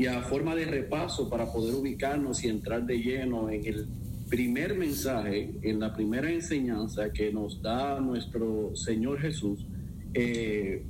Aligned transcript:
Y 0.00 0.06
a 0.06 0.22
forma 0.22 0.56
de 0.56 0.64
repaso 0.64 1.28
para 1.28 1.52
poder 1.52 1.74
ubicarnos 1.74 2.42
y 2.42 2.48
entrar 2.48 2.86
de 2.86 2.96
lleno 3.02 3.50
en 3.50 3.66
el 3.66 3.86
primer 4.30 4.74
mensaje, 4.74 5.50
en 5.60 5.78
la 5.78 5.92
primera 5.92 6.32
enseñanza 6.32 7.12
que 7.12 7.30
nos 7.30 7.60
da 7.60 8.00
nuestro 8.00 8.74
Señor 8.74 9.20
Jesús, 9.20 9.66
eh, 10.14 10.82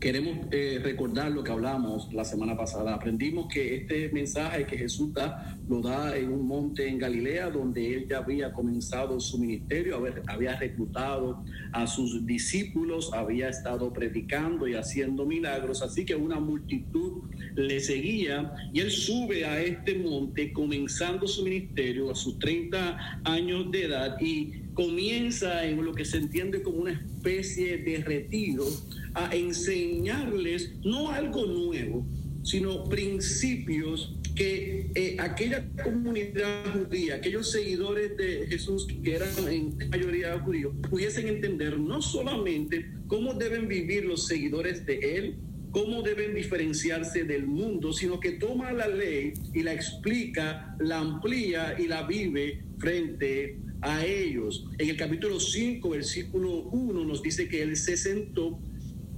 queremos 0.00 0.46
eh, 0.50 0.80
recordar 0.82 1.30
lo 1.30 1.44
que 1.44 1.52
hablamos 1.52 2.10
la 2.12 2.24
semana 2.24 2.56
pasada. 2.56 2.94
Aprendimos 2.94 3.48
que 3.52 3.76
este 3.76 4.08
mensaje 4.08 4.64
que 4.64 4.78
Jesús 4.78 5.12
da, 5.12 5.58
lo 5.68 5.82
da 5.82 6.16
en 6.16 6.32
un 6.32 6.48
monte 6.48 6.88
en 6.88 6.98
Galilea, 6.98 7.50
donde 7.50 7.94
él 7.94 8.06
ya 8.08 8.18
había 8.18 8.50
comenzado 8.52 9.20
su 9.20 9.38
ministerio, 9.38 10.02
había 10.26 10.56
reclutado 10.58 11.44
a 11.72 11.86
sus 11.86 12.24
discípulos, 12.26 13.12
había 13.12 13.50
estado 13.50 13.92
predicando 13.92 14.66
y 14.66 14.74
haciendo 14.74 15.26
milagros, 15.26 15.82
así 15.82 16.06
que 16.06 16.14
una 16.14 16.40
multitud 16.40 17.22
le 17.54 17.78
seguía 17.80 18.52
y 18.72 18.80
él 18.80 18.90
sube 18.90 19.44
a 19.44 19.60
este 19.60 19.98
monte 19.98 20.52
comenzando 20.52 21.26
su 21.26 21.44
ministerio 21.44 22.10
a 22.10 22.14
sus 22.14 22.38
30 22.38 23.20
años 23.24 23.70
de 23.70 23.84
edad 23.84 24.16
y 24.18 24.69
comienza 24.80 25.66
en 25.66 25.84
lo 25.84 25.92
que 25.92 26.06
se 26.06 26.16
entiende 26.16 26.62
como 26.62 26.78
una 26.78 26.92
especie 26.92 27.76
de 27.76 27.98
retiro 27.98 28.64
a 29.12 29.36
enseñarles 29.36 30.72
no 30.82 31.10
algo 31.10 31.44
nuevo, 31.44 32.06
sino 32.42 32.84
principios 32.84 34.16
que 34.34 34.90
eh, 34.94 35.16
aquella 35.18 35.68
comunidad 35.84 36.64
judía, 36.72 37.16
aquellos 37.16 37.50
seguidores 37.50 38.16
de 38.16 38.46
Jesús 38.46 38.86
que 39.04 39.16
eran 39.16 39.28
en 39.50 39.90
mayoría 39.90 40.38
judíos, 40.40 40.72
pudiesen 40.88 41.28
entender 41.28 41.78
no 41.78 42.00
solamente 42.00 42.90
cómo 43.06 43.34
deben 43.34 43.68
vivir 43.68 44.06
los 44.06 44.28
seguidores 44.28 44.86
de 44.86 44.98
Él, 45.18 45.36
cómo 45.72 46.00
deben 46.00 46.34
diferenciarse 46.34 47.24
del 47.24 47.46
mundo, 47.46 47.92
sino 47.92 48.18
que 48.18 48.32
toma 48.32 48.72
la 48.72 48.88
ley 48.88 49.34
y 49.52 49.62
la 49.62 49.74
explica, 49.74 50.74
la 50.80 51.00
amplía 51.00 51.76
y 51.78 51.86
la 51.86 52.06
vive 52.06 52.64
frente 52.78 53.58
a 53.82 54.04
ellos. 54.04 54.66
En 54.78 54.90
el 54.90 54.96
capítulo 54.96 55.40
5, 55.40 55.90
versículo 55.90 56.62
1 56.64 57.04
nos 57.04 57.22
dice 57.22 57.48
que 57.48 57.62
Él 57.62 57.76
se 57.76 57.96
sentó 57.96 58.58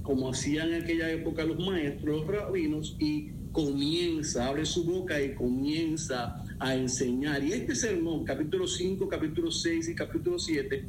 como 0.03 0.29
hacían 0.29 0.73
aquella 0.73 1.09
época 1.09 1.45
los 1.45 1.65
maestros, 1.65 2.17
los 2.19 2.27
rabinos, 2.27 2.95
y 2.99 3.31
comienza, 3.51 4.47
abre 4.47 4.65
su 4.65 4.83
boca 4.83 5.21
y 5.21 5.33
comienza 5.33 6.43
a 6.59 6.75
enseñar. 6.75 7.43
Y 7.43 7.53
este 7.53 7.73
sermón, 7.73 8.25
capítulo 8.25 8.67
5, 8.67 9.07
capítulo 9.07 9.49
6 9.49 9.89
y 9.89 9.95
capítulo 9.95 10.37
7, 10.37 10.85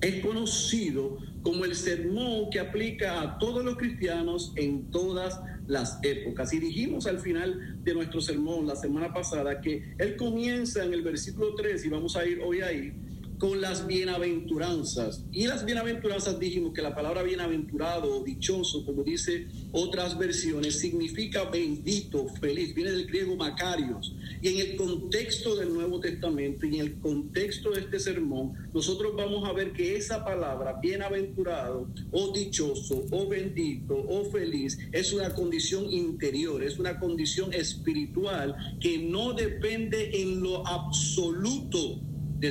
es 0.00 0.24
conocido 0.24 1.18
como 1.42 1.64
el 1.64 1.74
sermón 1.74 2.50
que 2.50 2.60
aplica 2.60 3.20
a 3.20 3.38
todos 3.38 3.64
los 3.64 3.76
cristianos 3.76 4.52
en 4.56 4.90
todas 4.90 5.40
las 5.66 5.98
épocas. 6.02 6.52
Y 6.52 6.58
dijimos 6.58 7.06
al 7.06 7.18
final 7.20 7.82
de 7.82 7.94
nuestro 7.94 8.20
sermón 8.20 8.66
la 8.66 8.76
semana 8.76 9.12
pasada 9.12 9.60
que 9.60 9.94
él 9.98 10.16
comienza 10.16 10.84
en 10.84 10.92
el 10.92 11.02
versículo 11.02 11.54
3 11.54 11.84
y 11.84 11.88
vamos 11.88 12.16
a 12.16 12.26
ir 12.26 12.40
hoy 12.40 12.60
ahí 12.60 12.92
con 13.38 13.60
las 13.60 13.86
bienaventuranzas. 13.86 15.24
Y 15.32 15.46
las 15.46 15.64
bienaventuranzas 15.64 16.38
dijimos 16.38 16.72
que 16.72 16.82
la 16.82 16.94
palabra 16.94 17.22
bienaventurado 17.22 18.20
o 18.20 18.24
dichoso, 18.24 18.84
como 18.84 19.02
dice 19.02 19.46
otras 19.72 20.16
versiones, 20.18 20.78
significa 20.78 21.44
bendito, 21.44 22.26
feliz. 22.40 22.74
Viene 22.74 22.92
del 22.92 23.06
griego 23.06 23.36
Macarios. 23.36 24.14
Y 24.40 24.48
en 24.48 24.58
el 24.58 24.76
contexto 24.76 25.56
del 25.56 25.72
Nuevo 25.72 26.00
Testamento 26.00 26.66
y 26.66 26.76
en 26.76 26.80
el 26.80 26.98
contexto 27.00 27.70
de 27.70 27.80
este 27.80 27.98
sermón, 27.98 28.52
nosotros 28.72 29.14
vamos 29.16 29.48
a 29.48 29.52
ver 29.52 29.72
que 29.72 29.96
esa 29.96 30.24
palabra, 30.24 30.78
bienaventurado 30.80 31.88
o 32.10 32.32
dichoso 32.32 33.04
o 33.10 33.28
bendito 33.28 33.94
o 33.96 34.24
feliz, 34.30 34.78
es 34.92 35.12
una 35.12 35.34
condición 35.34 35.90
interior, 35.90 36.62
es 36.62 36.78
una 36.78 36.98
condición 36.98 37.52
espiritual 37.52 38.54
que 38.80 38.98
no 38.98 39.32
depende 39.32 40.22
en 40.22 40.42
lo 40.42 40.66
absoluto 40.66 42.00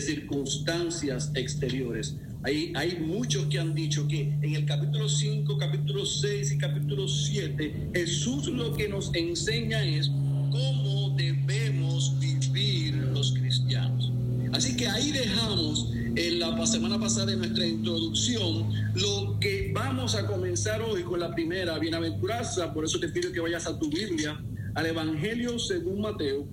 circunstancias 0.02 1.32
exteriores. 1.36 2.16
Hay, 2.44 2.74
hay 2.76 2.98
muchos 3.00 3.46
que 3.46 3.60
han 3.60 3.74
dicho 3.74 4.08
que 4.08 4.34
en 4.42 4.56
el 4.56 4.66
capítulo 4.66 5.08
5, 5.08 5.58
capítulo 5.58 6.06
6 6.06 6.52
y 6.52 6.58
capítulo 6.58 7.08
7, 7.08 7.92
Jesús 7.94 8.48
lo 8.48 8.74
que 8.74 8.90
nos 8.90 9.14
enseña 9.14 9.84
es 9.84 10.10
cómo 10.52 11.16
debemos 11.18 12.20
vivir 12.20 12.96
los 12.96 13.34
cristianos. 13.34 14.12
Así 14.52 14.76
que 14.76 14.88
ahí 14.88 15.12
dejamos 15.12 15.90
en 16.16 16.40
la 16.40 16.66
semana 16.68 17.00
pasada 17.00 17.26
de 17.28 17.38
nuestra 17.38 17.66
introducción 17.66 18.72
lo 18.94 19.40
que 19.40 19.72
vamos 19.74 20.14
a 20.16 20.28
comenzar 20.28 20.82
hoy 20.82 21.02
con 21.02 21.20
la 21.20 21.34
primera 21.34 21.80
bienaventuranza. 21.80 22.72
Por 22.72 22.86
eso 22.86 23.00
te 23.00 23.10
pido 23.10 23.32
que 23.32 23.40
vayas 23.40 23.66
a 23.66 23.80
tu 23.80 23.90
Biblia, 23.90 24.40
al 24.76 24.86
Evangelio 24.86 25.58
según 25.58 26.02
Mateo. 26.02 26.48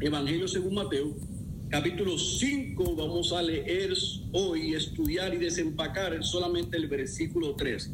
Evangelio 0.00 0.48
según 0.48 0.74
Mateo, 0.74 1.16
capítulo 1.70 2.18
5 2.18 2.96
vamos 2.96 3.32
a 3.32 3.40
leer 3.40 3.94
hoy, 4.32 4.74
estudiar 4.74 5.32
y 5.32 5.36
desempacar 5.36 6.22
solamente 6.24 6.76
el 6.76 6.88
versículo 6.88 7.54
3. 7.54 7.92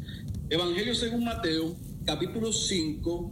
Evangelio 0.49 0.95
según 0.95 1.23
Mateo, 1.23 1.75
capítulo 2.03 2.51
5, 2.51 3.31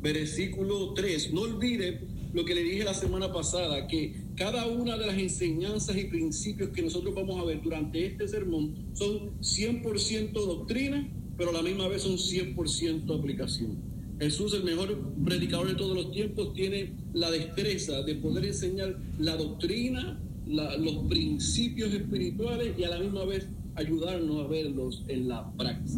versículo 0.00 0.94
3. 0.94 1.32
No 1.32 1.40
olvide 1.40 2.02
lo 2.32 2.44
que 2.44 2.54
le 2.54 2.62
dije 2.62 2.84
la 2.84 2.94
semana 2.94 3.32
pasada, 3.32 3.88
que 3.88 4.14
cada 4.36 4.68
una 4.68 4.96
de 4.96 5.06
las 5.06 5.18
enseñanzas 5.18 5.96
y 5.96 6.04
principios 6.04 6.70
que 6.70 6.82
nosotros 6.82 7.12
vamos 7.12 7.40
a 7.40 7.44
ver 7.44 7.60
durante 7.60 8.06
este 8.06 8.28
sermón 8.28 8.92
son 8.92 9.40
100% 9.40 10.30
doctrina, 10.32 11.12
pero 11.36 11.50
a 11.50 11.52
la 11.52 11.62
misma 11.62 11.88
vez 11.88 12.02
son 12.02 12.16
100% 12.16 13.18
aplicación. 13.18 13.76
Jesús, 14.20 14.52
el 14.52 14.64
mejor 14.64 14.98
predicador 15.24 15.68
de 15.68 15.74
todos 15.74 15.96
los 15.96 16.12
tiempos, 16.12 16.52
tiene 16.52 16.92
la 17.14 17.30
destreza 17.30 18.02
de 18.02 18.16
poder 18.16 18.44
enseñar 18.44 18.98
la 19.18 19.34
doctrina, 19.34 20.20
los 20.46 21.08
principios 21.08 21.92
espirituales 21.94 22.78
y 22.78 22.84
a 22.84 22.90
la 22.90 22.98
misma 22.98 23.24
vez 23.24 23.48
ayudarnos 23.76 24.44
a 24.44 24.46
verlos 24.46 25.04
en 25.08 25.26
la 25.26 25.50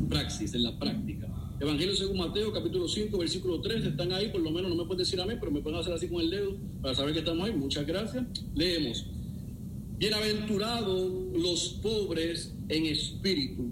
praxis, 0.08 0.54
en 0.54 0.62
la 0.62 0.78
práctica. 0.78 1.26
Evangelio 1.58 1.96
según 1.96 2.18
Mateo, 2.18 2.52
capítulo 2.52 2.86
5, 2.86 3.18
versículo 3.18 3.60
3, 3.60 3.86
están 3.86 4.12
ahí, 4.12 4.28
por 4.28 4.40
lo 4.40 4.52
menos 4.52 4.70
no 4.70 4.76
me 4.76 4.84
pueden 4.84 4.98
decir 4.98 5.20
amén, 5.20 5.38
pero 5.40 5.50
me 5.50 5.60
pueden 5.60 5.80
hacer 5.80 5.92
así 5.92 6.06
con 6.06 6.20
el 6.20 6.30
dedo 6.30 6.56
para 6.80 6.94
saber 6.94 7.14
que 7.14 7.20
estamos 7.20 7.48
ahí. 7.48 7.54
Muchas 7.54 7.84
gracias. 7.84 8.24
Leemos. 8.54 9.04
Bienaventurados 9.98 11.12
los 11.36 11.80
pobres 11.82 12.54
en 12.68 12.86
espíritu, 12.86 13.70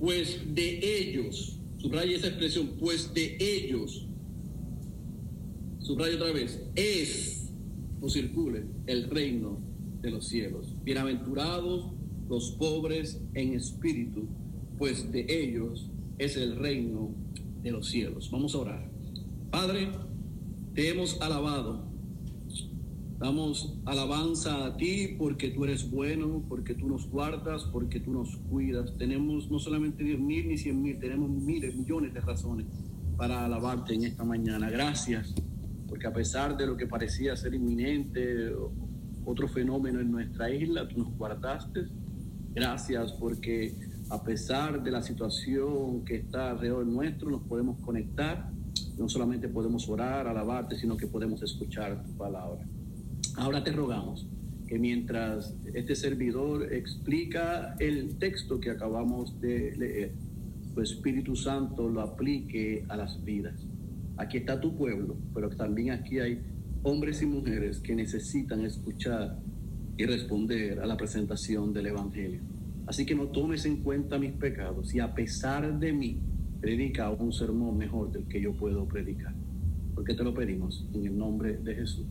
pues 0.00 0.40
de 0.52 0.98
ellos 0.98 1.58
subraya 1.82 2.16
esa 2.16 2.28
expresión, 2.28 2.76
pues 2.78 3.12
de 3.12 3.36
ellos, 3.40 4.06
subraya 5.80 6.14
otra 6.14 6.32
vez, 6.32 6.62
es, 6.76 7.52
o 8.00 8.08
circule, 8.08 8.66
el 8.86 9.10
reino 9.10 9.58
de 10.00 10.12
los 10.12 10.28
cielos. 10.28 10.76
Bienaventurados 10.84 11.92
los 12.28 12.52
pobres 12.52 13.20
en 13.34 13.54
espíritu, 13.54 14.28
pues 14.78 15.10
de 15.10 15.26
ellos 15.28 15.90
es 16.18 16.36
el 16.36 16.56
reino 16.56 17.16
de 17.64 17.72
los 17.72 17.88
cielos. 17.88 18.30
Vamos 18.30 18.54
a 18.54 18.58
orar. 18.58 18.90
Padre, 19.50 19.90
te 20.74 20.88
hemos 20.88 21.20
alabado 21.20 21.91
Damos 23.22 23.78
alabanza 23.84 24.66
a 24.66 24.76
ti 24.76 25.14
porque 25.16 25.50
tú 25.50 25.62
eres 25.62 25.88
bueno, 25.88 26.42
porque 26.48 26.74
tú 26.74 26.88
nos 26.88 27.08
guardas, 27.08 27.62
porque 27.66 28.00
tú 28.00 28.12
nos 28.12 28.36
cuidas. 28.50 28.96
Tenemos 28.98 29.48
no 29.48 29.60
solamente 29.60 30.02
diez 30.02 30.18
mil 30.18 30.48
ni 30.48 30.58
cien 30.58 30.82
mil, 30.82 30.98
tenemos 30.98 31.30
miles, 31.30 31.76
millones 31.76 32.12
de 32.12 32.20
razones 32.20 32.66
para 33.16 33.44
alabarte 33.44 33.94
en 33.94 34.06
esta 34.06 34.24
mañana. 34.24 34.68
Gracias, 34.70 35.32
porque 35.88 36.08
a 36.08 36.12
pesar 36.12 36.56
de 36.56 36.66
lo 36.66 36.76
que 36.76 36.88
parecía 36.88 37.36
ser 37.36 37.54
inminente, 37.54 38.52
otro 39.24 39.46
fenómeno 39.46 40.00
en 40.00 40.10
nuestra 40.10 40.52
isla, 40.52 40.88
tú 40.88 40.98
nos 40.98 41.16
guardaste. 41.16 41.86
Gracias 42.52 43.12
porque 43.12 43.78
a 44.10 44.20
pesar 44.24 44.82
de 44.82 44.90
la 44.90 45.00
situación 45.00 46.04
que 46.04 46.16
está 46.16 46.50
alrededor 46.50 46.84
nuestro, 46.86 47.30
nos 47.30 47.42
podemos 47.42 47.78
conectar. 47.82 48.50
No 48.98 49.08
solamente 49.08 49.48
podemos 49.48 49.88
orar, 49.88 50.26
alabarte, 50.26 50.76
sino 50.76 50.96
que 50.96 51.06
podemos 51.06 51.40
escuchar 51.40 52.02
tu 52.02 52.16
palabra. 52.16 52.66
Ahora 53.36 53.64
te 53.64 53.72
rogamos 53.72 54.26
que 54.66 54.78
mientras 54.78 55.54
este 55.74 55.94
servidor 55.94 56.72
explica 56.72 57.74
el 57.78 58.16
texto 58.18 58.60
que 58.60 58.70
acabamos 58.70 59.40
de 59.40 59.74
leer, 59.76 60.12
tu 60.74 60.80
Espíritu 60.80 61.36
Santo 61.36 61.88
lo 61.88 62.00
aplique 62.00 62.84
a 62.88 62.96
las 62.96 63.22
vidas. 63.24 63.66
Aquí 64.16 64.38
está 64.38 64.60
tu 64.60 64.76
pueblo, 64.76 65.16
pero 65.34 65.50
también 65.50 65.90
aquí 65.90 66.18
hay 66.18 66.42
hombres 66.82 67.22
y 67.22 67.26
mujeres 67.26 67.80
que 67.80 67.94
necesitan 67.94 68.64
escuchar 68.64 69.38
y 69.96 70.04
responder 70.04 70.80
a 70.80 70.86
la 70.86 70.96
presentación 70.96 71.72
del 71.72 71.86
Evangelio. 71.86 72.40
Así 72.86 73.06
que 73.06 73.14
no 73.14 73.28
tomes 73.28 73.64
en 73.64 73.78
cuenta 73.78 74.18
mis 74.18 74.32
pecados 74.32 74.94
y 74.94 75.00
a 75.00 75.14
pesar 75.14 75.78
de 75.78 75.92
mí, 75.92 76.18
predica 76.60 77.10
un 77.10 77.32
sermón 77.32 77.76
mejor 77.76 78.12
del 78.12 78.24
que 78.24 78.40
yo 78.40 78.52
puedo 78.52 78.86
predicar. 78.86 79.34
Porque 79.94 80.14
te 80.14 80.22
lo 80.22 80.32
pedimos 80.32 80.86
en 80.94 81.06
el 81.06 81.16
nombre 81.16 81.58
de 81.58 81.74
Jesús. 81.74 82.06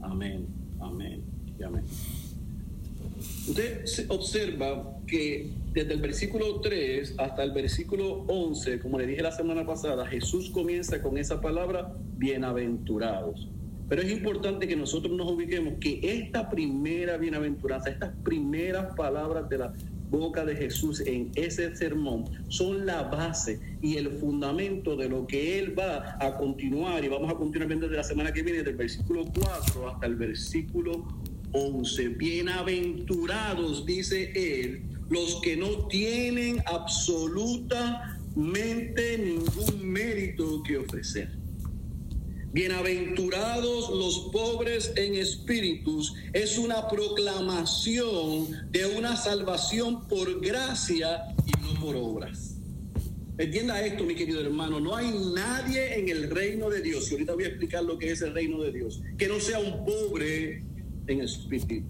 Amén. 0.00 0.59
Amén 0.80 1.22
y 1.58 1.62
amén. 1.62 1.84
Usted 3.48 3.84
observa 4.08 4.98
que 5.06 5.50
desde 5.72 5.94
el 5.94 6.00
versículo 6.00 6.60
3 6.60 7.14
hasta 7.18 7.42
el 7.42 7.52
versículo 7.52 8.24
11, 8.28 8.80
como 8.80 8.98
le 8.98 9.06
dije 9.06 9.22
la 9.22 9.32
semana 9.32 9.66
pasada, 9.66 10.06
Jesús 10.06 10.50
comienza 10.50 11.02
con 11.02 11.18
esa 11.18 11.40
palabra 11.40 11.94
bienaventurados. 12.16 13.48
Pero 13.88 14.02
es 14.02 14.12
importante 14.12 14.68
que 14.68 14.76
nosotros 14.76 15.16
nos 15.16 15.32
ubiquemos 15.32 15.74
que 15.80 16.00
esta 16.02 16.48
primera 16.48 17.16
bienaventuranza, 17.16 17.90
estas 17.90 18.14
primeras 18.22 18.94
palabras 18.94 19.48
de 19.48 19.58
la 19.58 19.74
boca 20.10 20.44
de 20.44 20.56
Jesús 20.56 21.00
en 21.00 21.30
ese 21.34 21.74
sermón 21.76 22.24
son 22.48 22.84
la 22.84 23.04
base 23.04 23.58
y 23.80 23.96
el 23.96 24.10
fundamento 24.18 24.96
de 24.96 25.08
lo 25.08 25.26
que 25.26 25.58
Él 25.58 25.78
va 25.78 26.18
a 26.20 26.36
continuar 26.36 27.02
y 27.04 27.08
vamos 27.08 27.30
a 27.30 27.34
continuar 27.34 27.68
viendo 27.68 27.86
desde 27.86 27.96
la 27.98 28.04
semana 28.04 28.32
que 28.32 28.42
viene, 28.42 28.62
del 28.62 28.76
versículo 28.76 29.24
4 29.32 29.90
hasta 29.90 30.06
el 30.06 30.16
versículo 30.16 31.06
11. 31.52 32.08
Bienaventurados, 32.10 33.86
dice 33.86 34.32
Él, 34.34 34.82
los 35.08 35.40
que 35.40 35.56
no 35.56 35.86
tienen 35.88 36.62
absolutamente 36.66 39.18
ningún 39.18 39.84
mérito 39.84 40.62
que 40.64 40.76
ofrecer 40.78 41.39
Bienaventurados 42.52 43.90
los 43.90 44.30
pobres 44.32 44.92
en 44.96 45.14
espíritus 45.14 46.16
es 46.32 46.58
una 46.58 46.88
proclamación 46.88 48.72
de 48.72 48.86
una 48.86 49.16
salvación 49.16 50.08
por 50.08 50.40
gracia 50.40 51.32
y 51.46 51.52
no 51.62 51.80
por 51.80 51.94
obras. 51.94 52.56
Entienda 53.38 53.80
esto, 53.86 54.02
mi 54.02 54.16
querido 54.16 54.40
hermano, 54.40 54.80
no 54.80 54.96
hay 54.96 55.14
nadie 55.32 56.00
en 56.00 56.08
el 56.08 56.28
reino 56.28 56.68
de 56.68 56.82
Dios, 56.82 57.08
y 57.08 57.14
ahorita 57.14 57.34
voy 57.34 57.44
a 57.44 57.48
explicar 57.48 57.84
lo 57.84 57.96
que 57.96 58.10
es 58.10 58.20
el 58.20 58.34
reino 58.34 58.60
de 58.62 58.72
Dios, 58.72 59.00
que 59.16 59.28
no 59.28 59.38
sea 59.38 59.60
un 59.60 59.84
pobre 59.84 60.64
en 61.06 61.20
espíritu. 61.20 61.86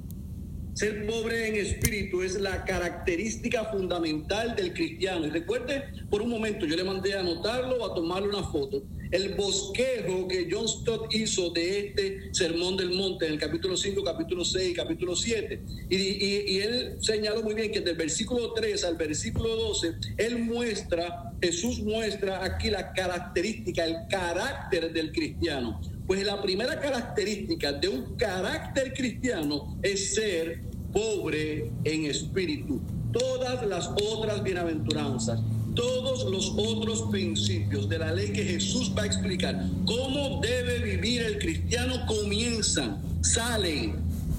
Ser 0.74 1.06
pobre 1.06 1.48
en 1.48 1.56
espíritu 1.56 2.22
es 2.22 2.40
la 2.40 2.64
característica 2.64 3.64
fundamental 3.66 4.54
del 4.56 4.72
cristiano. 4.72 5.26
Y 5.26 5.30
recuerde, 5.30 5.84
por 6.08 6.22
un 6.22 6.30
momento, 6.30 6.66
yo 6.66 6.76
le 6.76 6.84
mandé 6.84 7.14
a 7.14 7.20
anotarlo 7.20 7.76
o 7.76 7.90
a 7.90 7.94
tomarle 7.94 8.28
una 8.28 8.44
foto 8.44 8.82
el 9.10 9.34
bosquejo 9.34 10.28
que 10.28 10.48
John 10.50 10.68
Stott 10.68 11.12
hizo 11.14 11.50
de 11.50 11.78
este 11.78 12.32
Sermón 12.32 12.76
del 12.76 12.90
Monte 12.90 13.26
en 13.26 13.32
el 13.32 13.38
capítulo 13.38 13.76
5, 13.76 14.04
capítulo 14.04 14.44
6 14.44 14.76
capítulo 14.76 15.16
7. 15.16 15.60
Y, 15.88 16.58
él 16.60 16.96
señaló 17.00 17.42
muy 17.42 17.54
bien 17.54 17.72
que 17.72 17.80
del 17.80 17.96
versículo 17.96 18.52
3 18.52 18.84
al 18.84 18.96
versículo 18.96 19.48
12, 19.56 19.94
él 20.16 20.38
muestra, 20.38 21.32
Jesús 21.42 21.80
muestra 21.80 22.44
aquí 22.44 22.70
la 22.70 22.92
característica, 22.92 23.84
el 23.84 23.96
carácter 24.08 24.92
del 24.92 25.10
cristiano. 25.10 25.80
Pues 26.10 26.26
la 26.26 26.42
primera 26.42 26.80
característica 26.80 27.72
de 27.72 27.88
un 27.88 28.16
carácter 28.16 28.92
cristiano 28.94 29.78
es 29.80 30.16
ser 30.16 30.60
pobre 30.92 31.70
en 31.84 32.06
espíritu. 32.06 32.80
Todas 33.12 33.64
las 33.64 33.88
otras 33.90 34.42
bienaventuranzas 34.42 35.38
todos 35.76 36.28
los 36.28 36.52
otros 36.56 37.02
principios 37.12 37.88
de 37.88 37.98
la 37.98 38.10
ley 38.10 38.32
que 38.32 38.42
Jesús 38.42 38.92
va 38.98 39.04
a 39.04 39.06
explicar, 39.06 39.64
cómo 39.86 40.40
debe 40.42 40.80
vivir 40.80 41.22
el 41.22 41.38
cristiano, 41.38 42.04
comienzan, 42.08 43.00
salen, 43.22 43.94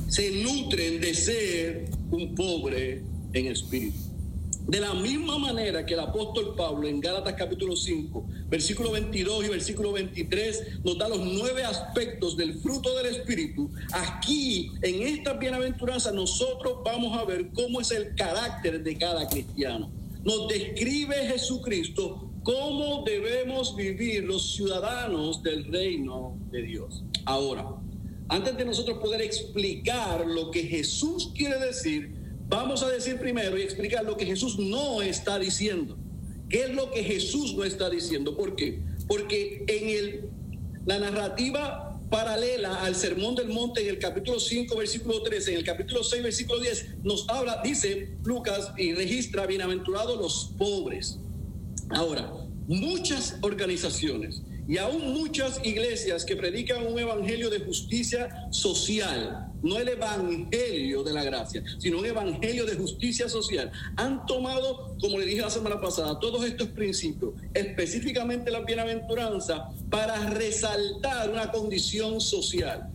se 0.09 0.43
nutren 0.43 0.99
de 0.99 1.13
ser 1.13 1.85
un 2.11 2.35
pobre 2.35 3.01
en 3.31 3.47
espíritu. 3.47 4.10
De 4.71 4.79
la 4.79 4.93
misma 4.93 5.37
manera 5.37 5.85
que 5.85 5.95
el 5.95 5.99
apóstol 5.99 6.55
Pablo 6.55 6.87
en 6.87 7.01
Gálatas 7.01 7.33
capítulo 7.33 7.75
5, 7.75 8.25
versículo 8.47 8.91
22 8.91 9.43
y 9.43 9.49
versículo 9.49 9.91
23 9.91 10.85
nos 10.85 10.97
da 10.97 11.09
los 11.09 11.19
nueve 11.19 11.61
aspectos 11.65 12.37
del 12.37 12.57
fruto 12.57 12.95
del 12.95 13.17
Espíritu, 13.17 13.69
aquí 13.91 14.71
en 14.81 15.01
esta 15.01 15.33
bienaventuranza 15.33 16.13
nosotros 16.13 16.77
vamos 16.85 17.17
a 17.17 17.25
ver 17.25 17.49
cómo 17.51 17.81
es 17.81 17.91
el 17.91 18.15
carácter 18.15 18.81
de 18.81 18.97
cada 18.97 19.27
cristiano 19.27 19.91
nos 20.23 20.47
describe 20.47 21.15
Jesucristo 21.27 22.29
cómo 22.43 23.03
debemos 23.03 23.75
vivir 23.75 24.23
los 24.23 24.53
ciudadanos 24.55 25.43
del 25.43 25.65
reino 25.65 26.37
de 26.49 26.61
Dios. 26.61 27.03
Ahora, 27.25 27.67
antes 28.29 28.55
de 28.55 28.63
nosotros 28.63 28.99
poder 28.99 29.21
explicar 29.21 30.25
lo 30.25 30.49
que 30.49 30.63
Jesús 30.63 31.33
quiere 31.35 31.59
decir, 31.59 32.20
vamos 32.51 32.83
a 32.83 32.89
decir 32.89 33.17
primero 33.17 33.57
y 33.57 33.61
explicar 33.61 34.03
lo 34.03 34.17
que 34.17 34.25
Jesús 34.25 34.59
no 34.59 35.01
está 35.01 35.39
diciendo. 35.39 35.97
¿Qué 36.49 36.65
es 36.65 36.75
lo 36.75 36.91
que 36.91 37.01
Jesús 37.01 37.55
no 37.55 37.63
está 37.63 37.89
diciendo? 37.89 38.35
¿Por 38.35 38.57
qué? 38.57 38.83
Porque 39.07 39.63
en 39.67 39.89
el, 39.89 40.29
la 40.85 40.99
narrativa 40.99 41.97
paralela 42.09 42.83
al 42.83 42.93
Sermón 42.95 43.35
del 43.35 43.47
Monte 43.47 43.81
en 43.81 43.87
el 43.87 43.99
capítulo 43.99 44.37
5, 44.37 44.75
versículo 44.75 45.23
13, 45.23 45.53
en 45.53 45.57
el 45.59 45.63
capítulo 45.63 46.03
6, 46.03 46.23
versículo 46.23 46.59
10, 46.59 47.03
nos 47.03 47.27
habla, 47.29 47.61
dice 47.63 48.17
Lucas 48.25 48.73
y 48.77 48.93
registra, 48.93 49.47
bienaventurados 49.47 50.19
los 50.19 50.53
pobres. 50.57 51.19
Ahora, 51.89 52.33
muchas 52.67 53.37
organizaciones 53.41 54.41
y 54.67 54.77
aún 54.77 55.13
muchas 55.13 55.59
iglesias 55.63 56.23
que 56.23 56.35
predican 56.35 56.85
un 56.85 56.97
evangelio 56.97 57.49
de 57.49 57.59
justicia 57.59 58.47
social, 58.51 59.47
no 59.63 59.77
el 59.77 59.89
evangelio 59.89 61.03
de 61.03 61.13
la 61.13 61.23
gracia, 61.23 61.63
sino 61.79 61.99
un 61.99 62.05
evangelio 62.05 62.65
de 62.65 62.75
justicia 62.75 63.27
social, 63.27 63.71
han 63.97 64.25
tomado, 64.25 64.95
como 64.99 65.19
le 65.19 65.25
dije 65.25 65.41
la 65.41 65.49
semana 65.49 65.81
pasada, 65.81 66.19
todos 66.19 66.45
estos 66.45 66.69
principios, 66.69 67.33
específicamente 67.53 68.51
la 68.51 68.61
bienaventuranza, 68.61 69.69
para 69.89 70.29
resaltar 70.29 71.29
una 71.29 71.51
condición 71.51 72.21
social. 72.21 72.89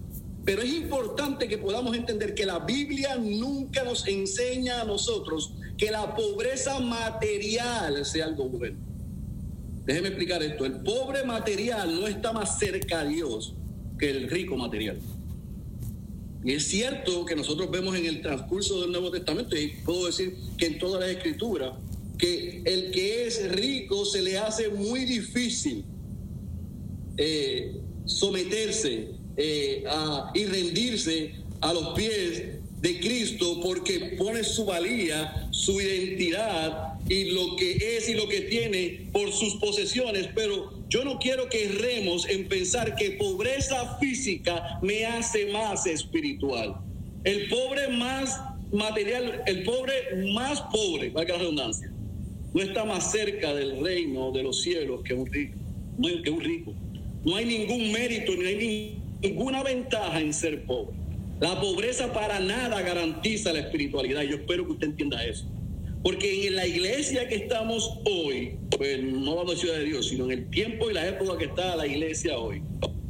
Pero 0.44 0.62
es 0.62 0.72
importante 0.72 1.48
que 1.48 1.58
podamos 1.58 1.96
entender 1.96 2.34
que 2.34 2.46
la 2.46 2.60
Biblia 2.60 3.16
nunca 3.16 3.82
nos 3.82 4.06
enseña 4.06 4.82
a 4.82 4.84
nosotros 4.84 5.52
que 5.76 5.90
la 5.90 6.14
pobreza 6.14 6.78
material 6.78 8.04
sea 8.06 8.26
algo 8.26 8.48
bueno. 8.48 8.85
Déjeme 9.86 10.08
explicar 10.08 10.42
esto. 10.42 10.66
El 10.66 10.80
pobre 10.80 11.22
material 11.22 12.00
no 12.00 12.08
está 12.08 12.32
más 12.32 12.58
cerca 12.58 13.00
a 13.00 13.04
Dios 13.04 13.54
que 13.98 14.10
el 14.10 14.28
rico 14.28 14.56
material. 14.56 14.98
Y 16.44 16.52
es 16.52 16.66
cierto 16.66 17.24
que 17.24 17.36
nosotros 17.36 17.70
vemos 17.70 17.96
en 17.96 18.06
el 18.06 18.20
transcurso 18.20 18.80
del 18.82 18.90
Nuevo 18.90 19.10
Testamento, 19.10 19.56
y 19.56 19.68
puedo 19.84 20.06
decir 20.06 20.36
que 20.58 20.66
en 20.66 20.78
toda 20.78 21.00
la 21.00 21.10
escritura, 21.10 21.78
que 22.18 22.62
el 22.64 22.90
que 22.90 23.26
es 23.26 23.50
rico 23.52 24.04
se 24.04 24.22
le 24.22 24.38
hace 24.38 24.68
muy 24.68 25.04
difícil 25.04 25.84
eh, 27.16 27.76
someterse 28.04 29.10
eh, 29.36 29.84
y 30.34 30.44
rendirse 30.46 31.34
a 31.60 31.72
los 31.72 31.94
pies 31.94 32.44
de 32.80 33.00
Cristo 33.00 33.60
porque 33.62 34.16
pone 34.18 34.44
su 34.44 34.64
valía, 34.64 35.48
su 35.50 35.80
identidad 35.80 36.95
y 37.08 37.30
lo 37.30 37.56
que 37.56 37.96
es 37.96 38.08
y 38.08 38.14
lo 38.14 38.28
que 38.28 38.42
tiene 38.42 39.08
por 39.12 39.32
sus 39.32 39.54
posesiones, 39.56 40.28
pero 40.34 40.72
yo 40.88 41.04
no 41.04 41.18
quiero 41.18 41.48
que 41.48 41.64
erremos 41.64 42.28
en 42.28 42.48
pensar 42.48 42.96
que 42.96 43.12
pobreza 43.12 43.96
física 43.98 44.78
me 44.82 45.04
hace 45.04 45.46
más 45.46 45.86
espiritual. 45.86 46.76
El 47.24 47.48
pobre 47.48 47.88
más 47.88 48.40
material, 48.72 49.42
el 49.46 49.62
pobre 49.62 49.92
más 50.32 50.60
pobre, 50.62 51.10
valga 51.10 51.34
la 51.34 51.40
redundancia, 51.40 51.90
no 52.52 52.62
está 52.62 52.84
más 52.84 53.12
cerca 53.12 53.54
del 53.54 53.82
reino 53.82 54.32
de 54.32 54.42
los 54.42 54.62
cielos 54.62 55.02
que 55.02 55.14
un 55.14 55.26
rico, 55.26 55.56
no 55.98 56.08
que 56.22 56.30
un 56.30 56.40
rico. 56.40 56.72
No 57.24 57.34
hay 57.34 57.44
ningún 57.44 57.90
mérito, 57.90 58.32
ni 58.36 58.46
hay 58.46 58.98
ninguna 59.20 59.62
ventaja 59.62 60.20
en 60.20 60.32
ser 60.32 60.64
pobre. 60.64 60.96
La 61.40 61.60
pobreza 61.60 62.12
para 62.12 62.38
nada 62.40 62.80
garantiza 62.82 63.52
la 63.52 63.58
espiritualidad. 63.58 64.22
Yo 64.22 64.36
espero 64.36 64.64
que 64.64 64.72
usted 64.72 64.86
entienda 64.86 65.24
eso. 65.24 65.44
Porque 66.06 66.46
en 66.46 66.54
la 66.54 66.64
iglesia 66.64 67.26
que 67.26 67.34
estamos 67.34 67.98
hoy, 68.04 68.54
pues 68.78 69.02
no 69.02 69.32
hablando 69.32 69.54
de 69.54 69.58
Ciudad 69.58 69.74
de 69.74 69.86
Dios, 69.86 70.06
sino 70.06 70.26
en 70.26 70.38
el 70.38 70.50
tiempo 70.50 70.88
y 70.88 70.94
la 70.94 71.04
época 71.04 71.36
que 71.36 71.46
está 71.46 71.74
la 71.74 71.84
iglesia 71.84 72.38
hoy, 72.38 72.62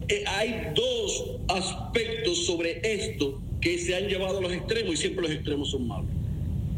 eh, 0.09 0.25
hay 0.27 0.69
dos 0.75 1.37
aspectos 1.49 2.47
sobre 2.47 2.81
esto 2.83 3.39
que 3.61 3.79
se 3.79 3.95
han 3.95 4.09
llevado 4.09 4.39
a 4.39 4.41
los 4.41 4.51
extremos 4.51 4.95
y 4.95 4.97
siempre 4.97 5.25
los 5.25 5.31
extremos 5.31 5.73
son 5.73 5.87
malos. 5.87 6.07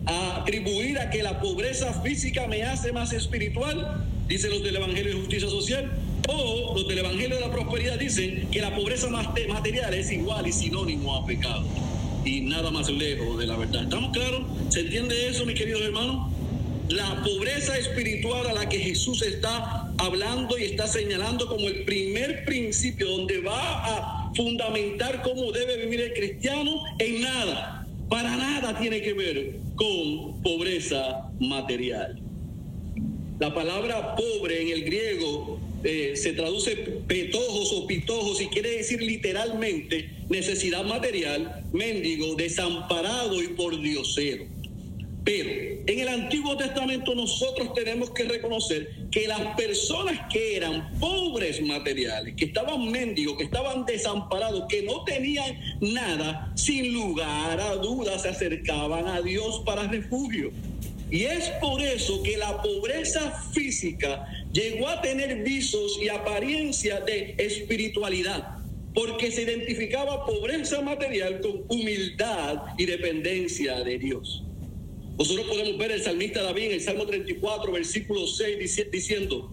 atribuir 0.06 0.98
a 0.98 1.08
que 1.08 1.22
la 1.22 1.40
pobreza 1.40 2.02
física 2.02 2.48
me 2.48 2.64
hace 2.64 2.90
más 2.90 3.12
espiritual, 3.12 4.04
dicen 4.26 4.50
los 4.50 4.64
del 4.64 4.74
Evangelio 4.74 5.14
de 5.14 5.20
Justicia 5.20 5.48
Social, 5.48 5.88
o 6.28 6.72
los 6.74 6.88
del 6.88 6.98
Evangelio 6.98 7.36
de 7.36 7.42
la 7.42 7.52
Prosperidad 7.52 7.96
dicen 7.96 8.48
que 8.50 8.60
la 8.60 8.74
pobreza 8.74 9.08
material 9.08 9.94
es 9.94 10.10
igual 10.10 10.48
y 10.48 10.52
sinónimo 10.52 11.14
a 11.14 11.24
pecado 11.24 11.64
y 12.28 12.40
nada 12.42 12.70
más 12.70 12.90
lejos 12.90 13.38
de 13.38 13.46
la 13.46 13.56
verdad. 13.56 13.84
¿Estamos 13.84 14.12
claros? 14.12 14.42
¿Se 14.68 14.80
entiende 14.80 15.28
eso, 15.28 15.46
mis 15.46 15.58
queridos 15.58 15.80
hermanos? 15.82 16.30
La 16.90 17.22
pobreza 17.22 17.76
espiritual 17.78 18.46
a 18.46 18.52
la 18.52 18.68
que 18.68 18.78
Jesús 18.78 19.22
está 19.22 19.90
hablando 19.98 20.58
y 20.58 20.64
está 20.64 20.86
señalando 20.86 21.46
como 21.46 21.68
el 21.68 21.84
primer 21.84 22.44
principio 22.44 23.08
donde 23.08 23.40
va 23.40 23.84
a 23.84 24.32
fundamentar 24.34 25.22
cómo 25.22 25.52
debe 25.52 25.78
vivir 25.78 26.00
el 26.00 26.12
cristiano, 26.12 26.82
en 26.98 27.22
nada, 27.22 27.86
para 28.08 28.36
nada 28.36 28.78
tiene 28.78 29.02
que 29.02 29.12
ver 29.12 29.56
con 29.74 30.42
pobreza 30.42 31.30
material. 31.40 32.18
La 33.38 33.54
palabra 33.54 34.16
pobre 34.16 34.62
en 34.62 34.68
el 34.68 34.84
griego 34.84 35.60
eh, 35.84 36.14
se 36.16 36.32
traduce 36.32 36.74
petojos 37.06 37.72
o 37.72 37.86
pitojos 37.86 38.40
y 38.40 38.46
quiere 38.48 38.70
decir 38.78 39.00
literalmente 39.00 40.10
necesidad 40.28 40.84
material, 40.84 41.57
mendigo, 41.72 42.34
desamparado 42.34 43.42
y 43.42 43.48
por 43.48 43.80
diosero. 43.80 44.44
Pero 45.24 45.50
en 45.86 45.98
el 45.98 46.08
Antiguo 46.08 46.56
Testamento 46.56 47.14
nosotros 47.14 47.74
tenemos 47.74 48.10
que 48.12 48.24
reconocer 48.24 48.88
que 49.10 49.28
las 49.28 49.54
personas 49.56 50.32
que 50.32 50.56
eran 50.56 50.90
pobres 50.98 51.60
materiales, 51.60 52.34
que 52.34 52.46
estaban 52.46 52.90
mendigos, 52.90 53.36
que 53.36 53.44
estaban 53.44 53.84
desamparados, 53.84 54.64
que 54.70 54.82
no 54.84 55.04
tenían 55.04 55.58
nada, 55.82 56.50
sin 56.56 56.94
lugar 56.94 57.60
a 57.60 57.76
dudas 57.76 58.22
se 58.22 58.30
acercaban 58.30 59.06
a 59.06 59.20
Dios 59.20 59.60
para 59.66 59.86
refugio. 59.86 60.50
Y 61.10 61.24
es 61.24 61.48
por 61.60 61.82
eso 61.82 62.22
que 62.22 62.36
la 62.36 62.62
pobreza 62.62 63.30
física 63.52 64.26
llegó 64.52 64.88
a 64.88 65.00
tener 65.00 65.42
visos 65.42 65.98
y 66.02 66.08
apariencia 66.08 67.00
de 67.00 67.34
espiritualidad, 67.38 68.57
porque 68.94 69.30
se 69.30 69.42
identificaba 69.42 70.24
pobreza 70.24 70.80
material 70.80 71.40
con 71.40 71.64
humildad 71.68 72.62
y 72.76 72.86
dependencia 72.86 73.82
de 73.84 73.98
Dios. 73.98 74.42
Nosotros 75.18 75.46
podemos 75.46 75.78
ver 75.78 75.92
el 75.92 76.02
salmista 76.02 76.42
David 76.42 76.64
en 76.64 76.72
el 76.72 76.80
Salmo 76.80 77.06
34, 77.06 77.72
versículo 77.72 78.26
6, 78.26 78.90
diciendo, 78.90 79.52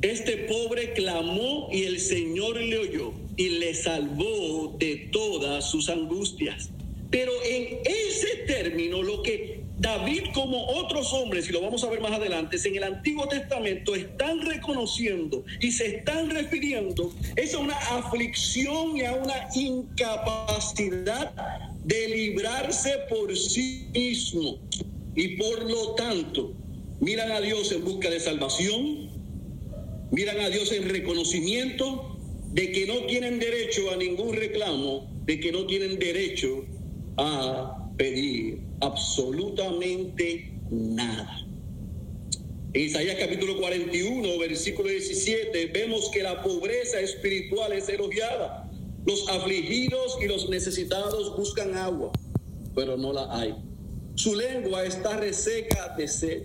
este 0.00 0.36
pobre 0.36 0.92
clamó 0.92 1.68
y 1.72 1.84
el 1.84 1.98
Señor 1.98 2.56
le 2.56 2.78
oyó 2.78 3.12
y 3.36 3.48
le 3.50 3.74
salvó 3.74 4.76
de 4.78 5.08
todas 5.12 5.70
sus 5.70 5.88
angustias. 5.88 6.70
Pero 7.10 7.32
en 7.44 7.78
ese 7.84 8.44
término, 8.46 9.02
lo 9.02 9.22
que 9.22 9.57
David 9.78 10.24
como 10.34 10.66
otros 10.66 11.12
hombres, 11.12 11.48
y 11.48 11.52
lo 11.52 11.60
vamos 11.60 11.84
a 11.84 11.90
ver 11.90 12.00
más 12.00 12.12
adelante, 12.12 12.56
en 12.64 12.76
el 12.76 12.82
Antiguo 12.82 13.28
Testamento 13.28 13.94
están 13.94 14.40
reconociendo 14.40 15.44
y 15.60 15.70
se 15.70 15.98
están 15.98 16.30
refiriendo 16.30 17.12
es 17.36 17.54
a 17.54 17.58
una 17.58 17.76
aflicción 17.76 18.96
y 18.96 19.02
a 19.02 19.14
una 19.14 19.48
incapacidad 19.54 21.32
de 21.84 22.08
librarse 22.08 22.92
por 23.08 23.36
sí 23.36 23.88
mismo. 23.94 24.58
Y 25.14 25.36
por 25.36 25.70
lo 25.70 25.94
tanto, 25.94 26.54
miran 27.00 27.30
a 27.30 27.40
Dios 27.40 27.70
en 27.70 27.84
busca 27.84 28.10
de 28.10 28.18
salvación, 28.18 29.10
miran 30.10 30.40
a 30.40 30.48
Dios 30.48 30.72
en 30.72 30.88
reconocimiento 30.88 32.18
de 32.50 32.72
que 32.72 32.86
no 32.86 33.04
tienen 33.06 33.38
derecho 33.38 33.92
a 33.92 33.96
ningún 33.96 34.34
reclamo, 34.34 35.08
de 35.24 35.38
que 35.38 35.52
no 35.52 35.66
tienen 35.66 35.98
derecho 36.00 36.64
a 37.16 37.90
pedir 37.96 38.67
absolutamente 38.80 40.52
nada. 40.70 41.44
En 42.74 42.82
Isaías 42.82 43.16
capítulo 43.18 43.56
41, 43.58 44.38
versículo 44.38 44.88
17, 44.90 45.66
vemos 45.66 46.10
que 46.10 46.22
la 46.22 46.42
pobreza 46.42 47.00
espiritual 47.00 47.72
es 47.72 47.88
elogiada. 47.88 48.70
Los 49.06 49.28
afligidos 49.28 50.18
y 50.22 50.26
los 50.26 50.50
necesitados 50.50 51.34
buscan 51.36 51.74
agua, 51.76 52.12
pero 52.74 52.96
no 52.96 53.12
la 53.12 53.34
hay. 53.34 53.54
Su 54.16 54.34
lengua 54.34 54.84
está 54.84 55.16
reseca 55.16 55.94
de 55.96 56.08
sed. 56.08 56.42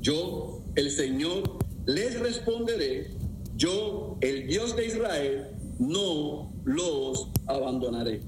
Yo, 0.00 0.62
el 0.76 0.90
Señor, 0.90 1.58
les 1.86 2.20
responderé. 2.20 3.08
Yo, 3.56 4.16
el 4.20 4.46
Dios 4.46 4.76
de 4.76 4.86
Israel, 4.86 5.48
no 5.78 6.52
los 6.64 7.28
abandonaré. 7.46 8.20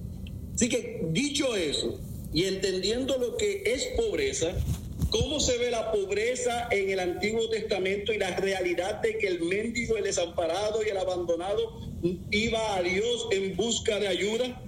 Así 0.55 0.69
que 0.69 1.07
dicho 1.13 1.55
eso, 1.55 2.01
y 2.35 2.45
entendiendo 2.47 3.17
lo 3.17 3.37
que 3.37 3.63
es 3.65 3.87
pobreza, 3.97 4.53
cómo 5.11 5.39
se 5.39 5.57
ve 5.57 5.71
la 5.71 5.93
pobreza 5.93 6.67
en 6.73 6.91
el 6.91 6.99
Antiguo 6.99 7.49
Testamento 7.49 8.13
y 8.13 8.19
la 8.19 8.35
realidad 8.37 9.01
de 9.01 9.17
que 9.19 9.29
el 9.29 9.41
mendigo, 9.43 9.97
el 9.97 10.03
desamparado 10.03 10.85
y 10.85 10.89
el 10.89 10.97
abandonado 10.97 11.81
iba 12.33 12.77
a 12.77 12.83
Dios 12.83 13.29
en 13.31 13.55
busca 13.57 14.01
de 14.01 14.09
ayuda. 14.09 14.61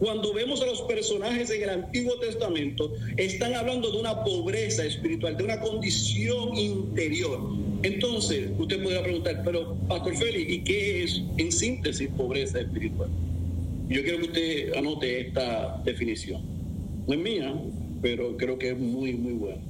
Cuando 0.00 0.32
vemos 0.32 0.60
a 0.60 0.66
los 0.66 0.82
personajes 0.82 1.50
en 1.50 1.62
el 1.62 1.70
Antiguo 1.70 2.18
Testamento, 2.18 2.92
están 3.16 3.54
hablando 3.54 3.92
de 3.92 3.98
una 3.98 4.24
pobreza 4.24 4.84
espiritual, 4.84 5.36
de 5.36 5.44
una 5.44 5.60
condición 5.60 6.56
interior. 6.56 7.40
Entonces, 7.84 8.50
usted 8.58 8.82
podría 8.82 9.04
preguntar, 9.04 9.42
pero 9.44 9.76
Pastor 9.88 10.16
Félix, 10.16 10.52
¿y 10.52 10.64
qué 10.64 11.04
es 11.04 11.22
en 11.36 11.52
síntesis 11.52 12.08
pobreza 12.16 12.60
espiritual? 12.60 13.08
Yo 13.88 14.02
quiero 14.02 14.18
que 14.18 14.24
usted 14.24 14.74
anote 14.74 15.20
esta 15.20 15.80
definición. 15.84 16.57
No 17.08 17.14
es 17.14 17.20
mía, 17.20 17.54
pero 18.02 18.36
creo 18.36 18.58
que 18.58 18.70
es 18.70 18.78
muy, 18.78 19.14
muy 19.14 19.32
buena. 19.32 19.62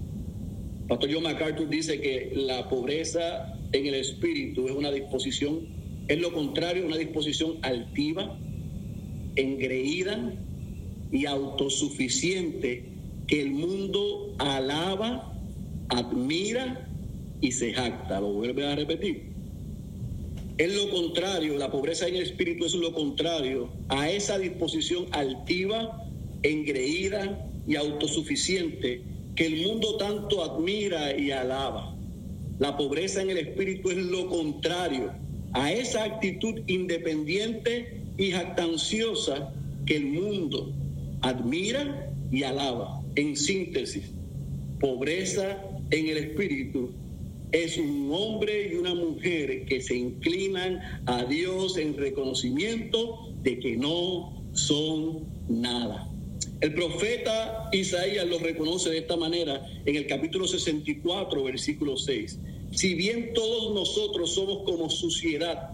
Pastor 0.89 1.09
John 1.13 1.23
MacArthur 1.23 1.69
dice 1.69 2.01
que 2.01 2.33
la 2.35 2.69
pobreza 2.69 3.55
en 3.71 3.87
el 3.87 3.95
espíritu 3.95 4.67
es 4.67 4.75
una 4.75 4.91
disposición, 4.91 5.61
es 6.09 6.21
lo 6.21 6.33
contrario, 6.33 6.85
una 6.85 6.97
disposición 6.97 7.59
altiva, 7.63 8.37
engreída 9.37 10.33
y 11.13 11.27
autosuficiente 11.27 12.85
que 13.29 13.41
el 13.41 13.51
mundo 13.51 14.35
alaba, 14.39 15.33
admira 15.91 16.91
y 17.41 17.53
se 17.53 17.73
jacta. 17.73 18.21
Lo 18.21 18.33
vuelve 18.33 18.67
a 18.67 18.75
repetir. 18.75 19.29
Es 20.57 20.75
lo 20.75 20.91
contrario, 20.91 21.57
la 21.57 21.71
pobreza 21.71 22.09
en 22.09 22.17
el 22.17 22.23
espíritu 22.23 22.65
es 22.65 22.75
lo 22.75 22.93
contrario 22.93 23.71
a 23.89 24.11
esa 24.11 24.39
disposición 24.39 25.07
altiva, 25.13 26.08
engreída 26.43 27.47
y 27.67 27.77
autosuficiente 27.77 29.03
que 29.35 29.47
el 29.47 29.67
mundo 29.67 29.97
tanto 29.97 30.43
admira 30.43 31.17
y 31.17 31.31
alaba. 31.31 31.95
La 32.59 32.77
pobreza 32.77 33.23
en 33.23 33.31
el 33.31 33.39
espíritu 33.39 33.91
es 33.91 33.99
lo 33.99 34.29
contrario 34.29 35.13
a 35.53 35.73
esa 35.73 36.05
actitud 36.05 36.61
independiente 36.67 38.03
y 38.17 38.33
jactanciosa 38.33 39.53
que 39.87 39.97
el 39.97 40.07
mundo 40.07 40.73
admira 41.21 42.11
y 42.33 42.43
alaba. 42.43 43.01
En 43.15 43.37
síntesis, 43.37 44.11
pobreza 44.81 45.63
en 45.91 46.09
el 46.09 46.19
espíritu 46.19 46.91
es 47.53 47.79
un 47.79 48.11
hombre 48.13 48.71
y 48.73 48.77
una 48.77 48.95
mujer 48.95 49.65
que 49.65 49.81
se 49.81 49.97
inclinan 49.97 50.81
a 51.07 51.25
Dios 51.25 51.79
en 51.79 51.97
reconocimiento 51.97 53.31
de 53.43 53.59
que 53.59 53.77
no 53.77 54.33
son 54.53 55.21
nada. 55.49 56.09
El 56.61 56.75
profeta 56.75 57.69
Isaías 57.73 58.27
lo 58.27 58.39
reconoce 58.41 58.91
de 58.91 58.99
esta 58.99 59.17
manera 59.17 59.65
en 59.85 59.95
el 59.95 60.07
capítulo 60.09 60.49
64, 60.49 61.45
versículo 61.45 61.97
6. 61.97 62.39
Si 62.73 62.95
bien 62.95 63.33
todos 63.33 63.73
nosotros 63.75 64.35
somos 64.35 64.65
como 64.65 64.91
suciedad 64.91 65.71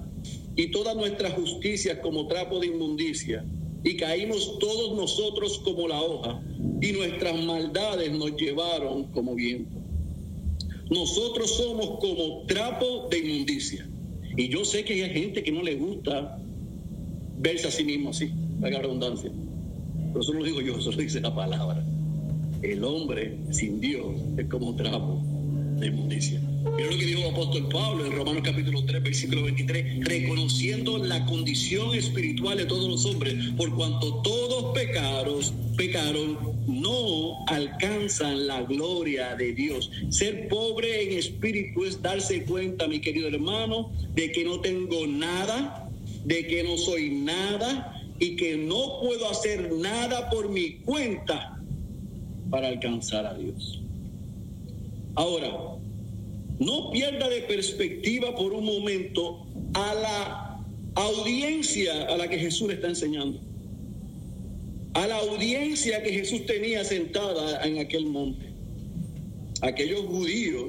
y 0.57 0.71
toda 0.71 0.95
nuestra 0.95 1.31
justicia 1.31 2.03
como 2.03 2.27
trapo 2.27 2.61
de 2.61 2.67
inmundicia, 2.67 3.45
y 3.83 3.97
caímos 3.97 4.59
todos 4.59 4.97
nosotros 4.97 5.59
como 5.59 5.89
la 5.89 6.01
hoja, 6.01 6.43
y 6.81 6.93
nuestras 6.93 7.43
maldades 7.45 8.13
nos 8.13 8.35
llevaron 8.37 9.05
como 9.05 9.35
viento. 9.35 9.77
Nosotros 10.91 11.51
somos 11.57 11.99
como 11.99 12.45
trapo 12.47 13.09
de 13.11 13.19
inmundicia. 13.19 13.87
Y 14.37 14.49
yo 14.49 14.65
sé 14.65 14.85
que 14.85 15.05
hay 15.05 15.11
gente 15.11 15.43
que 15.43 15.53
no 15.53 15.63
le 15.63 15.77
gusta 15.77 16.39
verse 17.39 17.69
a 17.69 17.71
sí 17.71 17.85
mismo 17.85 18.11
así, 18.11 18.31
la 18.61 18.71
redundancia. 18.71 19.31
Pero 20.15 20.23
eso 20.23 20.33
no 20.33 20.39
lo 20.39 20.45
digo 20.45 20.61
yo, 20.61 20.79
eso 20.79 20.93
lo 20.93 20.97
dice 20.99 21.21
la 21.21 21.35
palabra. 21.35 21.83
El 22.63 22.85
hombre 22.85 23.37
sin 23.51 23.81
Dios 23.81 24.15
es 24.39 24.47
como 24.47 24.77
trapo 24.77 25.21
de 25.81 25.89
inmundicia. 25.89 26.41
Mira 26.77 26.89
lo 26.89 26.97
que 26.97 27.05
dijo 27.05 27.21
el 27.23 27.35
apóstol 27.35 27.69
Pablo 27.69 28.07
en 28.07 28.13
Romanos 28.13 28.43
capítulo 28.45 28.85
3, 28.85 29.03
versículo 29.03 29.43
23, 29.43 30.05
reconociendo 30.05 30.99
la 30.99 31.27
condición 31.27 31.97
espiritual 31.97 32.59
de 32.59 32.67
todos 32.67 32.89
los 32.89 33.05
hombres, 33.07 33.35
por 33.57 33.75
cuanto 33.75 34.23
todos 34.23 34.73
pecados, 34.73 35.53
pecaron, 35.77 36.39
no 36.69 37.45
alcanzan 37.49 38.47
la 38.47 38.63
gloria 38.63 39.35
de 39.35 39.53
Dios. 39.53 39.91
Ser 40.11 40.47
pobre 40.47 41.11
en 41.11 41.19
espíritu 41.19 41.85
es 41.85 42.01
darse 42.01 42.45
cuenta, 42.45 42.87
mi 42.87 43.01
querido 43.01 43.27
hermano, 43.27 43.91
de 44.15 44.31
que 44.31 44.45
no 44.45 44.61
tengo 44.61 45.09
nada, 45.09 45.91
de 46.25 46.47
que 46.47 46.63
no 46.63 46.77
soy 46.79 47.11
nada 47.11 47.91
y 48.19 48.37
que 48.37 48.57
no 48.57 49.01
puedo 49.01 49.29
hacer 49.29 49.73
nada 49.73 50.31
por 50.31 50.49
mi 50.49 50.77
cuenta 50.79 51.59
para 52.51 52.69
alcanzar 52.69 53.27
a 53.27 53.35
Dios. 53.35 53.81
Ahora, 55.17 55.77
no 56.59 56.91
pierda 56.91 57.29
de 57.29 57.43
perspectiva 57.43 58.35
por 58.35 58.53
un 58.53 58.65
momento 58.65 59.45
a 59.75 59.95
la 59.95 60.65
audiencia 60.95 62.05
a 62.07 62.17
la 62.17 62.29
que 62.29 62.39
Jesús 62.39 62.71
está 62.71 62.89
enseñando. 62.89 63.41
A 64.95 65.07
la 65.09 65.17
audiencia 65.17 66.03
que 66.03 66.13
Jesús 66.13 66.47
tenía 66.47 66.85
sentada 66.85 67.65
en 67.65 67.79
aquel 67.79 68.07
monte. 68.07 68.47
Aquellos 69.61 70.03
judíos 70.03 70.67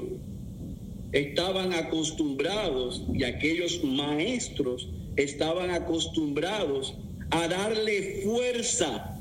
estaban 1.11 1.73
acostumbrados 1.73 3.03
y 3.13 3.23
aquellos 3.23 3.83
maestros 3.83 4.89
estaban 5.15 5.69
acostumbrados 5.69 6.95
a 7.31 7.47
darle 7.47 8.21
fuerza 8.23 9.19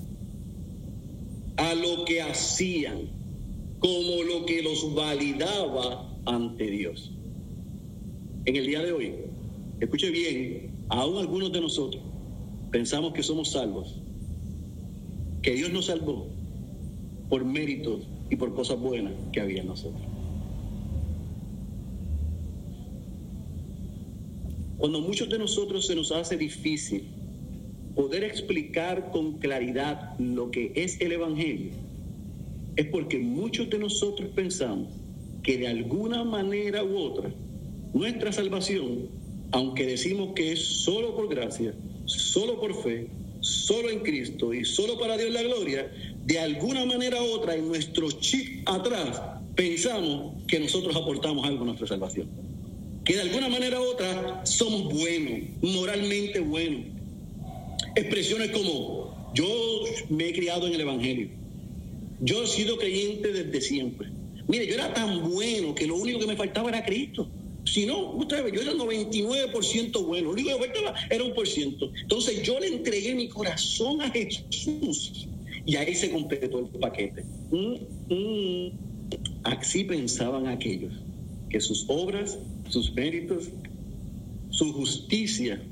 a 1.56 1.74
lo 1.74 2.04
que 2.04 2.20
hacían 2.22 3.08
como 3.78 4.22
lo 4.22 4.46
que 4.46 4.62
los 4.62 4.94
validaba 4.94 6.10
ante 6.26 6.70
Dios. 6.70 7.12
En 8.46 8.56
el 8.56 8.66
día 8.66 8.82
de 8.82 8.92
hoy, 8.92 9.14
escuche 9.80 10.10
bien, 10.10 10.70
aún 10.88 11.18
algunos 11.18 11.52
de 11.52 11.60
nosotros 11.60 12.02
pensamos 12.70 13.12
que 13.12 13.22
somos 13.22 13.52
salvos, 13.52 14.00
que 15.42 15.52
Dios 15.52 15.72
nos 15.72 15.86
salvó 15.86 16.26
por 17.28 17.44
méritos 17.44 18.00
y 18.30 18.36
por 18.36 18.54
cosas 18.54 18.80
buenas 18.80 19.12
que 19.32 19.40
había 19.40 19.60
en 19.60 19.68
nosotros. 19.68 20.02
Cuando 24.76 25.00
muchos 25.00 25.28
de 25.28 25.38
nosotros 25.38 25.86
se 25.86 25.94
nos 25.94 26.10
hace 26.10 26.36
difícil 26.36 27.13
poder 27.94 28.24
explicar 28.24 29.10
con 29.10 29.38
claridad 29.38 30.18
lo 30.18 30.50
que 30.50 30.72
es 30.74 31.00
el 31.00 31.12
Evangelio, 31.12 31.72
es 32.76 32.86
porque 32.86 33.18
muchos 33.18 33.70
de 33.70 33.78
nosotros 33.78 34.30
pensamos 34.34 34.88
que 35.42 35.58
de 35.58 35.68
alguna 35.68 36.24
manera 36.24 36.82
u 36.82 36.96
otra 36.96 37.30
nuestra 37.92 38.32
salvación, 38.32 39.08
aunque 39.52 39.86
decimos 39.86 40.30
que 40.34 40.52
es 40.52 40.60
solo 40.60 41.14
por 41.14 41.28
gracia, 41.28 41.74
solo 42.06 42.60
por 42.60 42.82
fe, 42.82 43.06
solo 43.40 43.90
en 43.90 44.00
Cristo 44.00 44.52
y 44.52 44.64
solo 44.64 44.98
para 44.98 45.16
Dios 45.16 45.30
la 45.30 45.42
gloria, 45.42 45.90
de 46.24 46.40
alguna 46.40 46.84
manera 46.86 47.22
u 47.22 47.26
otra 47.26 47.54
en 47.54 47.68
nuestro 47.68 48.10
chip 48.10 48.68
atrás 48.68 49.20
pensamos 49.54 50.42
que 50.48 50.58
nosotros 50.58 50.96
aportamos 50.96 51.46
algo 51.46 51.62
a 51.62 51.66
nuestra 51.66 51.86
salvación. 51.86 52.28
Que 53.04 53.14
de 53.14 53.20
alguna 53.20 53.48
manera 53.48 53.80
u 53.80 53.84
otra 53.84 54.44
somos 54.46 54.92
buenos, 54.92 55.40
moralmente 55.60 56.40
buenos. 56.40 56.93
Expresiones 57.96 58.50
como, 58.50 59.32
yo 59.34 59.46
me 60.08 60.28
he 60.28 60.32
criado 60.32 60.66
en 60.66 60.74
el 60.74 60.80
Evangelio, 60.80 61.28
yo 62.20 62.42
he 62.42 62.46
sido 62.46 62.78
creyente 62.78 63.32
desde 63.32 63.60
siempre. 63.60 64.08
Mire, 64.48 64.66
yo 64.66 64.74
era 64.74 64.92
tan 64.92 65.30
bueno 65.30 65.74
que 65.74 65.86
lo 65.86 65.96
único 65.96 66.18
que 66.20 66.26
me 66.26 66.36
faltaba 66.36 66.68
era 66.68 66.84
Cristo. 66.84 67.28
Si 67.64 67.86
no, 67.86 68.10
ustedes 68.12 68.52
yo 68.52 68.60
era 68.60 68.72
99% 68.72 70.04
bueno, 70.04 70.26
lo 70.26 70.32
único 70.32 70.50
que 70.50 70.54
me 70.54 70.66
faltaba 70.66 70.94
era 71.08 71.24
un 71.24 71.32
por 71.32 71.46
ciento. 71.46 71.90
Entonces 72.00 72.42
yo 72.42 72.60
le 72.60 72.68
entregué 72.68 73.14
mi 73.14 73.28
corazón 73.28 74.02
a 74.02 74.10
Jesús 74.10 75.28
y 75.64 75.76
ahí 75.76 75.94
se 75.94 76.10
completó 76.10 76.58
el 76.58 76.66
paquete. 76.78 77.24
Mm, 77.50 78.14
mm. 78.14 78.72
Así 79.44 79.84
pensaban 79.84 80.46
aquellos, 80.46 80.92
que 81.48 81.60
sus 81.60 81.84
obras, 81.88 82.38
sus 82.68 82.92
méritos, 82.92 83.48
su 84.50 84.72
justicia 84.72 85.62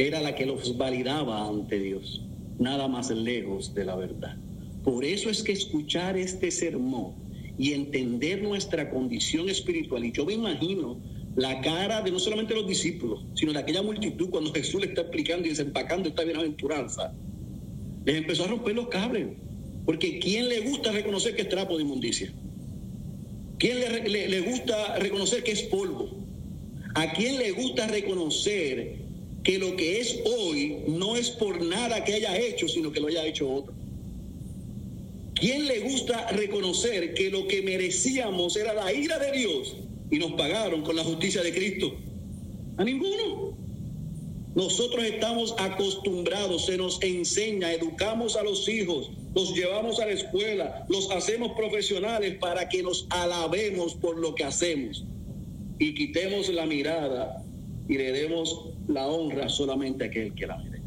era 0.00 0.22
la 0.22 0.34
que 0.34 0.46
los 0.46 0.78
validaba 0.78 1.46
ante 1.46 1.78
Dios, 1.78 2.22
nada 2.58 2.88
más 2.88 3.10
lejos 3.10 3.74
de 3.74 3.84
la 3.84 3.96
verdad. 3.96 4.34
Por 4.82 5.04
eso 5.04 5.28
es 5.28 5.42
que 5.42 5.52
escuchar 5.52 6.16
este 6.16 6.50
sermón 6.50 7.12
y 7.58 7.74
entender 7.74 8.42
nuestra 8.42 8.88
condición 8.88 9.50
espiritual, 9.50 10.06
y 10.06 10.12
yo 10.12 10.24
me 10.24 10.32
imagino 10.32 10.98
la 11.36 11.60
cara 11.60 12.00
de 12.00 12.10
no 12.10 12.18
solamente 12.18 12.54
los 12.54 12.66
discípulos, 12.66 13.26
sino 13.34 13.52
de 13.52 13.58
aquella 13.58 13.82
multitud 13.82 14.30
cuando 14.30 14.50
Jesús 14.54 14.80
le 14.80 14.86
está 14.86 15.02
explicando 15.02 15.46
y 15.46 15.50
desempacando 15.50 16.08
esta 16.08 16.24
bienaventuranza, 16.24 17.12
les 18.06 18.16
empezó 18.16 18.44
a 18.44 18.48
romper 18.48 18.74
los 18.74 18.88
cables. 18.88 19.28
Porque 19.84 20.18
¿quién 20.18 20.48
le 20.48 20.60
gusta 20.60 20.92
reconocer 20.92 21.36
que 21.36 21.42
es 21.42 21.48
trapo 21.50 21.76
de 21.76 21.82
inmundicia? 21.82 22.32
¿Quién 23.58 23.80
le, 23.80 24.28
le 24.28 24.40
gusta 24.40 24.96
reconocer 24.98 25.42
que 25.42 25.52
es 25.52 25.62
polvo? 25.64 26.08
¿A 26.94 27.12
quién 27.12 27.36
le 27.36 27.50
gusta 27.52 27.86
reconocer 27.86 29.09
que 29.42 29.58
lo 29.58 29.76
que 29.76 30.00
es 30.00 30.18
hoy 30.24 30.78
no 30.86 31.16
es 31.16 31.30
por 31.30 31.62
nada 31.62 32.04
que 32.04 32.14
haya 32.14 32.38
hecho, 32.38 32.68
sino 32.68 32.92
que 32.92 33.00
lo 33.00 33.08
haya 33.08 33.26
hecho 33.26 33.50
otro? 33.50 33.72
¿Quién 35.34 35.66
le 35.66 35.80
gusta 35.80 36.28
reconocer 36.32 37.14
que 37.14 37.30
lo 37.30 37.48
que 37.48 37.62
merecíamos 37.62 38.56
era 38.56 38.74
la 38.74 38.92
ira 38.92 39.18
de 39.18 39.32
Dios 39.32 39.76
y 40.10 40.18
nos 40.18 40.32
pagaron 40.32 40.82
con 40.82 40.96
la 40.96 41.04
justicia 41.04 41.42
de 41.42 41.52
Cristo? 41.52 41.94
A 42.76 42.84
ninguno. 42.84 43.56
Nosotros 44.54 45.04
estamos 45.04 45.54
acostumbrados, 45.58 46.66
se 46.66 46.76
nos 46.76 47.00
enseña, 47.02 47.72
educamos 47.72 48.36
a 48.36 48.42
los 48.42 48.68
hijos, 48.68 49.10
los 49.34 49.54
llevamos 49.54 50.00
a 50.00 50.06
la 50.06 50.12
escuela, 50.12 50.84
los 50.88 51.10
hacemos 51.12 51.52
profesionales 51.52 52.36
para 52.38 52.68
que 52.68 52.82
nos 52.82 53.06
alabemos 53.10 53.94
por 53.94 54.18
lo 54.18 54.34
que 54.34 54.44
hacemos 54.44 55.04
y 55.80 55.94
quitemos 55.94 56.48
la 56.50 56.66
mirada 56.66 57.42
y 57.88 57.96
le 57.96 58.12
demos 58.12 58.66
la 58.90 59.06
honra 59.06 59.48
solamente 59.48 60.04
aquel 60.04 60.34
que 60.34 60.46
la 60.46 60.58
merece. 60.58 60.84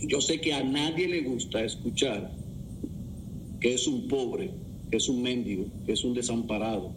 Yo 0.00 0.20
sé 0.20 0.40
que 0.40 0.52
a 0.52 0.62
nadie 0.62 1.08
le 1.08 1.22
gusta 1.22 1.64
escuchar 1.64 2.30
que 3.60 3.74
es 3.74 3.86
un 3.86 4.08
pobre, 4.08 4.50
que 4.90 4.98
es 4.98 5.08
un 5.08 5.22
mendigo, 5.22 5.66
que 5.86 5.92
es 5.92 6.04
un 6.04 6.12
desamparado, 6.12 6.92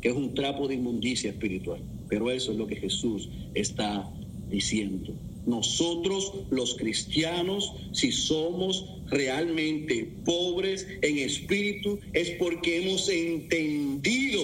que 0.00 0.10
es 0.10 0.14
un 0.14 0.34
trapo 0.34 0.68
de 0.68 0.74
inmundicia 0.74 1.30
espiritual. 1.30 1.80
Pero 2.08 2.30
eso 2.30 2.52
es 2.52 2.58
lo 2.58 2.66
que 2.66 2.76
Jesús 2.76 3.28
está 3.54 4.08
diciendo. 4.48 5.12
Nosotros 5.46 6.32
los 6.50 6.74
cristianos, 6.76 7.72
si 7.92 8.12
somos 8.12 8.86
realmente 9.08 10.10
pobres 10.24 10.86
en 11.02 11.18
espíritu, 11.18 11.98
es 12.12 12.30
porque 12.38 12.82
hemos 12.82 13.08
entendido 13.08 14.42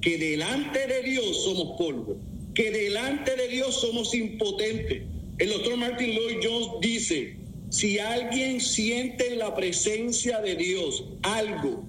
que 0.00 0.18
delante 0.18 0.86
de 0.86 1.02
Dios 1.02 1.44
somos 1.44 1.76
polvo, 1.78 2.16
que 2.56 2.70
delante 2.70 3.36
de 3.36 3.48
Dios 3.48 3.82
somos 3.82 4.14
impotentes. 4.14 5.02
El 5.36 5.50
doctor 5.50 5.76
Martin 5.76 6.08
Lloyd 6.08 6.38
Jones 6.42 6.68
dice, 6.80 7.36
si 7.68 7.98
alguien 7.98 8.62
siente 8.62 9.34
en 9.34 9.38
la 9.40 9.54
presencia 9.54 10.40
de 10.40 10.56
Dios 10.56 11.04
algo 11.22 11.84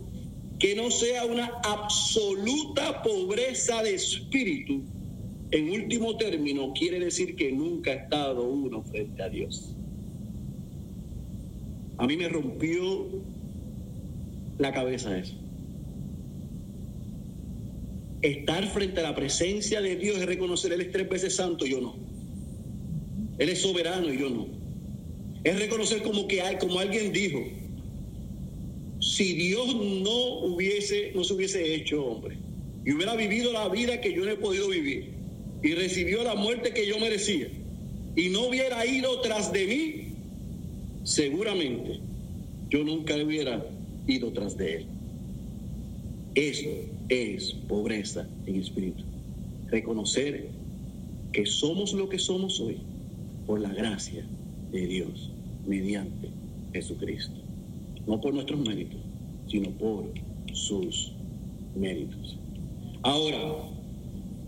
que 0.59 0.75
no 0.75 0.91
sea 0.91 1.23
una 1.23 1.53
absoluta 1.63 3.01
pobreza 3.01 3.81
de 3.81 3.95
espíritu, 3.95 4.83
en 5.51 5.69
último 5.69 6.17
término 6.17 6.73
quiere 6.73 6.99
decir 6.99 7.37
que 7.37 7.49
nunca 7.53 7.91
ha 7.91 7.93
estado 7.93 8.43
uno 8.43 8.83
frente 8.83 9.23
a 9.23 9.29
Dios. 9.29 9.73
A 11.97 12.05
mí 12.05 12.17
me 12.17 12.27
rompió 12.27 13.07
la 14.57 14.73
cabeza 14.73 15.17
eso. 15.17 15.35
Estar 18.27 18.67
frente 18.67 18.99
a 18.99 19.03
la 19.03 19.15
presencia 19.15 19.79
de 19.79 19.95
Dios 19.95 20.17
es 20.17 20.25
reconocer 20.25 20.73
Él 20.73 20.81
es 20.81 20.91
tres 20.91 21.07
veces 21.07 21.33
santo, 21.33 21.65
yo 21.65 21.79
no. 21.79 21.95
Él 23.37 23.47
es 23.47 23.61
soberano 23.61 24.13
y 24.13 24.19
yo 24.19 24.29
no. 24.29 24.47
Es 25.45 25.57
reconocer 25.57 26.03
como 26.03 26.27
que 26.27 26.41
hay, 26.41 26.57
como 26.57 26.77
alguien 26.77 27.13
dijo, 27.13 27.41
si 28.99 29.33
Dios 29.33 29.73
no 29.73 30.39
hubiese, 30.39 31.13
no 31.15 31.23
se 31.23 31.35
hubiese 31.35 31.73
hecho 31.73 32.05
hombre 32.05 32.35
y 32.85 32.91
hubiera 32.91 33.15
vivido 33.15 33.53
la 33.53 33.69
vida 33.69 34.01
que 34.01 34.11
yo 34.11 34.25
no 34.25 34.31
he 34.31 34.35
podido 34.35 34.67
vivir 34.67 35.11
y 35.63 35.75
recibió 35.75 36.21
la 36.25 36.35
muerte 36.35 36.73
que 36.73 36.85
yo 36.85 36.99
merecía 36.99 37.47
y 38.17 38.27
no 38.27 38.47
hubiera 38.47 38.85
ido 38.85 39.21
tras 39.21 39.53
de 39.53 39.67
mí, 39.67 40.07
seguramente 41.05 42.01
yo 42.69 42.83
nunca 42.83 43.15
hubiera 43.15 43.65
ido 44.05 44.33
tras 44.33 44.57
de 44.57 44.75
él. 44.75 44.85
Eso 46.35 46.96
es 47.09 47.53
pobreza 47.67 48.27
en 48.45 48.55
espíritu. 48.55 49.03
Reconocer 49.69 50.47
que 51.31 51.45
somos 51.45 51.93
lo 51.93 52.09
que 52.09 52.19
somos 52.19 52.59
hoy 52.59 52.77
por 53.45 53.59
la 53.59 53.69
gracia 53.69 54.25
de 54.71 54.87
Dios 54.87 55.31
mediante 55.65 56.29
Jesucristo. 56.73 57.35
No 58.05 58.21
por 58.21 58.33
nuestros 58.33 58.59
méritos, 58.59 58.99
sino 59.49 59.69
por 59.71 60.05
sus 60.53 61.11
méritos. 61.75 62.37
Ahora, 63.03 63.37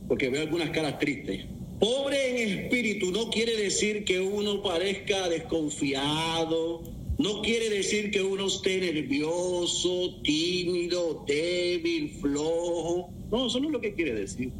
porque 0.07 0.29
veo 0.29 0.41
algunas 0.41 0.69
caras 0.71 0.99
tristes. 0.99 1.45
Pobre 1.79 2.43
en 2.43 2.59
espíritu 2.59 3.11
no 3.11 3.29
quiere 3.29 3.55
decir 3.55 4.03
que 4.03 4.19
uno 4.19 4.61
parezca 4.61 5.29
desconfiado, 5.29 6.81
no 7.19 7.41
quiere 7.41 7.69
decir 7.69 8.11
que 8.11 8.21
uno 8.21 8.47
esté 8.47 8.79
nervioso, 8.79 10.21
tímido, 10.23 11.25
débil, 11.27 12.11
flojo. 12.21 13.09
No, 13.29 13.47
eso 13.47 13.59
no 13.59 13.67
es 13.67 13.73
lo 13.73 13.81
que 13.81 13.93
quiere 13.93 14.13
decir. 14.13 14.53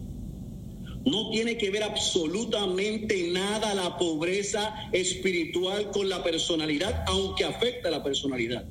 No 1.05 1.29
tiene 1.29 1.57
que 1.57 1.69
ver 1.69 1.83
absolutamente 1.83 3.29
nada 3.31 3.73
la 3.73 3.97
pobreza 3.97 4.75
espiritual 4.91 5.89
con 5.91 6.09
la 6.09 6.21
personalidad, 6.21 7.05
aunque 7.07 7.45
afecta 7.45 7.87
a 7.87 7.91
la 7.91 8.03
personalidad. 8.03 8.65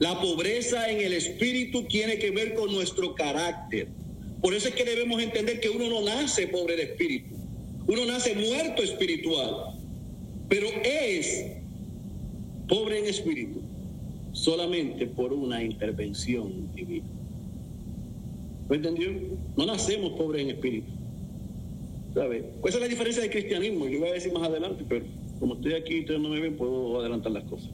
La 0.00 0.20
pobreza 0.20 0.90
en 0.90 1.00
el 1.00 1.12
espíritu 1.12 1.84
tiene 1.84 2.18
que 2.18 2.32
ver 2.32 2.54
con 2.54 2.72
nuestro 2.72 3.14
carácter. 3.14 3.86
Por 4.42 4.52
eso 4.52 4.66
es 4.66 4.74
que 4.74 4.84
debemos 4.84 5.22
entender 5.22 5.60
que 5.60 5.70
uno 5.70 5.88
no 5.88 6.00
nace 6.00 6.48
pobre 6.48 6.74
de 6.74 6.82
espíritu. 6.82 7.36
Uno 7.86 8.04
nace 8.04 8.34
muerto 8.34 8.82
espiritual. 8.82 9.78
Pero 10.48 10.66
es 10.82 11.57
pobre 12.68 12.98
en 12.98 13.06
espíritu 13.06 13.60
solamente 14.32 15.06
por 15.06 15.32
una 15.32 15.62
intervención 15.62 16.72
divina. 16.74 17.06
¿Lo 18.68 18.74
entendió? 18.74 19.10
No 19.56 19.66
nacemos 19.66 20.12
pobres 20.12 20.42
en 20.42 20.50
espíritu. 20.50 20.92
¿Sabe? 22.14 22.44
Esa 22.64 22.76
es 22.76 22.80
la 22.80 22.88
diferencia 22.88 23.22
del 23.22 23.30
cristianismo. 23.30 23.88
Yo 23.88 24.00
voy 24.00 24.10
a 24.10 24.12
decir 24.12 24.32
más 24.32 24.42
adelante, 24.42 24.84
pero 24.88 25.04
como 25.40 25.54
estoy 25.54 25.74
aquí 25.74 25.94
y 25.94 26.00
ustedes 26.00 26.20
no 26.20 26.28
me 26.28 26.40
ven, 26.40 26.56
puedo 26.56 27.00
adelantar 27.00 27.32
las 27.32 27.44
cosas. 27.44 27.70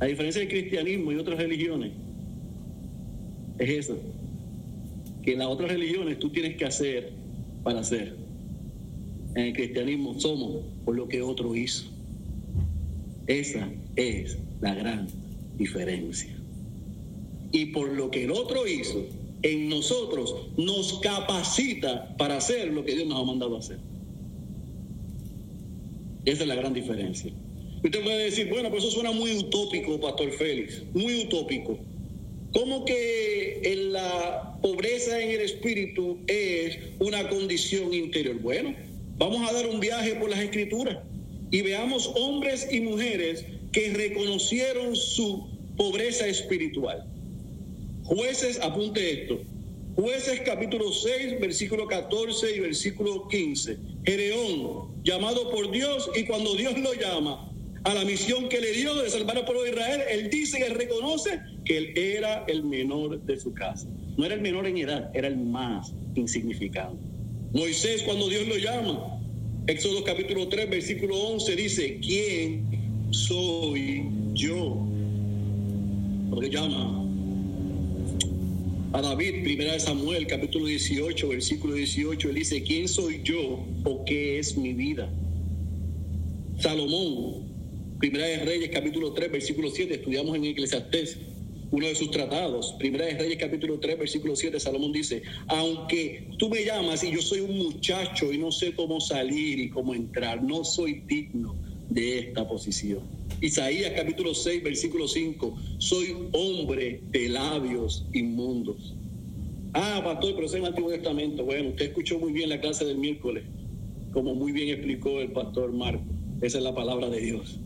La 0.00 0.06
diferencia 0.06 0.40
del 0.40 0.48
cristianismo 0.48 1.12
y 1.12 1.16
otras 1.16 1.38
religiones 1.38 1.92
es 3.58 3.70
eso. 3.70 3.98
Que 5.22 5.34
en 5.34 5.38
las 5.38 5.48
otras 5.48 5.70
religiones 5.70 6.18
tú 6.18 6.30
tienes 6.30 6.56
que 6.56 6.64
hacer 6.64 7.12
para 7.62 7.80
hacer. 7.80 8.16
En 9.34 9.46
el 9.46 9.52
cristianismo 9.52 10.18
somos 10.18 10.64
por 10.84 10.96
lo 10.96 11.06
que 11.06 11.22
otro 11.22 11.54
hizo. 11.54 11.91
Esa 13.26 13.70
es 13.96 14.38
la 14.60 14.74
gran 14.74 15.08
diferencia. 15.56 16.34
Y 17.52 17.66
por 17.66 17.88
lo 17.92 18.10
que 18.10 18.24
el 18.24 18.32
otro 18.32 18.66
hizo, 18.66 19.06
en 19.42 19.68
nosotros 19.68 20.34
nos 20.56 21.00
capacita 21.00 22.16
para 22.16 22.36
hacer 22.36 22.72
lo 22.72 22.84
que 22.84 22.94
Dios 22.94 23.08
nos 23.08 23.20
ha 23.20 23.24
mandado 23.24 23.56
a 23.56 23.58
hacer. 23.60 23.78
Esa 26.24 26.42
es 26.42 26.48
la 26.48 26.54
gran 26.54 26.72
diferencia. 26.72 27.32
Usted 27.84 28.02
puede 28.02 28.24
decir, 28.24 28.48
bueno, 28.48 28.70
pues 28.70 28.84
eso 28.84 28.92
suena 28.92 29.10
muy 29.10 29.36
utópico, 29.36 30.00
Pastor 30.00 30.30
Félix, 30.32 30.82
muy 30.94 31.22
utópico. 31.24 31.78
¿Cómo 32.52 32.84
que 32.84 33.60
en 33.64 33.92
la 33.92 34.58
pobreza 34.62 35.20
en 35.20 35.30
el 35.30 35.40
espíritu 35.40 36.18
es 36.26 36.78
una 37.00 37.28
condición 37.28 37.92
interior? 37.92 38.38
Bueno, 38.40 38.74
vamos 39.18 39.48
a 39.48 39.52
dar 39.52 39.66
un 39.66 39.80
viaje 39.80 40.14
por 40.14 40.30
las 40.30 40.38
escrituras 40.38 40.98
y 41.52 41.60
veamos 41.60 42.10
hombres 42.16 42.66
y 42.72 42.80
mujeres 42.80 43.44
que 43.70 43.92
reconocieron 43.92 44.96
su 44.96 45.46
pobreza 45.76 46.26
espiritual. 46.26 47.06
Jueces, 48.04 48.58
apunte 48.60 49.22
esto. 49.22 49.40
Jueces 49.94 50.40
capítulo 50.46 50.90
6, 50.90 51.38
versículo 51.40 51.86
14 51.86 52.56
y 52.56 52.60
versículo 52.60 53.28
15. 53.28 53.76
Gereón, 54.04 55.04
llamado 55.04 55.50
por 55.50 55.70
Dios, 55.70 56.10
y 56.16 56.24
cuando 56.24 56.54
Dios 56.56 56.78
lo 56.78 56.94
llama 56.94 57.52
a 57.84 57.94
la 57.94 58.04
misión 58.04 58.48
que 58.48 58.60
le 58.60 58.72
dio 58.72 58.94
de 58.94 59.10
salvar 59.10 59.36
al 59.36 59.44
pueblo 59.44 59.64
de 59.64 59.70
Israel, 59.70 60.00
él 60.10 60.30
dice 60.30 60.58
que 60.58 60.70
reconoce 60.70 61.40
que 61.66 61.76
él 61.76 61.92
era 61.98 62.44
el 62.48 62.64
menor 62.64 63.20
de 63.20 63.38
su 63.38 63.52
casa. 63.52 63.86
No 64.16 64.24
era 64.24 64.34
el 64.34 64.40
menor 64.40 64.66
en 64.66 64.78
edad, 64.78 65.10
era 65.12 65.28
el 65.28 65.36
más 65.36 65.92
insignificante. 66.14 66.96
Moisés, 67.52 68.02
cuando 68.04 68.28
Dios 68.30 68.48
lo 68.48 68.56
llama, 68.56 69.21
Éxodo 69.68 70.02
capítulo 70.02 70.48
3, 70.48 70.68
versículo 70.68 71.16
11, 71.16 71.54
dice, 71.54 72.00
¿quién 72.02 72.66
soy 73.12 74.02
yo? 74.34 74.84
Lo 76.30 76.42
llama 76.42 76.98
a 78.92 79.00
David, 79.00 79.44
primera 79.44 79.74
de 79.74 79.80
Samuel, 79.80 80.26
capítulo 80.26 80.66
18, 80.66 81.28
versículo 81.28 81.74
18, 81.74 82.28
él 82.28 82.34
dice, 82.34 82.62
¿quién 82.64 82.88
soy 82.88 83.20
yo 83.22 83.64
o 83.84 84.04
qué 84.04 84.40
es 84.40 84.56
mi 84.56 84.72
vida? 84.72 85.08
Salomón, 86.58 87.44
primera 88.00 88.26
de 88.26 88.38
Reyes, 88.44 88.70
capítulo 88.70 89.12
3, 89.12 89.30
versículo 89.30 89.70
7, 89.70 89.94
estudiamos 89.94 90.34
en 90.34 90.44
Eclesiastés, 90.44 91.18
uno 91.72 91.86
de 91.86 91.94
sus 91.94 92.10
tratados, 92.10 92.74
primera 92.78 93.06
de 93.06 93.14
Reyes, 93.14 93.38
capítulo 93.38 93.80
3, 93.80 93.98
versículo 93.98 94.36
7, 94.36 94.60
Salomón 94.60 94.92
dice, 94.92 95.22
aunque 95.46 96.28
tú 96.38 96.50
me 96.50 96.62
llamas 96.64 97.02
y 97.02 97.10
yo 97.10 97.22
soy 97.22 97.40
un 97.40 97.56
muchacho 97.56 98.30
y 98.30 98.36
no 98.36 98.52
sé 98.52 98.74
cómo 98.74 99.00
salir 99.00 99.58
y 99.58 99.70
cómo 99.70 99.94
entrar, 99.94 100.42
no 100.42 100.64
soy 100.64 101.02
digno 101.06 101.56
de 101.88 102.18
esta 102.18 102.46
posición. 102.46 103.00
Isaías 103.40 103.92
capítulo 103.96 104.34
6, 104.34 104.62
versículo 104.62 105.08
5, 105.08 105.58
soy 105.78 106.14
hombre 106.32 107.00
de 107.10 107.30
labios 107.30 108.04
inmundos. 108.12 108.94
Ah, 109.72 110.02
pastor, 110.04 110.34
pero 110.34 110.46
es 110.46 110.52
el 110.52 110.66
Antiguo 110.66 110.90
Testamento. 110.90 111.42
Bueno, 111.42 111.70
usted 111.70 111.86
escuchó 111.86 112.18
muy 112.18 112.32
bien 112.32 112.50
la 112.50 112.60
clase 112.60 112.84
del 112.84 112.98
miércoles, 112.98 113.44
como 114.12 114.34
muy 114.34 114.52
bien 114.52 114.68
explicó 114.68 115.20
el 115.20 115.32
pastor 115.32 115.72
Marco. 115.72 116.04
Esa 116.42 116.58
es 116.58 116.64
la 116.64 116.74
palabra 116.74 117.08
de 117.08 117.18
Dios. 117.18 117.58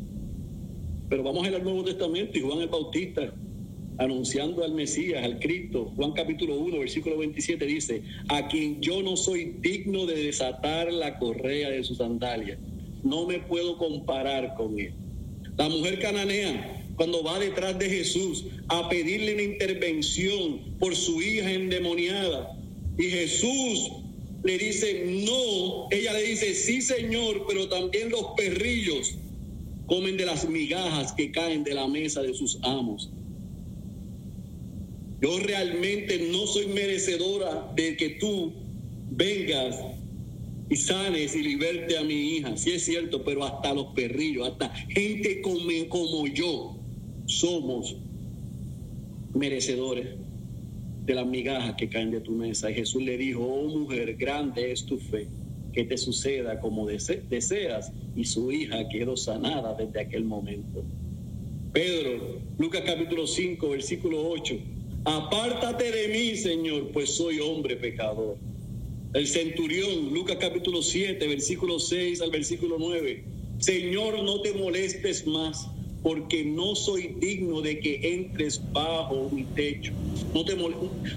Pero 1.08 1.24
vamos 1.24 1.44
al 1.48 1.64
Nuevo 1.64 1.82
Testamento 1.82 2.38
y 2.38 2.42
Juan 2.42 2.60
el 2.60 2.68
Bautista 2.68 3.32
anunciando 3.98 4.64
al 4.64 4.72
Mesías, 4.72 5.24
al 5.24 5.38
Cristo. 5.38 5.92
Juan 5.96 6.12
capítulo 6.12 6.58
1, 6.58 6.78
versículo 6.78 7.18
27 7.18 7.64
dice, 7.66 8.02
a 8.28 8.48
quien 8.48 8.80
yo 8.80 9.02
no 9.02 9.16
soy 9.16 9.56
digno 9.60 10.06
de 10.06 10.24
desatar 10.24 10.92
la 10.92 11.18
correa 11.18 11.70
de 11.70 11.84
sus 11.84 11.98
sandalias. 11.98 12.58
No 13.02 13.26
me 13.26 13.38
puedo 13.40 13.78
comparar 13.78 14.54
con 14.54 14.78
él. 14.78 14.92
La 15.56 15.68
mujer 15.68 15.98
cananea, 16.00 16.84
cuando 16.96 17.22
va 17.22 17.38
detrás 17.38 17.78
de 17.78 17.88
Jesús 17.88 18.44
a 18.68 18.88
pedirle 18.88 19.34
una 19.34 19.42
intervención 19.42 20.60
por 20.78 20.94
su 20.94 21.22
hija 21.22 21.50
endemoniada, 21.50 22.58
y 22.98 23.04
Jesús 23.04 23.92
le 24.42 24.58
dice, 24.58 25.04
no, 25.06 25.88
ella 25.90 26.12
le 26.12 26.22
dice, 26.22 26.54
sí 26.54 26.80
Señor, 26.80 27.44
pero 27.48 27.68
también 27.68 28.10
los 28.10 28.28
perrillos 28.36 29.14
comen 29.86 30.16
de 30.16 30.26
las 30.26 30.48
migajas 30.48 31.12
que 31.12 31.30
caen 31.30 31.64
de 31.64 31.74
la 31.74 31.86
mesa 31.86 32.22
de 32.22 32.34
sus 32.34 32.58
amos. 32.62 33.10
Yo 35.20 35.38
realmente 35.40 36.28
no 36.30 36.46
soy 36.46 36.66
merecedora 36.66 37.72
de 37.74 37.96
que 37.96 38.10
tú 38.10 38.52
vengas 39.10 39.76
y 40.68 40.76
sanes 40.76 41.34
y 41.34 41.42
liberte 41.42 41.96
a 41.96 42.04
mi 42.04 42.36
hija. 42.36 42.56
Sí 42.56 42.72
es 42.72 42.84
cierto, 42.84 43.24
pero 43.24 43.44
hasta 43.44 43.72
los 43.72 43.86
perrillos, 43.94 44.48
hasta 44.48 44.68
gente 44.68 45.40
como, 45.40 45.70
como 45.88 46.26
yo, 46.26 46.76
somos 47.24 47.96
merecedores 49.34 50.08
de 51.04 51.14
las 51.14 51.26
migajas 51.26 51.76
que 51.76 51.88
caen 51.88 52.10
de 52.10 52.20
tu 52.20 52.32
mesa. 52.32 52.70
Y 52.70 52.74
Jesús 52.74 53.02
le 53.02 53.16
dijo, 53.16 53.42
oh 53.42 53.68
mujer, 53.68 54.16
grande 54.16 54.72
es 54.72 54.84
tu 54.84 54.98
fe, 54.98 55.28
que 55.72 55.84
te 55.84 55.96
suceda 55.96 56.60
como 56.60 56.86
deseas. 56.86 57.92
Y 58.14 58.24
su 58.24 58.52
hija 58.52 58.88
quedó 58.88 59.16
sanada 59.16 59.74
desde 59.74 60.00
aquel 60.00 60.24
momento. 60.24 60.84
Pedro, 61.72 62.40
Lucas 62.58 62.82
capítulo 62.84 63.26
5, 63.26 63.68
versículo 63.68 64.28
8. 64.28 64.75
Apártate 65.06 65.92
de 65.92 66.08
mí, 66.08 66.36
Señor, 66.36 66.90
pues 66.92 67.10
soy 67.10 67.38
hombre 67.38 67.76
pecador. 67.76 68.36
El 69.14 69.28
centurión, 69.28 70.12
Lucas 70.12 70.36
capítulo 70.40 70.82
7, 70.82 71.24
versículo 71.28 71.78
6 71.78 72.20
al 72.22 72.32
versículo 72.32 72.74
9. 72.76 73.22
Señor, 73.60 74.24
no 74.24 74.40
te 74.40 74.52
molestes 74.52 75.24
más, 75.24 75.68
porque 76.02 76.44
no 76.44 76.74
soy 76.74 77.14
digno 77.20 77.60
de 77.60 77.78
que 77.78 78.14
entres 78.14 78.60
bajo 78.72 79.30
mi 79.30 79.44
techo. 79.44 79.92
No 80.34 80.44
te 80.44 80.56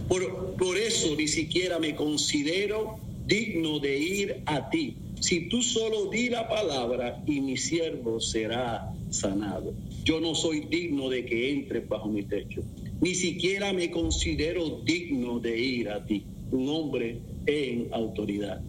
por, 0.07 0.55
por 0.55 0.77
eso 0.77 1.15
ni 1.15 1.27
siquiera 1.27 1.79
me 1.79 1.95
considero 1.95 2.99
digno 3.25 3.79
de 3.79 3.97
ir 3.97 4.43
a 4.45 4.69
ti. 4.69 4.97
Si 5.19 5.49
tú 5.49 5.63
solo 5.63 6.11
di 6.11 6.29
la 6.29 6.47
palabra 6.47 7.23
y 7.25 7.41
mi 7.41 7.57
siervo 7.57 8.19
será 8.19 8.93
sanado. 9.09 9.73
Yo 10.03 10.19
no 10.19 10.35
soy 10.35 10.59
digno 10.59 11.09
de 11.09 11.25
que 11.25 11.51
entres 11.51 11.89
bajo 11.89 12.07
mi 12.07 12.21
techo. 12.21 12.61
Ni 13.01 13.15
siquiera 13.15 13.71
me 13.71 13.89
considero 13.91 14.81
digno 14.83 15.39
de 15.39 15.57
ir 15.57 15.89
a 15.89 16.05
ti. 16.05 16.25
Un 16.51 16.67
hombre 16.69 17.19
en 17.45 17.87
autoridad. 17.93 18.61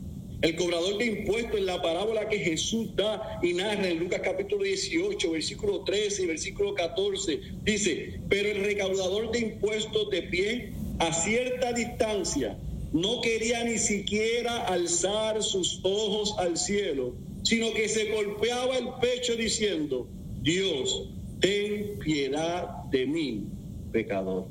El 0.43 0.57
cobrador 0.57 0.97
de 0.97 1.07
impuestos 1.07 1.59
en 1.59 1.67
la 1.67 1.83
parábola 1.83 2.29
que 2.29 2.39
Jesús 2.39 2.95
da 2.97 3.41
y 3.43 3.53
narra 3.53 3.89
en 3.89 3.99
Lucas 3.99 4.21
capítulo 4.25 4.63
18, 4.63 5.33
versículo 5.33 5.85
13 5.85 6.23
y 6.23 6.27
versículo 6.27 6.75
14, 6.75 7.41
dice, 7.63 8.21
pero 8.29 8.49
el 8.49 8.65
recaudador 8.65 9.33
de 9.33 9.41
impuestos 9.41 10.09
de 10.11 10.23
pie 10.23 10.73
a 10.99 11.13
cierta 11.13 11.75
distancia 11.75 12.57
no 12.93 13.21
quería 13.21 13.65
ni 13.65 13.79
siquiera 13.79 14.67
alzar 14.67 15.43
sus 15.43 15.81
ojos 15.83 16.35
al 16.39 16.57
cielo, 16.57 17.15
sino 17.43 17.75
que 17.75 17.89
se 17.89 18.11
golpeaba 18.13 18.79
el 18.79 18.89
pecho 19.01 19.37
diciendo, 19.37 20.09
Dios, 20.41 21.11
ten 21.41 21.99
piedad 21.99 22.85
de 22.91 23.07
mí, 23.07 23.45
pecador. 23.91 24.47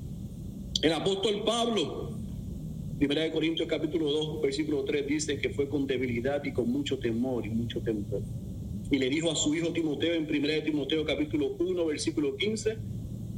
El 0.81 0.93
apóstol 0.93 1.43
Pablo 1.45 2.19
Primera 2.99 3.21
de 3.21 3.31
Corintios 3.31 3.65
capítulo 3.69 4.11
2, 4.11 4.41
versículo 4.41 4.83
3 4.83 5.07
dice 5.07 5.39
que 5.39 5.51
fue 5.51 5.69
con 5.69 5.87
debilidad 5.87 6.43
y 6.43 6.51
con 6.51 6.69
mucho 6.69 6.99
temor 6.99 7.45
y 7.45 7.49
mucho 7.49 7.79
temor. 7.79 8.21
Y 8.91 8.97
le 8.97 9.09
dijo 9.09 9.31
a 9.31 9.37
su 9.37 9.55
hijo 9.55 9.69
Timoteo 9.69 10.15
en 10.15 10.27
Primera 10.27 10.55
de 10.55 10.63
Timoteo 10.63 11.05
capítulo 11.05 11.55
1, 11.57 11.85
versículo 11.85 12.35
15, 12.35 12.75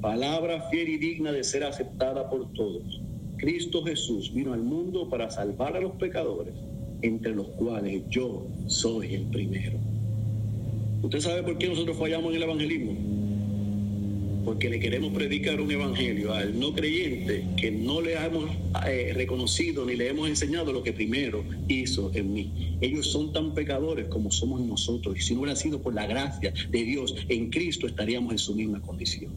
palabra 0.01 0.67
fiel 0.71 0.89
y 0.89 0.97
digna 0.97 1.31
de 1.31 1.43
ser 1.43 1.63
aceptada 1.63 2.27
por 2.27 2.51
todos. 2.53 3.01
Cristo 3.37 3.83
Jesús 3.83 4.33
vino 4.33 4.53
al 4.53 4.63
mundo 4.63 5.07
para 5.07 5.29
salvar 5.29 5.77
a 5.77 5.79
los 5.79 5.91
pecadores, 5.91 6.55
entre 7.03 7.35
los 7.35 7.45
cuales 7.49 8.01
yo 8.09 8.47
soy 8.65 9.13
el 9.13 9.25
primero. 9.25 9.77
¿Usted 11.03 11.19
sabe 11.19 11.43
por 11.43 11.59
qué 11.59 11.69
nosotros 11.69 11.95
fallamos 11.97 12.31
en 12.31 12.37
el 12.37 12.43
evangelismo? 12.43 13.20
Porque 14.43 14.69
le 14.69 14.79
queremos 14.79 15.13
predicar 15.13 15.59
un 15.61 15.71
evangelio 15.71 16.33
al 16.33 16.59
no 16.59 16.73
creyente 16.73 17.45
que 17.57 17.71
no 17.71 18.01
le 18.01 18.13
hemos 18.13 18.49
eh, 18.87 19.11
reconocido 19.13 19.85
ni 19.85 19.95
le 19.95 20.09
hemos 20.09 20.27
enseñado 20.27 20.73
lo 20.73 20.83
que 20.83 20.93
primero 20.93 21.43
hizo 21.67 22.11
en 22.13 22.33
mí. 22.33 22.77
Ellos 22.81 23.07
son 23.07 23.33
tan 23.33 23.53
pecadores 23.53 24.07
como 24.07 24.31
somos 24.31 24.61
nosotros 24.61 25.17
y 25.17 25.21
si 25.21 25.33
no 25.33 25.41
hubiera 25.41 25.55
sido 25.55 25.81
por 25.81 25.93
la 25.93 26.07
gracia 26.07 26.53
de 26.69 26.83
Dios 26.83 27.15
en 27.29 27.49
Cristo 27.49 27.87
estaríamos 27.87 28.31
en 28.31 28.37
su 28.39 28.55
misma 28.55 28.81
condición. 28.81 29.31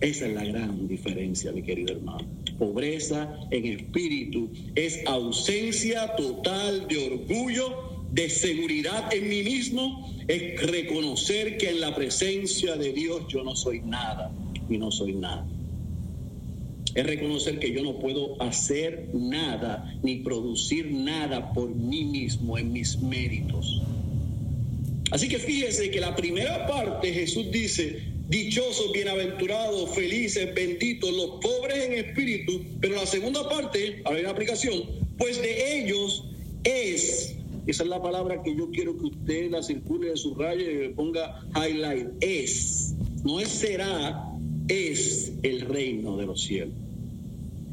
Esa 0.00 0.26
es 0.26 0.34
la 0.34 0.44
gran 0.44 0.88
diferencia, 0.88 1.52
mi 1.52 1.62
querido 1.62 1.94
hermano. 1.94 2.26
Pobreza 2.58 3.38
en 3.52 3.66
espíritu 3.66 4.50
es 4.74 5.00
ausencia 5.06 6.16
total 6.16 6.88
de 6.88 7.06
orgullo 7.06 7.91
de 8.12 8.28
seguridad 8.28 9.12
en 9.12 9.28
mí 9.28 9.42
mismo 9.42 10.08
es 10.28 10.60
reconocer 10.60 11.56
que 11.56 11.70
en 11.70 11.80
la 11.80 11.94
presencia 11.94 12.76
de 12.76 12.92
Dios 12.92 13.22
yo 13.28 13.42
no 13.42 13.56
soy 13.56 13.80
nada 13.80 14.30
y 14.68 14.76
no 14.76 14.90
soy 14.90 15.14
nada. 15.14 15.46
Es 16.94 17.06
reconocer 17.06 17.58
que 17.58 17.72
yo 17.72 17.82
no 17.82 17.98
puedo 17.98 18.40
hacer 18.42 19.08
nada 19.14 19.98
ni 20.02 20.16
producir 20.16 20.92
nada 20.92 21.52
por 21.54 21.74
mí 21.74 22.04
mismo 22.04 22.58
en 22.58 22.72
mis 22.72 23.00
méritos. 23.00 23.80
Así 25.10 25.28
que 25.28 25.38
fíjese 25.38 25.90
que 25.90 26.00
la 26.00 26.14
primera 26.14 26.66
parte 26.66 27.12
Jesús 27.12 27.50
dice, 27.50 28.02
dichosos, 28.28 28.92
bienaventurados, 28.92 29.94
felices, 29.94 30.54
benditos, 30.54 31.10
los 31.12 31.40
pobres 31.40 31.84
en 31.84 31.92
espíritu, 31.94 32.62
pero 32.80 32.96
la 32.96 33.06
segunda 33.06 33.48
parte, 33.48 34.02
a 34.04 34.10
ver 34.10 34.24
la 34.24 34.30
aplicación, 34.30 34.82
pues 35.16 35.40
de 35.40 35.78
ellos 35.78 36.24
es, 36.64 37.36
esa 37.66 37.84
es 37.84 37.88
la 37.88 38.02
palabra 38.02 38.42
que 38.42 38.56
yo 38.56 38.70
quiero 38.70 38.96
que 38.98 39.06
usted 39.06 39.50
la 39.50 39.62
circule 39.62 40.10
de 40.10 40.16
su 40.16 40.34
raya 40.34 40.64
y 40.70 40.88
ponga 40.88 41.46
highlight, 41.54 42.08
es, 42.20 42.94
no 43.24 43.38
es 43.38 43.48
será, 43.48 44.28
es 44.68 45.32
el 45.42 45.62
reino 45.62 46.16
de 46.16 46.26
los 46.26 46.42
cielos. 46.42 46.74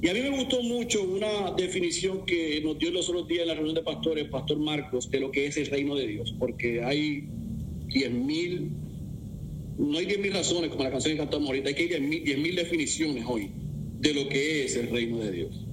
Y 0.01 0.07
a 0.07 0.13
mí 0.13 0.21
me 0.21 0.29
gustó 0.29 0.61
mucho 0.63 1.03
una 1.03 1.51
definición 1.57 2.25
que 2.25 2.61
nos 2.61 2.77
dio 2.79 2.91
los 2.91 3.09
otros 3.09 3.27
días 3.27 3.41
en 3.41 3.47
la 3.49 3.53
reunión 3.55 3.75
de 3.75 3.81
pastores, 3.81 4.29
Pastor 4.29 4.57
Marcos, 4.57 5.09
de 5.11 5.19
lo 5.19 5.31
que 5.31 5.47
es 5.47 5.57
el 5.57 5.67
reino 5.67 5.95
de 5.95 6.07
Dios, 6.07 6.33
porque 6.39 6.83
hay 6.83 7.27
diez 7.87 8.11
mil, 8.11 8.69
no 9.77 9.97
hay 9.97 10.05
diez 10.05 10.19
mil 10.19 10.33
razones 10.33 10.69
como 10.69 10.83
la 10.83 10.91
canción 10.91 11.15
que 11.15 11.19
cantamos 11.19 11.47
ahorita, 11.49 11.69
hay 11.69 11.75
que 11.75 11.95
hay 11.95 12.19
diez 12.21 12.37
mil 12.37 12.55
definiciones 12.55 13.25
hoy 13.27 13.51
de 13.99 14.13
lo 14.13 14.29
que 14.29 14.63
es 14.63 14.75
el 14.77 14.89
reino 14.89 15.17
de 15.17 15.31
Dios. 15.31 15.65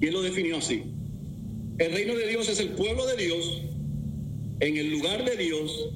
Y 0.00 0.06
él 0.06 0.14
lo 0.14 0.22
definió 0.22 0.56
así. 0.56 0.84
El 1.78 1.92
reino 1.92 2.16
de 2.16 2.26
Dios 2.26 2.48
es 2.48 2.58
el 2.58 2.70
pueblo 2.70 3.06
de 3.06 3.16
Dios, 3.16 3.62
en 4.58 4.76
el 4.78 4.90
lugar 4.90 5.24
de 5.24 5.36
Dios, 5.36 5.90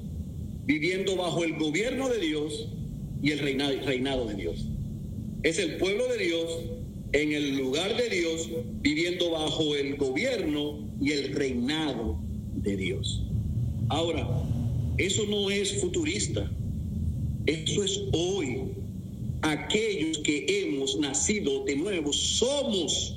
viviendo 0.64 1.16
bajo 1.16 1.42
el 1.42 1.58
gobierno 1.58 2.08
de 2.08 2.20
Dios 2.20 2.68
y 3.20 3.32
el 3.32 3.40
reinado, 3.40 4.26
de 4.26 4.34
Dios. 4.34 4.64
Es 5.42 5.58
el 5.58 5.78
pueblo 5.78 6.06
de 6.06 6.18
Dios 6.18 6.58
en 7.10 7.32
el 7.32 7.56
lugar 7.56 7.96
de 7.96 8.08
Dios, 8.08 8.48
viviendo 8.80 9.32
bajo 9.32 9.74
el 9.74 9.96
gobierno 9.96 10.88
y 11.00 11.10
el 11.10 11.34
reinado 11.34 12.16
de 12.54 12.76
Dios. 12.76 13.24
Ahora, 13.88 14.28
eso 14.98 15.26
no 15.26 15.50
es 15.50 15.80
futurista, 15.80 16.48
eso 17.46 17.82
es 17.82 18.02
hoy. 18.12 18.68
Aquellos 19.40 20.18
que 20.18 20.46
hemos 20.48 20.96
nacido 21.00 21.64
de 21.64 21.74
nuevo 21.74 22.12
somos 22.12 23.16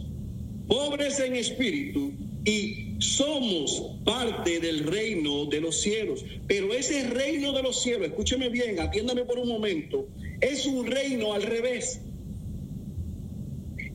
pobres 0.67 1.19
en 1.19 1.35
espíritu 1.35 2.24
y 2.45 2.95
somos 2.99 3.97
parte 4.05 4.59
del 4.59 4.85
reino 4.85 5.45
de 5.45 5.61
los 5.61 5.81
cielos. 5.81 6.23
Pero 6.47 6.73
ese 6.73 7.07
reino 7.09 7.51
de 7.51 7.63
los 7.63 7.81
cielos, 7.81 8.07
escúcheme 8.07 8.49
bien, 8.49 8.79
atiéndame 8.79 9.25
por 9.25 9.39
un 9.39 9.47
momento, 9.47 10.07
es 10.41 10.65
un 10.65 10.85
reino 10.85 11.33
al 11.33 11.43
revés 11.43 12.01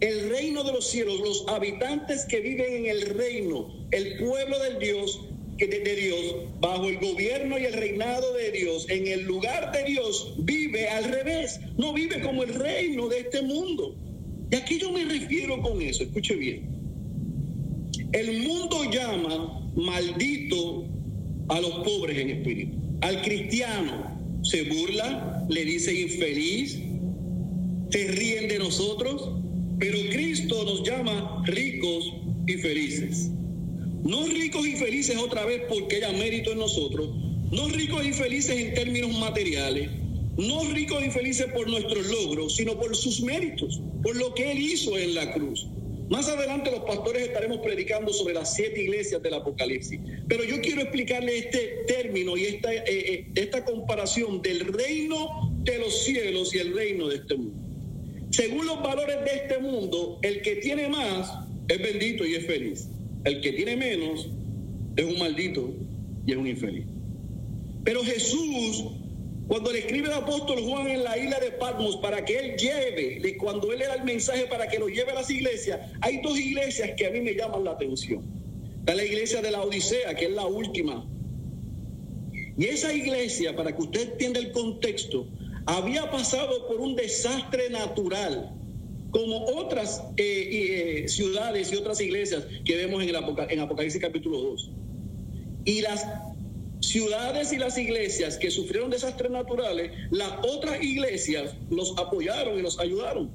el 0.01 0.31
reino 0.31 0.65
de 0.65 0.73
los 0.73 0.87
cielos, 0.87 1.21
los 1.21 1.45
habitantes 1.49 2.25
que 2.25 2.41
viven 2.41 2.73
en 2.73 2.87
el 2.87 3.03
reino, 3.11 3.69
el 3.91 4.17
pueblo 4.17 4.59
del 4.59 4.79
Dios, 4.79 5.21
de, 5.59 5.95
Dios, 5.95 6.37
bajo 6.59 6.89
el 6.89 6.99
gobierno 6.99 7.59
y 7.59 7.67
el 7.67 7.75
reinado 7.75 8.33
de 8.33 8.51
Dios, 8.51 8.87
en 8.89 9.07
el 9.07 9.25
lugar 9.25 9.73
de 9.73 9.85
Dios, 9.85 10.35
vive 10.39 10.89
al 10.89 11.05
revés, 11.05 11.61
no 11.77 11.93
vive 11.93 12.23
como 12.23 12.45
el 12.45 12.55
reino 12.55 13.09
de 13.09 13.21
este 13.21 13.43
mundo. 13.43 13.95
Y 14.51 14.57
aquí 14.57 14.79
yo 14.79 14.91
me 14.91 15.05
refiero 15.05 15.61
con 15.61 15.83
eso, 15.83 16.03
escuche 16.03 16.35
bien. 16.35 16.80
El 18.13 18.41
mundo 18.41 18.91
llama 18.91 19.71
maldito 19.77 20.85
a 21.49 21.61
los 21.61 21.71
pobres 21.85 22.19
en 22.19 22.31
espíritu. 22.31 22.77
Al 23.03 23.23
cristiano 23.23 24.19
se 24.43 24.65
burla, 24.65 25.47
le 25.49 25.65
dice 25.65 25.95
infeliz, 25.95 26.79
se 27.91 28.09
ríen 28.09 28.49
de 28.49 28.59
nosotros, 28.59 29.31
pero 29.79 29.99
Cristo 30.11 30.65
nos 30.65 30.83
llama 30.83 31.43
ricos 31.47 32.13
y 32.47 32.55
felices. 32.55 33.31
No 34.03 34.27
ricos 34.27 34.67
y 34.67 34.73
felices 34.73 35.17
otra 35.17 35.45
vez 35.45 35.63
porque 35.69 35.97
haya 35.97 36.13
mérito 36.13 36.51
en 36.51 36.59
nosotros. 36.59 37.11
No 37.53 37.69
ricos 37.69 38.05
y 38.05 38.13
felices 38.13 38.59
en 38.59 38.75
términos 38.75 39.17
materiales. 39.19 39.89
No 40.37 40.65
ricos 40.73 41.05
y 41.05 41.11
felices 41.11 41.47
por 41.53 41.69
nuestros 41.69 42.09
logros, 42.09 42.57
sino 42.57 42.79
por 42.79 42.97
sus 42.97 43.21
méritos, 43.23 43.81
por 44.03 44.17
lo 44.17 44.35
que 44.35 44.53
Él 44.53 44.59
hizo 44.59 44.97
en 44.99 45.15
la 45.15 45.33
cruz. 45.33 45.67
Más 46.11 46.29
adelante 46.29 46.73
los 46.73 46.81
pastores 46.81 47.23
estaremos 47.23 47.59
predicando 47.59 48.13
sobre 48.13 48.35
las 48.35 48.53
siete 48.53 48.83
iglesias 48.83 49.23
del 49.23 49.33
Apocalipsis. 49.33 50.01
Pero 50.27 50.43
yo 50.43 50.61
quiero 50.61 50.81
explicarle 50.81 51.39
este 51.39 51.85
término 51.87 52.37
y 52.37 52.47
esta, 52.47 52.75
eh, 52.75 52.83
eh, 52.89 53.27
esta 53.37 53.65
comparación 53.65 54.43
del 54.43 54.73
reino 54.73 55.53
de 55.63 55.79
los 55.79 56.03
cielos 56.03 56.53
y 56.53 56.59
el 56.59 56.75
reino 56.75 57.07
de 57.07 57.15
este 57.15 57.37
mundo. 57.37 57.57
Según 58.31 58.67
los 58.67 58.83
valores 58.83 59.25
de 59.25 59.37
este 59.37 59.59
mundo, 59.59 60.19
el 60.23 60.43
que 60.43 60.57
tiene 60.57 60.89
más 60.89 61.33
es 61.69 61.81
bendito 61.81 62.27
y 62.27 62.35
es 62.35 62.45
feliz. 62.45 62.89
El 63.23 63.41
que 63.41 63.53
tiene 63.53 63.77
menos 63.77 64.29
es 64.97 65.05
un 65.05 65.17
maldito 65.17 65.73
y 66.27 66.33
es 66.33 66.37
un 66.37 66.49
infeliz. 66.49 66.87
Pero 67.85 68.03
Jesús, 68.03 68.85
cuando 69.51 69.73
le 69.73 69.81
escribe 69.81 70.07
el 70.07 70.15
apóstol 70.15 70.61
Juan 70.61 70.87
en 70.87 71.03
la 71.03 71.19
isla 71.19 71.41
de 71.41 71.51
Patmos 71.51 71.97
para 71.97 72.25
que 72.25 72.39
él 72.39 72.57
lleve, 72.57 73.37
cuando 73.37 73.73
él 73.73 73.81
le 73.81 73.87
da 73.89 73.95
el 73.97 74.05
mensaje 74.05 74.47
para 74.47 74.69
que 74.69 74.79
lo 74.79 74.87
lleve 74.87 75.11
a 75.11 75.15
las 75.17 75.29
iglesias, 75.29 75.91
hay 76.03 76.21
dos 76.23 76.39
iglesias 76.39 76.93
que 76.97 77.09
a 77.09 77.11
mí 77.11 77.21
me 77.21 77.35
llaman 77.35 77.65
la 77.65 77.73
atención. 77.73 78.23
Está 78.79 78.95
la 78.95 79.05
iglesia 79.05 79.43
de 79.43 79.51
la 79.51 79.63
Odisea, 79.63 80.15
que 80.15 80.27
es 80.27 80.31
la 80.31 80.47
última. 80.47 81.05
Y 82.57 82.65
esa 82.65 82.95
iglesia, 82.95 83.57
para 83.57 83.75
que 83.75 83.83
usted 83.83 84.13
entienda 84.13 84.39
el 84.39 84.53
contexto, 84.53 85.27
había 85.67 86.09
pasado 86.13 86.69
por 86.69 86.81
un 86.81 86.95
desastre 86.95 87.71
natural, 87.71 88.55
como 89.11 89.47
otras 89.47 90.01
eh, 90.17 91.03
eh, 91.03 91.09
ciudades 91.09 91.73
y 91.73 91.77
otras 91.77 92.01
iglesias 92.01 92.45
que 92.65 92.77
vemos 92.77 93.03
en, 93.03 93.09
el 93.09 93.17
en 93.49 93.59
Apocalipsis 93.59 94.01
capítulo 94.01 94.39
2. 94.39 94.71
Y 95.65 95.81
las 95.81 96.07
ciudades 96.81 97.53
y 97.53 97.59
las 97.59 97.79
iglesias 97.79 98.37
que 98.37 98.51
sufrieron 98.51 98.91
desastres 98.91 99.31
naturales, 99.31 99.93
las 100.11 100.33
otras 100.45 100.83
iglesias 100.83 101.55
los 101.71 101.97
apoyaron 101.99 102.59
y 102.59 102.63
los 102.63 102.79
ayudaron. 102.79 103.31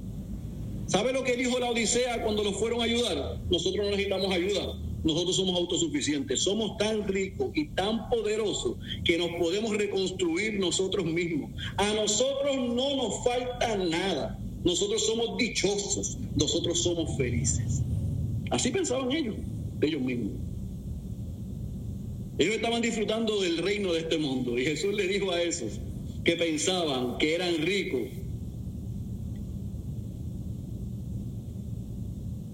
¿Sabe 0.88 1.14
lo 1.14 1.24
que 1.24 1.36
dijo 1.36 1.60
la 1.60 1.70
Odisea 1.70 2.22
cuando 2.24 2.44
los 2.44 2.56
fueron 2.58 2.82
a 2.82 2.84
ayudar? 2.84 3.40
Nosotros 3.50 3.86
no 3.86 3.92
necesitamos 3.92 4.32
ayuda 4.32 4.76
nosotros 5.06 5.36
somos 5.36 5.56
autosuficientes, 5.56 6.42
somos 6.42 6.78
tan 6.78 7.08
ricos 7.08 7.52
y 7.54 7.68
tan 7.68 8.10
poderosos 8.10 8.76
que 9.04 9.20
nos 9.20 9.30
podemos 9.40 9.78
reconstruir 9.78 10.60
nosotros 10.60 11.06
mismos. 11.06 11.52
A 11.78 11.94
nosotros 11.94 12.58
no 12.58 12.96
nos 12.96 13.24
falta 13.24 13.78
nada, 13.78 14.40
nosotros 14.64 15.06
somos 15.06 15.38
dichosos, 15.38 16.18
nosotros 16.36 16.82
somos 16.82 17.16
felices. 17.18 17.84
Así 18.50 18.72
pensaban 18.72 19.12
ellos, 19.12 19.36
ellos 19.80 20.02
mismos. 20.02 20.34
Ellos 22.38 22.56
estaban 22.56 22.82
disfrutando 22.82 23.42
del 23.42 23.58
reino 23.60 23.94
de 23.94 24.00
este 24.00 24.18
mundo 24.18 24.58
y 24.58 24.66
Jesús 24.66 24.94
le 24.94 25.08
dijo 25.08 25.32
a 25.32 25.42
esos 25.42 25.80
que 26.24 26.36
pensaban 26.36 27.18
que 27.18 27.34
eran 27.34 27.56
ricos, 27.58 28.02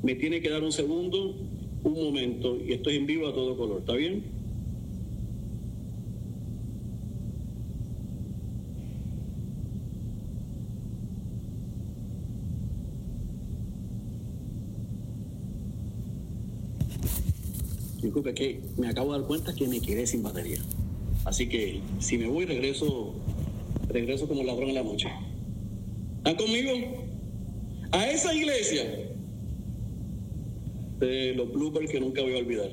me 0.04 0.16
tiene 0.16 0.42
que 0.42 0.50
dar 0.50 0.64
un 0.64 0.72
segundo 0.72 1.36
un 1.84 1.94
momento 1.94 2.60
y 2.64 2.74
estoy 2.74 2.98
en 2.98 3.08
vivo 3.08 3.28
a 3.28 3.34
todo 3.34 3.58
color, 3.58 3.80
¿está 3.80 3.94
bien? 3.94 4.41
Disculpe 18.02 18.34
que 18.34 18.62
me 18.78 18.88
acabo 18.88 19.14
de 19.14 19.20
dar 19.20 19.28
cuenta 19.28 19.54
que 19.54 19.68
me 19.68 19.80
quedé 19.80 20.08
sin 20.08 20.24
batería. 20.24 20.60
Así 21.26 21.48
que 21.48 21.82
si 22.00 22.18
me 22.18 22.28
voy 22.28 22.46
regreso, 22.46 23.14
regreso 23.90 24.28
como 24.28 24.44
ladrón 24.44 24.70
en 24.70 24.76
la 24.76 24.84
noche. 24.84 25.10
¿Están 26.18 26.36
conmigo? 26.36 26.72
A 27.92 28.10
esa 28.10 28.34
iglesia 28.34 28.84
de 31.00 31.34
los 31.36 31.52
bloopers 31.52 31.92
que 31.92 32.00
nunca 32.00 32.22
voy 32.22 32.34
a 32.34 32.38
olvidar. 32.38 32.72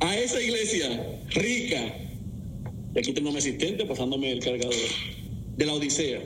A 0.00 0.16
esa 0.16 0.40
iglesia 0.40 1.20
rica, 1.30 1.94
y 2.94 2.98
aquí 2.98 3.12
tengo 3.12 3.32
mi 3.32 3.38
asistente 3.38 3.84
pasándome 3.84 4.30
el 4.30 4.40
cargador, 4.40 4.74
de 5.56 5.66
la 5.66 5.74
Odisea, 5.74 6.20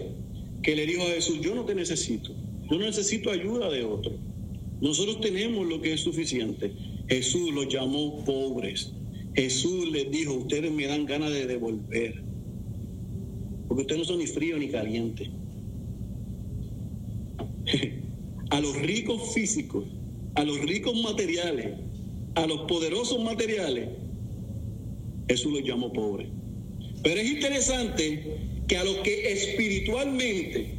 que 0.62 0.76
le 0.76 0.86
dijo 0.86 1.02
a 1.02 1.06
Jesús, 1.06 1.40
yo 1.40 1.54
no 1.54 1.64
te 1.64 1.74
necesito, 1.74 2.32
yo 2.70 2.78
no 2.78 2.84
necesito 2.84 3.30
ayuda 3.30 3.70
de 3.70 3.84
otro. 3.84 4.12
Nosotros 4.80 5.20
tenemos 5.20 5.66
lo 5.66 5.80
que 5.80 5.94
es 5.94 6.00
suficiente. 6.00 6.72
Jesús 7.08 7.52
los 7.52 7.68
llamó 7.68 8.24
pobres. 8.24 8.92
Jesús 9.34 9.90
les 9.90 10.10
dijo, 10.10 10.34
ustedes 10.34 10.70
me 10.70 10.86
dan 10.86 11.06
ganas 11.06 11.32
de 11.32 11.46
devolver. 11.46 12.22
Porque 13.68 13.82
ustedes 13.82 14.00
no 14.00 14.04
son 14.04 14.18
ni 14.18 14.26
frío 14.26 14.58
ni 14.58 14.68
caliente. 14.68 15.30
a 18.50 18.60
los 18.60 18.76
ricos 18.82 19.32
físicos 19.32 19.84
a 20.34 20.44
los 20.44 20.60
ricos 20.60 21.00
materiales, 21.02 21.74
a 22.34 22.46
los 22.46 22.62
poderosos 22.62 23.22
materiales, 23.22 23.88
Jesús 25.28 25.52
los 25.52 25.62
llamó 25.62 25.92
pobres. 25.92 26.28
Pero 27.02 27.20
es 27.20 27.30
interesante 27.30 28.38
que 28.66 28.76
a 28.76 28.84
los 28.84 28.96
que 28.98 29.32
espiritualmente 29.32 30.74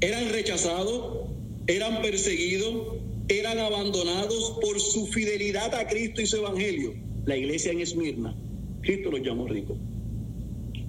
eran 0.00 0.28
rechazados, 0.30 1.28
eran 1.66 2.02
perseguidos, 2.02 2.93
eran 3.28 3.58
abandonados 3.58 4.58
por 4.60 4.78
su 4.80 5.06
fidelidad 5.06 5.74
a 5.74 5.86
Cristo 5.86 6.20
y 6.20 6.26
su 6.26 6.36
evangelio, 6.36 6.94
la 7.24 7.36
iglesia 7.36 7.72
en 7.72 7.80
Esmirna, 7.80 8.36
Cristo 8.82 9.10
los 9.10 9.20
llamó 9.22 9.46
ricos. 9.48 9.78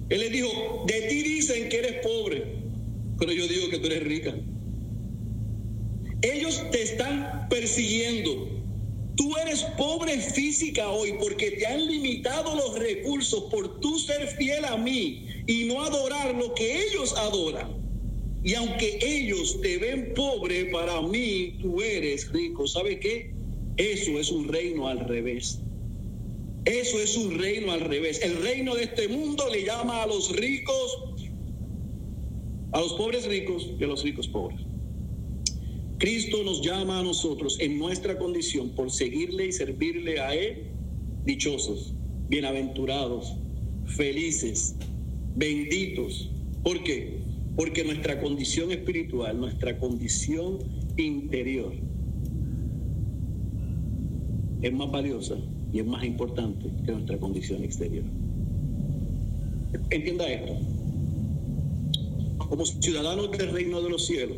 Él 0.08 0.20
les 0.20 0.30
dijo, 0.30 0.84
de 0.86 1.00
ti 1.02 1.22
dicen 1.22 1.68
que 1.68 1.78
eres 1.78 2.06
pobre, 2.06 2.44
pero 3.18 3.32
yo 3.32 3.48
digo 3.48 3.68
que 3.70 3.78
tú 3.78 3.86
eres 3.86 4.04
rica. 4.04 4.34
Ellos 6.22 6.62
te 6.70 6.82
están 6.82 7.48
persiguiendo. 7.48 8.48
Tú 9.16 9.34
eres 9.38 9.62
pobre 9.78 10.18
física 10.20 10.90
hoy 10.90 11.14
porque 11.18 11.52
te 11.52 11.66
han 11.66 11.86
limitado 11.86 12.54
los 12.54 12.78
recursos 12.78 13.44
por 13.50 13.80
tú 13.80 13.98
ser 13.98 14.28
fiel 14.28 14.64
a 14.66 14.76
mí 14.76 15.26
y 15.46 15.64
no 15.64 15.82
adorar 15.82 16.34
lo 16.34 16.54
que 16.54 16.84
ellos 16.86 17.16
adoran. 17.16 17.85
Y 18.46 18.54
aunque 18.54 19.00
ellos 19.02 19.60
te 19.60 19.76
ven 19.76 20.14
pobre, 20.14 20.66
para 20.66 21.02
mí 21.02 21.58
tú 21.60 21.82
eres 21.82 22.30
rico. 22.30 22.64
¿Sabe 22.68 23.00
qué? 23.00 23.34
Eso 23.76 24.20
es 24.20 24.30
un 24.30 24.46
reino 24.46 24.86
al 24.86 25.00
revés. 25.00 25.62
Eso 26.64 27.00
es 27.00 27.16
un 27.16 27.36
reino 27.40 27.72
al 27.72 27.80
revés. 27.80 28.20
El 28.22 28.40
reino 28.40 28.76
de 28.76 28.84
este 28.84 29.08
mundo 29.08 29.48
le 29.50 29.64
llama 29.64 30.00
a 30.00 30.06
los 30.06 30.30
ricos, 30.36 30.96
a 32.70 32.78
los 32.78 32.92
pobres 32.92 33.26
ricos 33.26 33.68
y 33.80 33.82
a 33.82 33.88
los 33.88 34.04
ricos 34.04 34.28
pobres. 34.28 34.60
Cristo 35.98 36.44
nos 36.44 36.62
llama 36.62 37.00
a 37.00 37.02
nosotros 37.02 37.58
en 37.58 37.76
nuestra 37.76 38.16
condición 38.16 38.76
por 38.76 38.92
seguirle 38.92 39.46
y 39.46 39.52
servirle 39.52 40.20
a 40.20 40.32
Él, 40.36 40.68
dichosos, 41.24 41.94
bienaventurados, 42.28 43.34
felices, 43.86 44.76
benditos. 45.34 46.30
¿Por 46.62 46.84
qué? 46.84 47.25
Porque 47.56 47.84
nuestra 47.84 48.20
condición 48.20 48.70
espiritual, 48.70 49.40
nuestra 49.40 49.78
condición 49.78 50.58
interior 50.96 51.72
es 54.62 54.72
más 54.72 54.90
valiosa 54.90 55.36
y 55.72 55.80
es 55.80 55.86
más 55.86 56.04
importante 56.04 56.70
que 56.84 56.92
nuestra 56.92 57.18
condición 57.18 57.64
exterior. 57.64 58.04
Entienda 59.90 60.26
esto. 60.28 60.54
Como 62.38 62.64
ciudadanos 62.64 63.30
del 63.32 63.50
reino 63.50 63.82
de 63.82 63.90
los 63.90 64.06
cielos, 64.06 64.36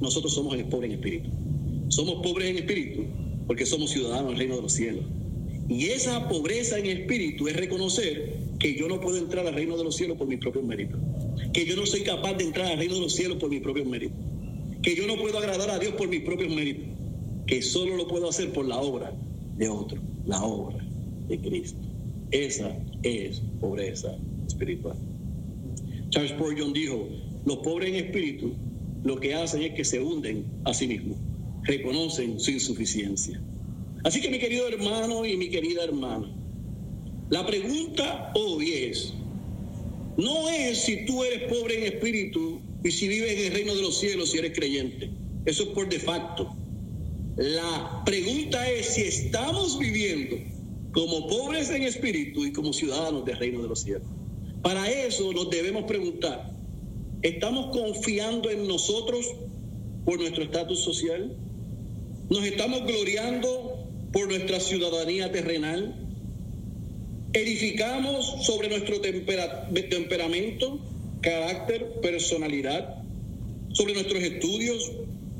nosotros 0.00 0.34
somos 0.34 0.54
el 0.54 0.64
pobre 0.64 0.88
en 0.88 0.92
espíritu. 0.94 1.30
Somos 1.88 2.22
pobres 2.22 2.50
en 2.50 2.56
espíritu 2.58 3.04
porque 3.46 3.66
somos 3.66 3.90
ciudadanos 3.90 4.28
del 4.28 4.38
reino 4.38 4.56
de 4.56 4.62
los 4.62 4.72
cielos. 4.72 5.04
Y 5.68 5.86
esa 5.86 6.28
pobreza 6.28 6.78
en 6.78 6.86
espíritu 6.86 7.48
es 7.48 7.56
reconocer 7.56 8.38
que 8.58 8.74
yo 8.74 8.88
no 8.88 9.00
puedo 9.00 9.18
entrar 9.18 9.46
al 9.46 9.54
reino 9.54 9.76
de 9.76 9.84
los 9.84 9.96
cielos 9.96 10.16
por 10.16 10.26
mis 10.26 10.38
propios 10.38 10.64
méritos. 10.64 11.00
Que 11.52 11.66
yo 11.66 11.76
no 11.76 11.86
soy 11.86 12.02
capaz 12.02 12.34
de 12.34 12.44
entrar 12.44 12.66
al 12.66 12.78
reino 12.78 12.94
de 12.94 13.00
los 13.00 13.14
cielos 13.14 13.38
por 13.38 13.50
mis 13.50 13.60
propios 13.60 13.86
méritos. 13.86 14.18
Que 14.82 14.94
yo 14.94 15.06
no 15.06 15.16
puedo 15.16 15.38
agradar 15.38 15.70
a 15.70 15.78
Dios 15.78 15.94
por 15.94 16.08
mis 16.08 16.22
propios 16.22 16.54
méritos. 16.54 16.84
Que 17.46 17.62
solo 17.62 17.96
lo 17.96 18.06
puedo 18.06 18.28
hacer 18.28 18.52
por 18.52 18.66
la 18.66 18.78
obra 18.78 19.12
de 19.56 19.68
otro, 19.68 20.00
la 20.26 20.42
obra 20.42 20.84
de 21.28 21.38
Cristo. 21.38 21.78
Esa 22.30 22.76
es 23.02 23.42
pobreza 23.60 24.16
espiritual. 24.46 24.96
Charles 26.10 26.32
Spurgeon 26.32 26.72
dijo, 26.72 27.08
los 27.44 27.58
pobres 27.58 27.90
en 27.90 28.04
espíritu 28.06 28.52
lo 29.04 29.18
que 29.18 29.34
hacen 29.34 29.62
es 29.62 29.74
que 29.74 29.84
se 29.84 30.00
hunden 30.00 30.44
a 30.64 30.74
sí 30.74 30.86
mismos, 30.86 31.16
reconocen 31.62 32.38
su 32.38 32.50
insuficiencia. 32.50 33.40
Así 34.04 34.20
que 34.20 34.30
mi 34.30 34.38
querido 34.38 34.68
hermano 34.68 35.24
y 35.24 35.36
mi 35.36 35.48
querida 35.48 35.84
hermana, 35.84 36.28
la 37.30 37.46
pregunta 37.46 38.32
hoy 38.34 38.72
es, 38.72 39.14
no 40.20 40.48
es 40.48 40.82
si 40.82 41.06
tú 41.06 41.24
eres 41.24 41.50
pobre 41.50 41.78
en 41.78 41.94
espíritu 41.94 42.60
y 42.84 42.90
si 42.90 43.08
vives 43.08 43.32
en 43.32 43.46
el 43.46 43.52
reino 43.52 43.74
de 43.74 43.82
los 43.82 43.98
cielos 43.98 44.30
si 44.30 44.38
eres 44.38 44.52
creyente. 44.54 45.10
Eso 45.46 45.62
es 45.64 45.68
por 45.70 45.88
de 45.88 45.98
facto. 45.98 46.54
La 47.36 48.02
pregunta 48.04 48.70
es 48.70 48.86
si 48.86 49.02
estamos 49.02 49.78
viviendo 49.78 50.36
como 50.92 51.26
pobres 51.26 51.70
en 51.70 51.84
espíritu 51.84 52.44
y 52.44 52.52
como 52.52 52.72
ciudadanos 52.72 53.24
del 53.24 53.38
reino 53.38 53.62
de 53.62 53.68
los 53.68 53.80
cielos. 53.80 54.08
Para 54.62 54.90
eso 54.90 55.32
nos 55.32 55.48
debemos 55.48 55.84
preguntar, 55.84 56.52
¿estamos 57.22 57.74
confiando 57.74 58.50
en 58.50 58.68
nosotros 58.68 59.26
por 60.04 60.18
nuestro 60.18 60.42
estatus 60.42 60.80
social? 60.80 61.34
¿Nos 62.28 62.44
estamos 62.44 62.84
gloriando 62.86 63.88
por 64.12 64.28
nuestra 64.28 64.60
ciudadanía 64.60 65.32
terrenal? 65.32 66.09
¿Edificamos 67.32 68.44
sobre 68.44 68.68
nuestro 68.68 69.00
temperamento, 69.00 70.80
carácter, 71.20 72.00
personalidad? 72.00 73.04
¿Sobre 73.72 73.94
nuestros 73.94 74.20
estudios? 74.20 74.90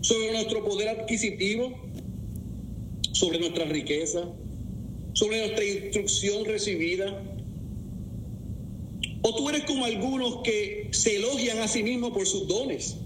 ¿Sobre 0.00 0.30
nuestro 0.30 0.64
poder 0.64 0.88
adquisitivo? 0.88 1.74
¿Sobre 3.10 3.40
nuestra 3.40 3.64
riqueza? 3.64 4.22
¿Sobre 5.14 5.38
nuestra 5.40 5.64
instrucción 5.64 6.44
recibida? 6.44 7.24
¿O 9.22 9.34
tú 9.34 9.48
eres 9.48 9.64
como 9.64 9.84
algunos 9.84 10.42
que 10.44 10.90
se 10.92 11.16
elogian 11.16 11.58
a 11.58 11.66
sí 11.66 11.82
mismos 11.82 12.12
por 12.12 12.24
sus 12.24 12.46
dones? 12.46 12.98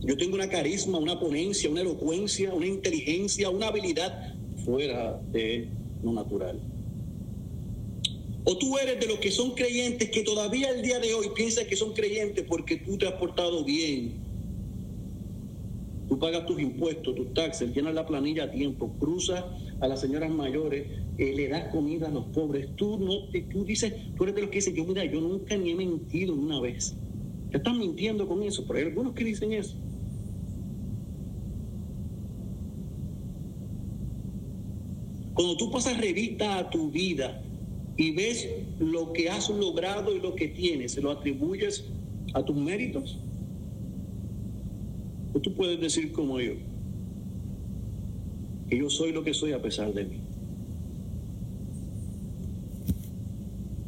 Yo 0.00 0.16
tengo 0.16 0.34
una 0.34 0.48
carisma, 0.48 0.98
una 0.98 1.20
ponencia, 1.20 1.70
una 1.70 1.82
elocuencia, 1.82 2.52
una 2.52 2.66
inteligencia, 2.66 3.48
una 3.48 3.68
habilidad 3.68 4.34
fuera 4.64 5.20
de 5.30 5.68
lo 6.02 6.12
natural. 6.12 6.58
O 8.50 8.58
tú 8.58 8.76
eres 8.78 8.98
de 8.98 9.06
los 9.06 9.20
que 9.20 9.30
son 9.30 9.52
creyentes 9.52 10.10
que 10.10 10.24
todavía 10.24 10.70
el 10.70 10.82
día 10.82 10.98
de 10.98 11.14
hoy 11.14 11.28
piensan 11.36 11.68
que 11.68 11.76
son 11.76 11.92
creyentes 11.92 12.44
porque 12.48 12.78
tú 12.78 12.98
te 12.98 13.06
has 13.06 13.12
portado 13.12 13.64
bien. 13.64 14.18
Tú 16.08 16.18
pagas 16.18 16.46
tus 16.46 16.60
impuestos, 16.60 17.14
tus 17.14 17.32
taxes, 17.32 17.72
llenas 17.72 17.94
la 17.94 18.04
planilla 18.04 18.42
a 18.42 18.50
tiempo, 18.50 18.92
cruzas 18.98 19.44
a 19.78 19.86
las 19.86 20.00
señoras 20.00 20.32
mayores, 20.32 20.84
eh, 21.16 21.32
le 21.32 21.46
das 21.46 21.68
comida 21.68 22.08
a 22.08 22.10
los 22.10 22.24
pobres. 22.34 22.74
Tú 22.74 22.98
no 22.98 23.28
tú 23.52 23.64
dices, 23.64 23.94
tú 24.16 24.24
eres 24.24 24.34
de 24.34 24.40
los 24.40 24.50
que 24.50 24.56
dicen, 24.56 24.74
yo 24.74 24.84
mira, 24.84 25.04
yo 25.04 25.20
nunca 25.20 25.56
ni 25.56 25.70
he 25.70 25.76
mentido 25.76 26.34
una 26.34 26.60
vez. 26.60 26.96
Ya 27.52 27.58
están 27.58 27.78
mintiendo 27.78 28.26
con 28.26 28.42
eso, 28.42 28.64
pero 28.66 28.80
hay 28.80 28.86
algunos 28.86 29.14
que 29.14 29.22
dicen 29.22 29.52
eso. 29.52 29.76
Cuando 35.34 35.56
tú 35.56 35.70
pasas 35.70 36.00
revista 36.00 36.58
a 36.58 36.68
tu 36.68 36.90
vida 36.90 37.44
y 38.00 38.12
ves 38.12 38.48
lo 38.78 39.12
que 39.12 39.28
has 39.28 39.50
logrado 39.50 40.16
y 40.16 40.20
lo 40.20 40.34
que 40.34 40.48
tienes, 40.48 40.92
¿se 40.92 41.02
lo 41.02 41.10
atribuyes 41.10 41.84
a 42.32 42.42
tus 42.42 42.56
méritos? 42.56 43.18
¿O 45.34 45.38
tú 45.38 45.52
puedes 45.52 45.78
decir 45.78 46.10
como 46.10 46.40
yo? 46.40 46.54
Que 48.70 48.78
yo 48.78 48.88
soy 48.88 49.12
lo 49.12 49.22
que 49.22 49.34
soy 49.34 49.52
a 49.52 49.60
pesar 49.60 49.92
de 49.92 50.04
mí. 50.04 50.16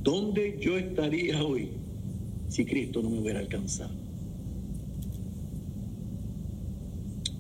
¿Dónde 0.03 0.59
yo 0.61 0.77
estaría 0.77 1.43
hoy 1.43 1.71
si 2.49 2.67
Cristo 2.67 3.01
no 3.01 3.09
me 3.09 3.19
hubiera 3.19 3.41
alcanzado? 3.41 3.95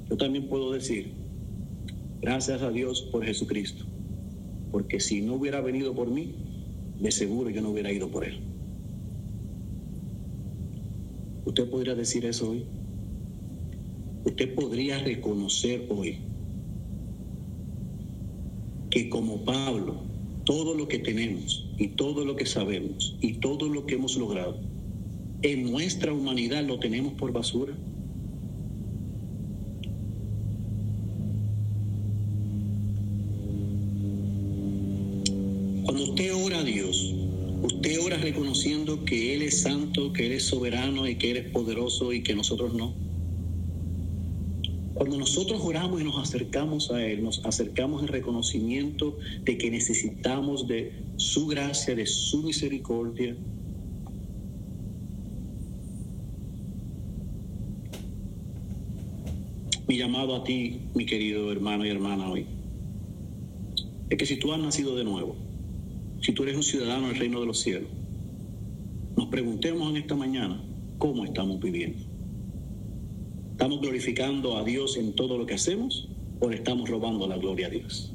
Yo 0.08 0.16
también 0.16 0.48
puedo 0.48 0.72
decir, 0.72 1.12
gracias 2.22 2.62
a 2.62 2.70
Dios 2.70 3.02
por 3.12 3.26
Jesucristo, 3.26 3.84
porque 4.70 5.00
si 5.00 5.20
no 5.20 5.34
hubiera 5.34 5.60
venido 5.60 5.92
por 5.94 6.08
mí, 6.08 6.34
de 7.02 7.10
seguro 7.10 7.50
yo 7.50 7.60
no 7.60 7.70
hubiera 7.70 7.92
ido 7.92 8.08
por 8.08 8.24
él. 8.24 8.38
¿Usted 11.44 11.68
podría 11.68 11.96
decir 11.96 12.24
eso 12.24 12.50
hoy? 12.50 12.64
¿Usted 14.24 14.54
podría 14.54 15.00
reconocer 15.00 15.86
hoy 15.90 16.18
que 18.90 19.08
como 19.08 19.44
Pablo, 19.44 19.96
todo 20.44 20.74
lo 20.74 20.86
que 20.86 21.00
tenemos 21.00 21.68
y 21.76 21.88
todo 21.88 22.24
lo 22.24 22.36
que 22.36 22.46
sabemos 22.46 23.16
y 23.20 23.34
todo 23.34 23.68
lo 23.68 23.84
que 23.84 23.96
hemos 23.96 24.16
logrado, 24.16 24.60
en 25.42 25.72
nuestra 25.72 26.12
humanidad 26.12 26.64
lo 26.64 26.78
tenemos 26.78 27.14
por 27.14 27.32
basura? 27.32 27.74
Que 39.92 40.26
Él 40.26 40.32
es 40.32 40.46
soberano 40.46 41.06
y 41.06 41.16
que 41.16 41.30
Él 41.30 41.36
es 41.36 41.50
poderoso 41.50 42.12
y 42.12 42.22
que 42.22 42.34
nosotros 42.34 42.74
no. 42.74 42.94
Cuando 44.94 45.18
nosotros 45.18 45.60
oramos 45.62 46.00
y 46.00 46.04
nos 46.04 46.18
acercamos 46.18 46.90
a 46.90 47.04
Él, 47.04 47.22
nos 47.22 47.44
acercamos 47.44 48.02
en 48.02 48.08
reconocimiento 48.08 49.18
de 49.44 49.58
que 49.58 49.70
necesitamos 49.70 50.66
de 50.66 50.92
su 51.16 51.46
gracia, 51.46 51.94
de 51.94 52.06
su 52.06 52.42
misericordia. 52.42 53.36
Mi 59.88 59.98
llamado 59.98 60.36
a 60.36 60.44
ti, 60.44 60.80
mi 60.94 61.04
querido 61.04 61.52
hermano 61.52 61.84
y 61.84 61.90
hermana 61.90 62.30
hoy, 62.30 62.46
es 64.08 64.16
que 64.16 64.26
si 64.26 64.36
tú 64.36 64.52
has 64.52 64.60
nacido 64.60 64.96
de 64.96 65.04
nuevo, 65.04 65.36
si 66.20 66.32
tú 66.32 66.44
eres 66.44 66.56
un 66.56 66.62
ciudadano 66.62 67.08
del 67.08 67.18
reino 67.18 67.40
de 67.40 67.46
los 67.46 67.60
cielos, 67.60 67.88
nos 69.16 69.26
preguntemos 69.28 69.90
en 69.90 69.96
esta 69.96 70.14
mañana 70.14 70.62
cómo 70.98 71.24
estamos 71.24 71.60
viviendo. 71.60 71.98
¿Estamos 73.52 73.80
glorificando 73.80 74.56
a 74.56 74.64
Dios 74.64 74.96
en 74.96 75.14
todo 75.14 75.38
lo 75.38 75.46
que 75.46 75.54
hacemos 75.54 76.08
o 76.40 76.48
le 76.48 76.56
estamos 76.56 76.88
robando 76.88 77.26
la 77.26 77.36
gloria 77.36 77.68
a 77.68 77.70
Dios? 77.70 78.12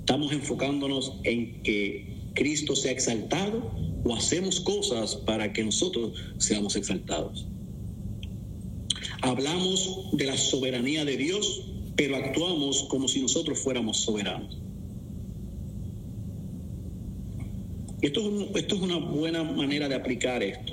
¿Estamos 0.00 0.32
enfocándonos 0.32 1.14
en 1.24 1.62
que 1.62 2.12
Cristo 2.34 2.74
sea 2.74 2.92
exaltado 2.92 3.70
o 4.04 4.14
hacemos 4.14 4.60
cosas 4.60 5.16
para 5.16 5.52
que 5.52 5.64
nosotros 5.64 6.12
seamos 6.38 6.76
exaltados. 6.76 7.46
Hablamos 9.20 10.08
de 10.12 10.26
la 10.26 10.36
soberanía 10.36 11.04
de 11.04 11.16
Dios, 11.16 11.64
pero 11.94 12.16
actuamos 12.16 12.84
como 12.84 13.06
si 13.06 13.20
nosotros 13.20 13.58
fuéramos 13.58 13.98
soberanos. 13.98 14.58
Esto 18.02 18.20
es, 18.20 18.56
esto 18.56 18.74
es 18.74 18.82
una 18.82 18.98
buena 18.98 19.44
manera 19.44 19.88
de 19.88 19.94
aplicar 19.94 20.42
esto. 20.42 20.72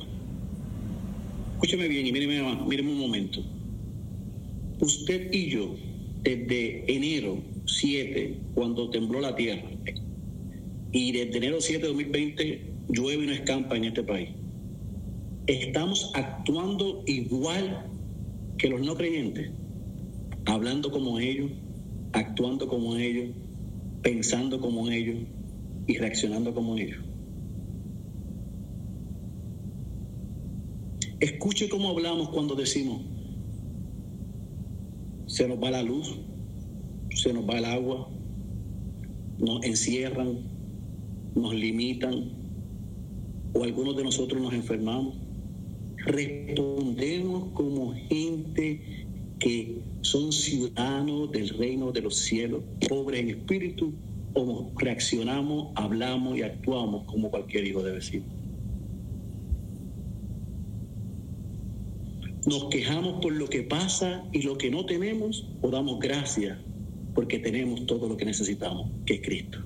Escúcheme 1.53 1.87
bien 1.87 2.07
y 2.07 2.11
míreme, 2.11 2.41
míreme 2.65 2.91
un 2.91 2.97
momento. 2.97 3.43
Usted 4.79 5.31
y 5.31 5.49
yo, 5.49 5.75
desde 6.23 6.91
enero 6.91 7.37
7, 7.65 8.35
cuando 8.55 8.89
tembló 8.89 9.21
la 9.21 9.35
tierra, 9.35 9.69
y 10.91 11.11
desde 11.11 11.37
enero 11.37 11.61
7 11.61 11.81
de 11.81 11.87
2020 11.89 12.61
llueve 12.89 13.23
y 13.25 13.27
no 13.27 13.33
escampa 13.33 13.77
en 13.77 13.83
este 13.85 14.01
país, 14.01 14.29
estamos 15.45 16.11
actuando 16.15 17.03
igual 17.05 17.91
que 18.57 18.69
los 18.69 18.81
no 18.81 18.95
creyentes, 18.95 19.51
hablando 20.45 20.91
como 20.91 21.19
ellos, 21.19 21.51
actuando 22.13 22.67
como 22.67 22.95
ellos, 22.95 23.35
pensando 24.01 24.59
como 24.59 24.89
ellos 24.89 25.17
y 25.85 25.97
reaccionando 25.97 26.55
como 26.55 26.75
ellos. 26.75 27.08
Escuche 31.19 31.67
cómo 31.67 31.89
hablamos 31.89 32.29
cuando 32.29 32.55
decimos, 32.55 33.01
se 35.27 35.47
nos 35.49 35.61
va 35.61 35.69
la 35.69 35.83
luz, 35.83 36.15
se 37.13 37.33
nos 37.33 37.47
va 37.47 37.57
el 37.57 37.65
agua, 37.65 38.09
nos 39.37 39.63
encierran, 39.65 40.39
nos 41.35 41.53
limitan 41.53 42.31
o 43.53 43.63
algunos 43.65 43.97
de 43.97 44.03
nosotros 44.05 44.41
nos 44.41 44.53
enfermamos. 44.53 45.15
Respondemos 46.05 47.49
como 47.53 47.93
gente 47.93 48.81
que 49.39 49.81
son 50.01 50.31
ciudadanos 50.31 51.31
del 51.31 51.49
reino 51.49 51.91
de 51.91 52.01
los 52.01 52.15
cielos, 52.15 52.63
pobres 52.87 53.19
en 53.19 53.29
espíritu, 53.31 53.93
o 54.35 54.71
reaccionamos, 54.77 55.73
hablamos 55.75 56.37
y 56.37 56.43
actuamos 56.43 57.03
como 57.05 57.29
cualquier 57.29 57.67
hijo 57.67 57.83
de 57.83 57.91
vecino. 57.91 58.38
Nos 62.45 62.65
quejamos 62.65 63.21
por 63.21 63.33
lo 63.33 63.47
que 63.47 63.63
pasa 63.63 64.23
y 64.31 64.41
lo 64.41 64.57
que 64.57 64.69
no 64.69 64.85
tenemos 64.85 65.47
o 65.61 65.69
damos 65.69 65.99
gracias 65.99 66.57
porque 67.13 67.39
tenemos 67.39 67.85
todo 67.85 68.07
lo 68.07 68.15
que 68.15 68.25
necesitamos, 68.25 68.89
que 69.05 69.15
es 69.15 69.21
Cristo. 69.21 69.59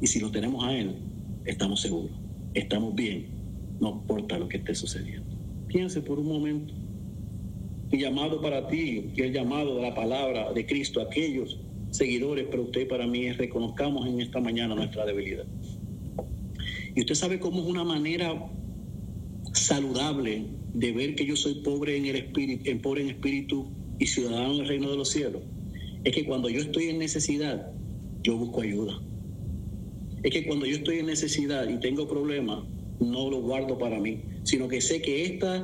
Y 0.00 0.06
si 0.06 0.20
lo 0.20 0.30
tenemos 0.30 0.64
a 0.64 0.74
Él, 0.74 0.96
estamos 1.44 1.80
seguros, 1.80 2.12
estamos 2.54 2.94
bien, 2.94 3.26
no 3.80 3.90
importa 3.90 4.38
lo 4.38 4.48
que 4.48 4.58
esté 4.58 4.74
sucediendo. 4.74 5.36
Piense 5.66 6.00
por 6.00 6.18
un 6.18 6.28
momento. 6.28 6.72
Mi 7.90 7.98
llamado 7.98 8.40
para 8.40 8.68
ti, 8.68 9.10
y 9.14 9.20
el 9.22 9.32
llamado 9.32 9.76
de 9.76 9.82
la 9.82 9.94
palabra 9.94 10.52
de 10.52 10.66
Cristo 10.66 11.00
aquellos 11.00 11.58
seguidores, 11.90 12.46
pero 12.50 12.64
usted 12.64 12.86
para 12.86 13.06
mí 13.06 13.26
es 13.26 13.36
reconozcamos 13.36 14.06
en 14.06 14.20
esta 14.20 14.40
mañana 14.40 14.74
nuestra 14.74 15.04
debilidad. 15.04 15.46
Y 16.94 17.00
usted 17.00 17.14
sabe 17.14 17.38
cómo 17.38 17.60
es 17.60 17.66
una 17.66 17.84
manera 17.84 18.50
saludable 19.52 20.44
de 20.74 20.92
ver 20.92 21.14
que 21.14 21.26
yo 21.26 21.36
soy 21.36 21.54
pobre 21.56 21.96
en 21.96 22.06
el 22.06 22.16
espíritu, 22.16 22.70
en 22.70 22.80
pobre 22.80 23.02
en 23.02 23.10
espíritu 23.10 23.68
y 23.98 24.06
ciudadano 24.06 24.58
del 24.58 24.68
reino 24.68 24.90
de 24.90 24.96
los 24.96 25.10
cielos, 25.10 25.42
es 26.04 26.14
que 26.14 26.24
cuando 26.24 26.48
yo 26.48 26.60
estoy 26.60 26.88
en 26.88 26.98
necesidad, 26.98 27.72
yo 28.22 28.36
busco 28.36 28.60
ayuda. 28.60 29.00
Es 30.22 30.32
que 30.32 30.46
cuando 30.46 30.66
yo 30.66 30.76
estoy 30.76 30.98
en 30.98 31.06
necesidad 31.06 31.68
y 31.68 31.78
tengo 31.80 32.08
problemas, 32.08 32.64
no 33.00 33.30
lo 33.30 33.40
guardo 33.40 33.78
para 33.78 33.98
mí, 33.98 34.22
sino 34.42 34.68
que 34.68 34.80
sé 34.80 35.00
que 35.00 35.24
estas 35.24 35.62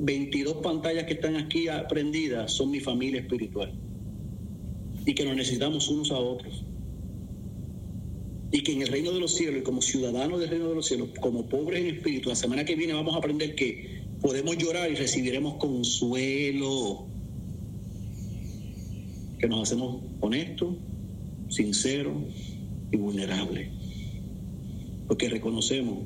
22 0.00 0.56
pantallas 0.58 1.04
que 1.04 1.14
están 1.14 1.36
aquí 1.36 1.66
prendidas 1.88 2.52
son 2.52 2.70
mi 2.70 2.80
familia 2.80 3.20
espiritual 3.20 3.72
y 5.04 5.14
que 5.14 5.24
nos 5.24 5.36
necesitamos 5.36 5.88
unos 5.88 6.10
a 6.10 6.18
otros. 6.18 6.64
Y 8.52 8.62
que 8.62 8.72
en 8.72 8.82
el 8.82 8.88
reino 8.88 9.12
de 9.12 9.20
los 9.20 9.34
cielos 9.34 9.60
y 9.60 9.62
como 9.62 9.80
ciudadanos 9.80 10.40
del 10.40 10.48
reino 10.48 10.68
de 10.68 10.74
los 10.74 10.86
cielos, 10.86 11.10
como 11.20 11.46
pobres 11.46 11.80
en 11.80 11.94
espíritu, 11.94 12.30
la 12.30 12.34
semana 12.34 12.64
que 12.64 12.74
viene 12.74 12.94
vamos 12.94 13.14
a 13.14 13.18
aprender 13.18 13.54
que 13.54 13.99
podemos 14.20 14.56
llorar 14.58 14.90
y 14.90 14.94
recibiremos 14.94 15.54
consuelo. 15.54 17.06
Que 19.38 19.48
nos 19.48 19.62
hacemos 19.62 20.02
honestos, 20.20 20.76
sinceros 21.48 22.22
y 22.92 22.96
vulnerables. 22.96 23.70
Porque 25.08 25.28
reconocemos 25.28 25.98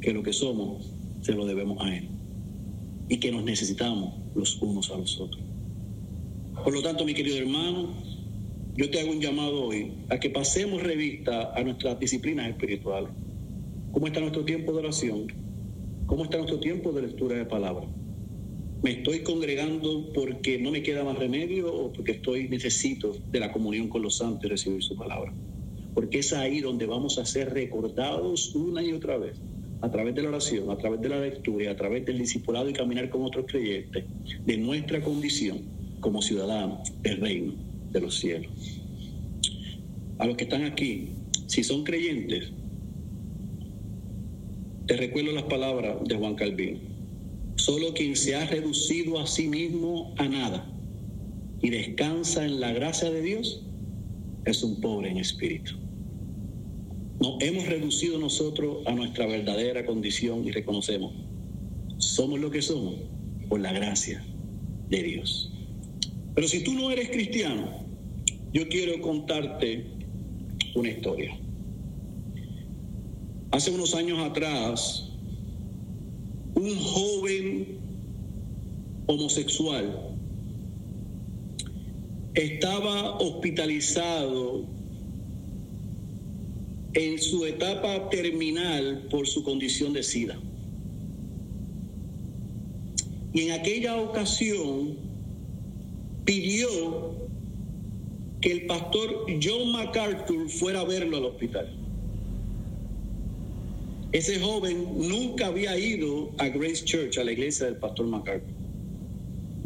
que 0.00 0.12
lo 0.12 0.22
que 0.22 0.32
somos 0.32 0.90
se 1.22 1.32
lo 1.32 1.46
debemos 1.46 1.84
a 1.84 1.94
Él. 1.94 2.08
Y 3.08 3.18
que 3.18 3.30
nos 3.30 3.44
necesitamos 3.44 4.14
los 4.34 4.60
unos 4.62 4.90
a 4.90 4.96
los 4.96 5.20
otros. 5.20 5.42
Por 6.64 6.72
lo 6.72 6.82
tanto, 6.82 7.04
mi 7.04 7.14
querido 7.14 7.36
hermano, 7.36 7.90
yo 8.76 8.90
te 8.90 9.00
hago 9.00 9.10
un 9.10 9.20
llamado 9.20 9.64
hoy 9.64 9.92
a 10.08 10.18
que 10.18 10.30
pasemos 10.30 10.82
revista 10.82 11.52
a 11.54 11.62
nuestras 11.62 11.98
disciplinas 11.98 12.48
espirituales. 12.48 13.10
¿Cómo 13.92 14.06
está 14.06 14.20
nuestro 14.20 14.44
tiempo 14.44 14.72
de 14.72 14.78
oración? 14.78 15.39
¿Cómo 16.10 16.24
está 16.24 16.38
nuestro 16.38 16.58
tiempo 16.58 16.90
de 16.90 17.02
lectura 17.02 17.36
de 17.36 17.44
palabra? 17.44 17.86
¿Me 18.82 18.90
estoy 18.90 19.20
congregando 19.20 20.12
porque 20.12 20.58
no 20.58 20.72
me 20.72 20.82
queda 20.82 21.04
más 21.04 21.16
remedio 21.16 21.72
o 21.72 21.92
porque 21.92 22.10
estoy 22.10 22.48
necesito 22.48 23.16
de 23.30 23.38
la 23.38 23.52
comunión 23.52 23.88
con 23.88 24.02
los 24.02 24.16
santos 24.16 24.44
y 24.46 24.48
recibir 24.48 24.82
su 24.82 24.96
palabra? 24.96 25.32
Porque 25.94 26.18
es 26.18 26.32
ahí 26.32 26.62
donde 26.62 26.86
vamos 26.86 27.18
a 27.18 27.24
ser 27.24 27.54
recordados 27.54 28.56
una 28.56 28.82
y 28.82 28.92
otra 28.92 29.18
vez, 29.18 29.40
a 29.82 29.90
través 29.92 30.16
de 30.16 30.22
la 30.22 30.30
oración, 30.30 30.68
a 30.72 30.76
través 30.76 31.00
de 31.00 31.10
la 31.10 31.20
lectura, 31.20 31.70
a 31.70 31.76
través 31.76 32.04
del 32.04 32.18
discipulado 32.18 32.68
y 32.68 32.72
caminar 32.72 33.08
con 33.08 33.22
otros 33.22 33.46
creyentes, 33.46 34.04
de 34.44 34.56
nuestra 34.56 35.00
condición 35.00 35.60
como 36.00 36.22
ciudadanos 36.22 36.92
del 37.02 37.18
reino 37.18 37.52
de 37.92 38.00
los 38.00 38.18
cielos. 38.18 38.50
A 40.18 40.26
los 40.26 40.36
que 40.36 40.42
están 40.42 40.64
aquí, 40.64 41.10
si 41.46 41.62
son 41.62 41.84
creyentes, 41.84 42.50
te 44.90 44.96
recuerdo 44.96 45.30
las 45.30 45.44
palabras 45.44 45.98
de 46.04 46.16
Juan 46.16 46.34
Calvino. 46.34 46.80
Solo 47.54 47.94
quien 47.94 48.16
se 48.16 48.34
ha 48.34 48.44
reducido 48.46 49.20
a 49.20 49.26
sí 49.28 49.46
mismo 49.46 50.12
a 50.18 50.26
nada 50.26 50.68
y 51.62 51.70
descansa 51.70 52.44
en 52.44 52.58
la 52.58 52.72
gracia 52.72 53.08
de 53.08 53.22
Dios 53.22 53.62
es 54.46 54.64
un 54.64 54.80
pobre 54.80 55.10
en 55.10 55.18
espíritu. 55.18 55.74
Nos 57.20 57.40
hemos 57.40 57.68
reducido 57.68 58.18
nosotros 58.18 58.84
a 58.84 58.92
nuestra 58.92 59.28
verdadera 59.28 59.86
condición 59.86 60.44
y 60.44 60.50
reconocemos, 60.50 61.14
somos 61.98 62.40
lo 62.40 62.50
que 62.50 62.60
somos 62.60 62.96
por 63.48 63.60
la 63.60 63.72
gracia 63.72 64.24
de 64.88 65.04
Dios. 65.04 65.52
Pero 66.34 66.48
si 66.48 66.64
tú 66.64 66.74
no 66.74 66.90
eres 66.90 67.10
cristiano, 67.10 67.86
yo 68.52 68.68
quiero 68.68 69.00
contarte 69.00 69.84
una 70.74 70.88
historia. 70.88 71.39
Hace 73.50 73.72
unos 73.72 73.94
años 73.94 74.18
atrás, 74.20 75.08
un 76.54 76.76
joven 76.76 77.78
homosexual 79.06 80.14
estaba 82.34 83.18
hospitalizado 83.18 84.64
en 86.94 87.18
su 87.18 87.44
etapa 87.44 88.08
terminal 88.08 89.06
por 89.10 89.26
su 89.26 89.42
condición 89.42 89.92
de 89.92 90.02
SIDA. 90.02 90.38
Y 93.32 93.42
en 93.42 93.52
aquella 93.52 93.96
ocasión 94.00 94.96
pidió 96.24 97.14
que 98.40 98.52
el 98.52 98.66
pastor 98.66 99.26
John 99.42 99.72
MacArthur 99.72 100.48
fuera 100.48 100.80
a 100.80 100.84
verlo 100.84 101.16
al 101.16 101.24
hospital. 101.26 101.79
Ese 104.12 104.40
joven 104.40 105.08
nunca 105.08 105.46
había 105.46 105.78
ido 105.78 106.30
a 106.38 106.48
Grace 106.48 106.84
Church, 106.84 107.16
a 107.18 107.24
la 107.24 107.30
iglesia 107.30 107.66
del 107.66 107.76
pastor 107.76 108.06
MacArthur. 108.06 108.52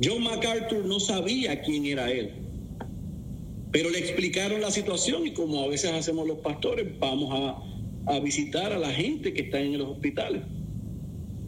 John 0.02 0.22
MacArthur 0.22 0.84
no 0.84 1.00
sabía 1.00 1.62
quién 1.62 1.86
era 1.86 2.10
él, 2.10 2.30
pero 3.72 3.88
le 3.88 3.98
explicaron 3.98 4.60
la 4.60 4.70
situación 4.70 5.26
y 5.26 5.32
como 5.32 5.62
a 5.62 5.68
veces 5.68 5.92
hacemos 5.92 6.26
los 6.26 6.38
pastores, 6.38 6.86
vamos 6.98 7.30
a, 7.32 8.12
a 8.12 8.20
visitar 8.20 8.72
a 8.72 8.78
la 8.78 8.90
gente 8.90 9.32
que 9.32 9.42
está 9.42 9.60
en 9.60 9.78
los 9.78 9.88
hospitales. 9.88 10.42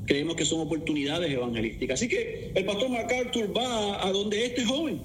Creemos 0.07 0.37
que 0.37 0.47
son 0.47 0.61
oportunidades 0.61 1.31
evangelísticas. 1.31 2.01
Así 2.01 2.09
que 2.09 2.53
el 2.55 2.65
pastor 2.65 2.89
MacArthur 2.89 3.55
va 3.55 4.07
a 4.07 4.11
donde 4.13 4.47
este 4.47 4.65
joven. 4.65 5.01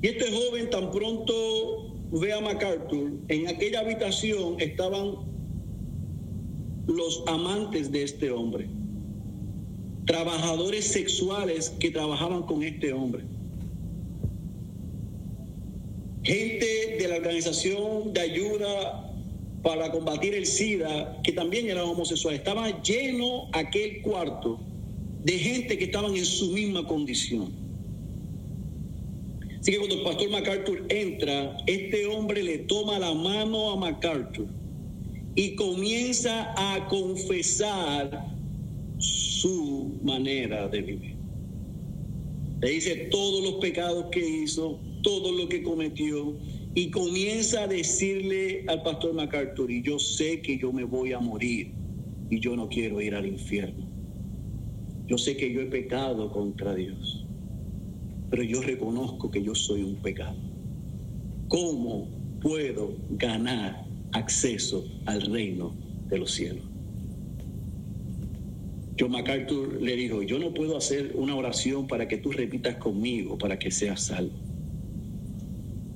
Y 0.00 0.06
este 0.06 0.30
joven 0.30 0.70
tan 0.70 0.90
pronto 0.90 1.92
ve 2.12 2.32
a 2.32 2.40
MacArthur, 2.40 3.10
en 3.28 3.48
aquella 3.48 3.80
habitación 3.80 4.58
estaban 4.60 5.27
los 6.88 7.22
amantes 7.26 7.92
de 7.92 8.02
este 8.02 8.30
hombre, 8.30 8.66
trabajadores 10.06 10.86
sexuales 10.86 11.70
que 11.78 11.90
trabajaban 11.90 12.42
con 12.42 12.62
este 12.62 12.92
hombre, 12.92 13.24
gente 16.22 16.96
de 16.98 17.08
la 17.08 17.16
organización 17.16 18.12
de 18.14 18.20
ayuda 18.20 19.12
para 19.62 19.90
combatir 19.90 20.34
el 20.34 20.46
SIDA, 20.46 21.20
que 21.22 21.32
también 21.32 21.68
era 21.68 21.84
homosexual. 21.84 22.34
Estaba 22.34 22.82
lleno 22.82 23.48
aquel 23.52 24.00
cuarto 24.02 24.58
de 25.24 25.38
gente 25.38 25.76
que 25.76 25.84
estaban 25.84 26.16
en 26.16 26.24
su 26.24 26.52
misma 26.52 26.86
condición. 26.86 27.52
Así 29.60 29.72
que 29.72 29.78
cuando 29.78 29.96
el 29.96 30.02
pastor 30.02 30.30
MacArthur 30.30 30.86
entra, 30.88 31.56
este 31.66 32.06
hombre 32.06 32.42
le 32.42 32.58
toma 32.58 32.98
la 32.98 33.12
mano 33.12 33.72
a 33.72 33.76
MacArthur 33.76 34.46
y 35.38 35.54
comienza 35.54 36.52
a 36.56 36.88
confesar 36.88 38.26
su 38.98 39.96
manera 40.02 40.66
de 40.66 40.82
vivir. 40.82 41.16
Le 42.60 42.70
dice 42.70 43.06
todos 43.12 43.44
los 43.44 43.54
pecados 43.60 44.06
que 44.10 44.18
hizo, 44.18 44.80
todo 45.04 45.30
lo 45.30 45.48
que 45.48 45.62
cometió, 45.62 46.36
y 46.74 46.90
comienza 46.90 47.62
a 47.62 47.68
decirle 47.68 48.64
al 48.66 48.82
pastor 48.82 49.14
MacArthur, 49.14 49.70
y 49.70 49.80
yo 49.80 50.00
sé 50.00 50.42
que 50.42 50.58
yo 50.58 50.72
me 50.72 50.82
voy 50.82 51.12
a 51.12 51.20
morir 51.20 51.72
y 52.30 52.40
yo 52.40 52.56
no 52.56 52.68
quiero 52.68 53.00
ir 53.00 53.14
al 53.14 53.26
infierno. 53.26 53.88
Yo 55.06 55.18
sé 55.18 55.36
que 55.36 55.52
yo 55.52 55.60
he 55.60 55.66
pecado 55.66 56.32
contra 56.32 56.74
Dios, 56.74 57.24
pero 58.28 58.42
yo 58.42 58.60
reconozco 58.60 59.30
que 59.30 59.40
yo 59.44 59.54
soy 59.54 59.84
un 59.84 59.94
pecado. 60.02 60.36
¿Cómo 61.46 62.08
puedo 62.42 62.96
ganar 63.10 63.87
acceso 64.12 64.84
al 65.06 65.22
reino 65.22 65.74
de 66.08 66.18
los 66.18 66.32
cielos? 66.32 66.64
John 68.98 69.12
MacArthur 69.12 69.80
le 69.80 69.94
dijo, 69.94 70.22
yo 70.22 70.38
no 70.38 70.52
puedo 70.52 70.76
hacer 70.76 71.12
una 71.14 71.36
oración 71.36 71.86
para 71.86 72.08
que 72.08 72.18
tú 72.18 72.32
repitas 72.32 72.76
conmigo 72.76 73.38
para 73.38 73.58
que 73.58 73.70
seas 73.70 74.02
salvo. 74.02 74.32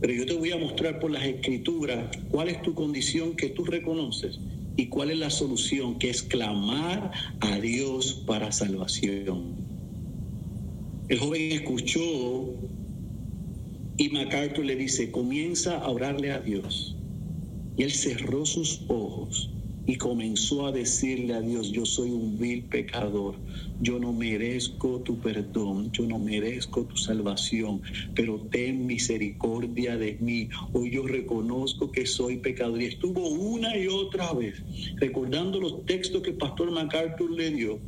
Pero 0.00 0.14
yo 0.14 0.26
te 0.26 0.34
voy 0.34 0.52
a 0.52 0.56
mostrar 0.56 1.00
por 1.00 1.10
las 1.10 1.24
escrituras 1.24 2.16
cuál 2.30 2.48
es 2.48 2.62
tu 2.62 2.74
condición 2.74 3.34
que 3.34 3.48
tú 3.48 3.64
reconoces 3.64 4.38
y 4.76 4.86
cuál 4.86 5.10
es 5.10 5.18
la 5.18 5.30
solución, 5.30 5.98
que 5.98 6.10
es 6.10 6.22
clamar 6.22 7.12
a 7.40 7.58
Dios 7.58 8.22
para 8.26 8.52
salvación. 8.52 9.54
El 11.08 11.18
joven 11.18 11.52
escuchó 11.52 12.54
y 13.96 14.08
MacArthur 14.08 14.64
le 14.64 14.76
dice, 14.76 15.10
comienza 15.10 15.78
a 15.78 15.88
orarle 15.88 16.30
a 16.32 16.40
Dios. 16.40 16.96
Y 17.76 17.84
él 17.84 17.92
cerró 17.92 18.44
sus 18.44 18.84
ojos 18.88 19.61
y 19.86 19.96
comenzó 19.96 20.66
a 20.66 20.72
decirle 20.72 21.34
a 21.34 21.40
Dios, 21.40 21.72
yo 21.72 21.84
soy 21.84 22.10
un 22.10 22.38
vil 22.38 22.64
pecador, 22.64 23.34
yo 23.80 23.98
no 23.98 24.12
merezco 24.12 25.00
tu 25.00 25.18
perdón, 25.18 25.90
yo 25.92 26.06
no 26.06 26.18
merezco 26.18 26.84
tu 26.84 26.96
salvación, 26.96 27.82
pero 28.14 28.38
ten 28.50 28.86
misericordia 28.86 29.96
de 29.96 30.16
mí. 30.20 30.48
Hoy 30.72 30.92
yo 30.92 31.06
reconozco 31.06 31.90
que 31.90 32.06
soy 32.06 32.36
pecador. 32.36 32.80
Y 32.80 32.86
estuvo 32.86 33.28
una 33.28 33.76
y 33.76 33.88
otra 33.88 34.32
vez 34.32 34.62
recordando 35.00 35.60
los 35.60 35.84
textos 35.84 36.22
que 36.22 36.30
el 36.30 36.36
pastor 36.36 36.70
MacArthur 36.70 37.32
le 37.32 37.50
dio 37.50 37.80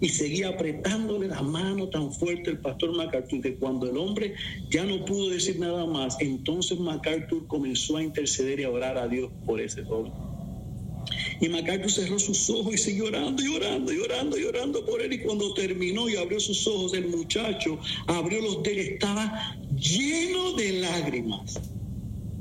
y 0.00 0.08
seguía 0.08 0.48
apretándole 0.48 1.28
la 1.28 1.42
mano 1.42 1.88
tan 1.88 2.12
fuerte 2.12 2.50
el 2.50 2.58
pastor 2.58 2.96
MacArthur 2.96 3.40
que 3.40 3.56
cuando 3.56 3.88
el 3.88 3.96
hombre 3.96 4.34
ya 4.70 4.84
no 4.84 5.04
pudo 5.04 5.30
decir 5.30 5.58
nada 5.58 5.86
más, 5.86 6.16
entonces 6.20 6.78
MacArthur 6.78 7.46
comenzó 7.46 7.98
a 7.98 8.02
interceder 8.02 8.60
y 8.60 8.64
a 8.64 8.70
orar 8.70 8.98
a 8.98 9.08
Dios 9.08 9.30
por 9.44 9.60
ese 9.60 9.84
joven. 9.84 10.33
Y 11.40 11.48
MacArthur 11.48 11.90
cerró 11.90 12.18
sus 12.18 12.48
ojos 12.50 12.74
y 12.74 12.78
siguió 12.78 13.04
llorando, 13.04 13.42
llorando, 13.42 13.92
llorando, 13.92 14.36
llorando 14.36 14.84
por 14.84 15.02
él. 15.02 15.12
Y 15.12 15.18
cuando 15.20 15.52
terminó 15.54 16.08
y 16.08 16.16
abrió 16.16 16.40
sus 16.40 16.66
ojos, 16.66 16.94
el 16.94 17.08
muchacho 17.08 17.78
abrió 18.06 18.40
los 18.40 18.62
de 18.62 18.72
él, 18.72 18.78
estaba 18.78 19.56
lleno 19.76 20.52
de 20.54 20.80
lágrimas. 20.80 21.60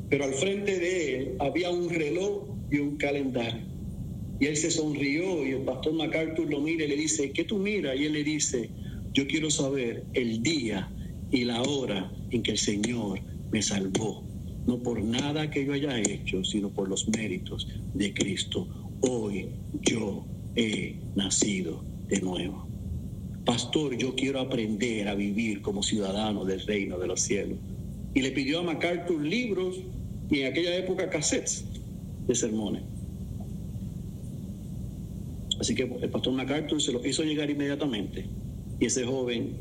Pero 0.09 0.25
al 0.25 0.33
frente 0.33 0.77
de 0.77 1.17
él 1.17 1.35
había 1.39 1.69
un 1.69 1.89
reloj 1.89 2.43
y 2.71 2.77
un 2.77 2.97
calendario. 2.97 3.61
Y 4.39 4.45
él 4.47 4.57
se 4.57 4.71
sonrió 4.71 5.45
y 5.45 5.51
el 5.51 5.61
pastor 5.61 5.93
MacArthur 5.93 6.49
lo 6.49 6.59
mira 6.59 6.85
y 6.85 6.89
le 6.89 6.95
dice, 6.95 7.31
¿qué 7.31 7.43
tú 7.43 7.57
miras? 7.57 7.95
Y 7.97 8.05
él 8.05 8.13
le 8.13 8.23
dice, 8.23 8.69
yo 9.13 9.27
quiero 9.27 9.49
saber 9.49 10.03
el 10.13 10.43
día 10.43 10.91
y 11.31 11.45
la 11.45 11.61
hora 11.61 12.11
en 12.31 12.43
que 12.43 12.51
el 12.51 12.57
Señor 12.57 13.21
me 13.51 13.61
salvó 13.61 14.23
no 14.65 14.77
por 14.79 15.01
nada 15.01 15.49
que 15.49 15.65
yo 15.65 15.73
haya 15.73 15.99
hecho, 15.99 16.43
sino 16.43 16.69
por 16.69 16.87
los 16.87 17.07
méritos 17.09 17.67
de 17.93 18.13
Cristo. 18.13 18.67
Hoy 19.05 19.49
yo 19.81 20.23
he 20.55 20.95
nacido 21.13 21.83
de 22.07 22.21
nuevo. 22.21 22.65
Pastor, 23.43 23.97
yo 23.97 24.15
quiero 24.15 24.39
aprender 24.39 25.09
a 25.09 25.13
vivir 25.13 25.61
como 25.61 25.83
ciudadano 25.83 26.45
del 26.45 26.65
reino 26.65 26.97
de 26.97 27.07
los 27.07 27.19
cielos. 27.19 27.57
Y 28.13 28.21
le 28.21 28.31
pidió 28.31 28.59
a 28.59 28.63
MacArthur 28.63 29.21
libros 29.21 29.75
y 30.29 30.39
en 30.39 30.51
aquella 30.51 30.77
época 30.77 31.09
cassettes 31.09 31.65
de 32.27 32.33
sermones. 32.33 32.83
Así 35.59 35.75
que 35.75 35.83
el 35.83 36.09
pastor 36.09 36.31
MacArthur 36.31 36.81
se 36.81 36.93
lo 36.93 37.05
hizo 37.05 37.23
llegar 37.23 37.49
inmediatamente. 37.49 38.25
Y 38.79 38.85
ese 38.85 39.03
joven 39.03 39.57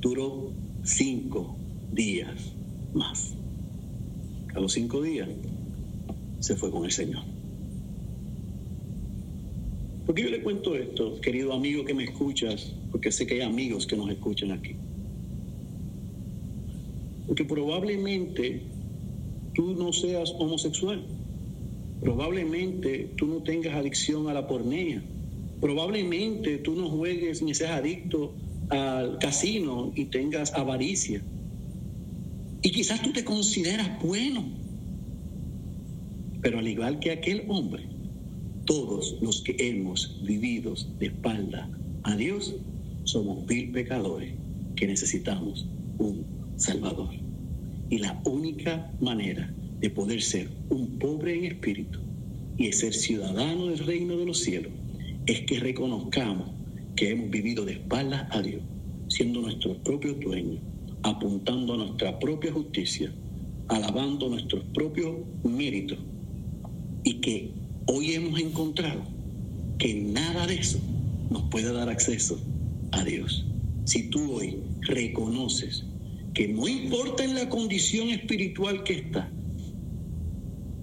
duró 0.00 0.50
cinco 0.82 1.56
días 1.92 2.52
más. 2.94 3.32
A 4.56 4.58
los 4.58 4.72
cinco 4.72 5.00
días 5.02 5.28
se 6.40 6.56
fue 6.56 6.72
con 6.72 6.84
el 6.84 6.90
Señor. 6.90 7.22
¿Por 10.10 10.16
qué 10.16 10.24
yo 10.24 10.30
le 10.30 10.42
cuento 10.42 10.74
esto, 10.74 11.20
querido 11.20 11.52
amigo 11.52 11.84
que 11.84 11.94
me 11.94 12.02
escuchas? 12.02 12.72
Porque 12.90 13.12
sé 13.12 13.28
que 13.28 13.34
hay 13.34 13.40
amigos 13.42 13.86
que 13.86 13.96
nos 13.96 14.10
escuchan 14.10 14.50
aquí. 14.50 14.74
Porque 17.28 17.44
probablemente 17.44 18.60
tú 19.54 19.72
no 19.74 19.92
seas 19.92 20.34
homosexual. 20.36 21.06
Probablemente 22.00 23.12
tú 23.16 23.28
no 23.28 23.44
tengas 23.44 23.76
adicción 23.76 24.28
a 24.28 24.34
la 24.34 24.48
pornea. 24.48 25.00
Probablemente 25.60 26.58
tú 26.58 26.74
no 26.74 26.88
juegues 26.88 27.40
ni 27.40 27.54
seas 27.54 27.78
adicto 27.78 28.34
al 28.68 29.16
casino 29.18 29.92
y 29.94 30.06
tengas 30.06 30.52
avaricia. 30.54 31.22
Y 32.62 32.72
quizás 32.72 33.00
tú 33.00 33.12
te 33.12 33.24
consideras 33.24 34.02
bueno. 34.02 34.44
Pero 36.42 36.58
al 36.58 36.66
igual 36.66 36.98
que 36.98 37.12
aquel 37.12 37.44
hombre, 37.46 37.89
todos 38.70 39.16
los 39.20 39.40
que 39.42 39.56
hemos 39.58 40.16
vivido 40.22 40.74
de 41.00 41.06
espalda 41.06 41.68
a 42.04 42.14
Dios 42.14 42.54
somos 43.02 43.44
vil 43.44 43.72
pecadores 43.72 44.32
que 44.76 44.86
necesitamos 44.86 45.66
un 45.98 46.24
Salvador. 46.54 47.10
Y 47.88 47.98
la 47.98 48.22
única 48.24 48.92
manera 49.00 49.52
de 49.80 49.90
poder 49.90 50.22
ser 50.22 50.50
un 50.68 51.00
pobre 51.00 51.36
en 51.36 51.46
espíritu 51.46 51.98
y 52.58 52.70
ser 52.70 52.94
ciudadano 52.94 53.66
del 53.66 53.78
reino 53.80 54.16
de 54.16 54.26
los 54.26 54.38
cielos 54.38 54.70
es 55.26 55.40
que 55.46 55.58
reconozcamos 55.58 56.50
que 56.94 57.10
hemos 57.10 57.28
vivido 57.28 57.64
de 57.64 57.72
espaldas 57.72 58.28
a 58.30 58.40
Dios, 58.40 58.62
siendo 59.08 59.40
nuestros 59.40 59.78
propios 59.78 60.20
dueños 60.20 60.60
apuntando 61.02 61.74
a 61.74 61.78
nuestra 61.78 62.20
propia 62.20 62.52
justicia, 62.52 63.12
alabando 63.66 64.28
nuestros 64.28 64.62
propios 64.72 65.16
méritos 65.42 65.98
y 67.02 67.14
que 67.14 67.50
hoy 67.92 68.14
hemos 68.14 68.38
encontrado 68.38 69.02
que 69.78 69.94
nada 69.94 70.46
de 70.46 70.54
eso 70.54 70.78
nos 71.28 71.42
puede 71.50 71.72
dar 71.72 71.88
acceso 71.88 72.40
a 72.92 73.02
Dios. 73.02 73.44
Si 73.84 74.10
tú 74.10 74.34
hoy 74.34 74.58
reconoces 74.82 75.84
que 76.32 76.46
no 76.46 76.68
importa 76.68 77.24
en 77.24 77.34
la 77.34 77.48
condición 77.48 78.10
espiritual 78.10 78.84
que 78.84 78.94
estás, 78.94 79.26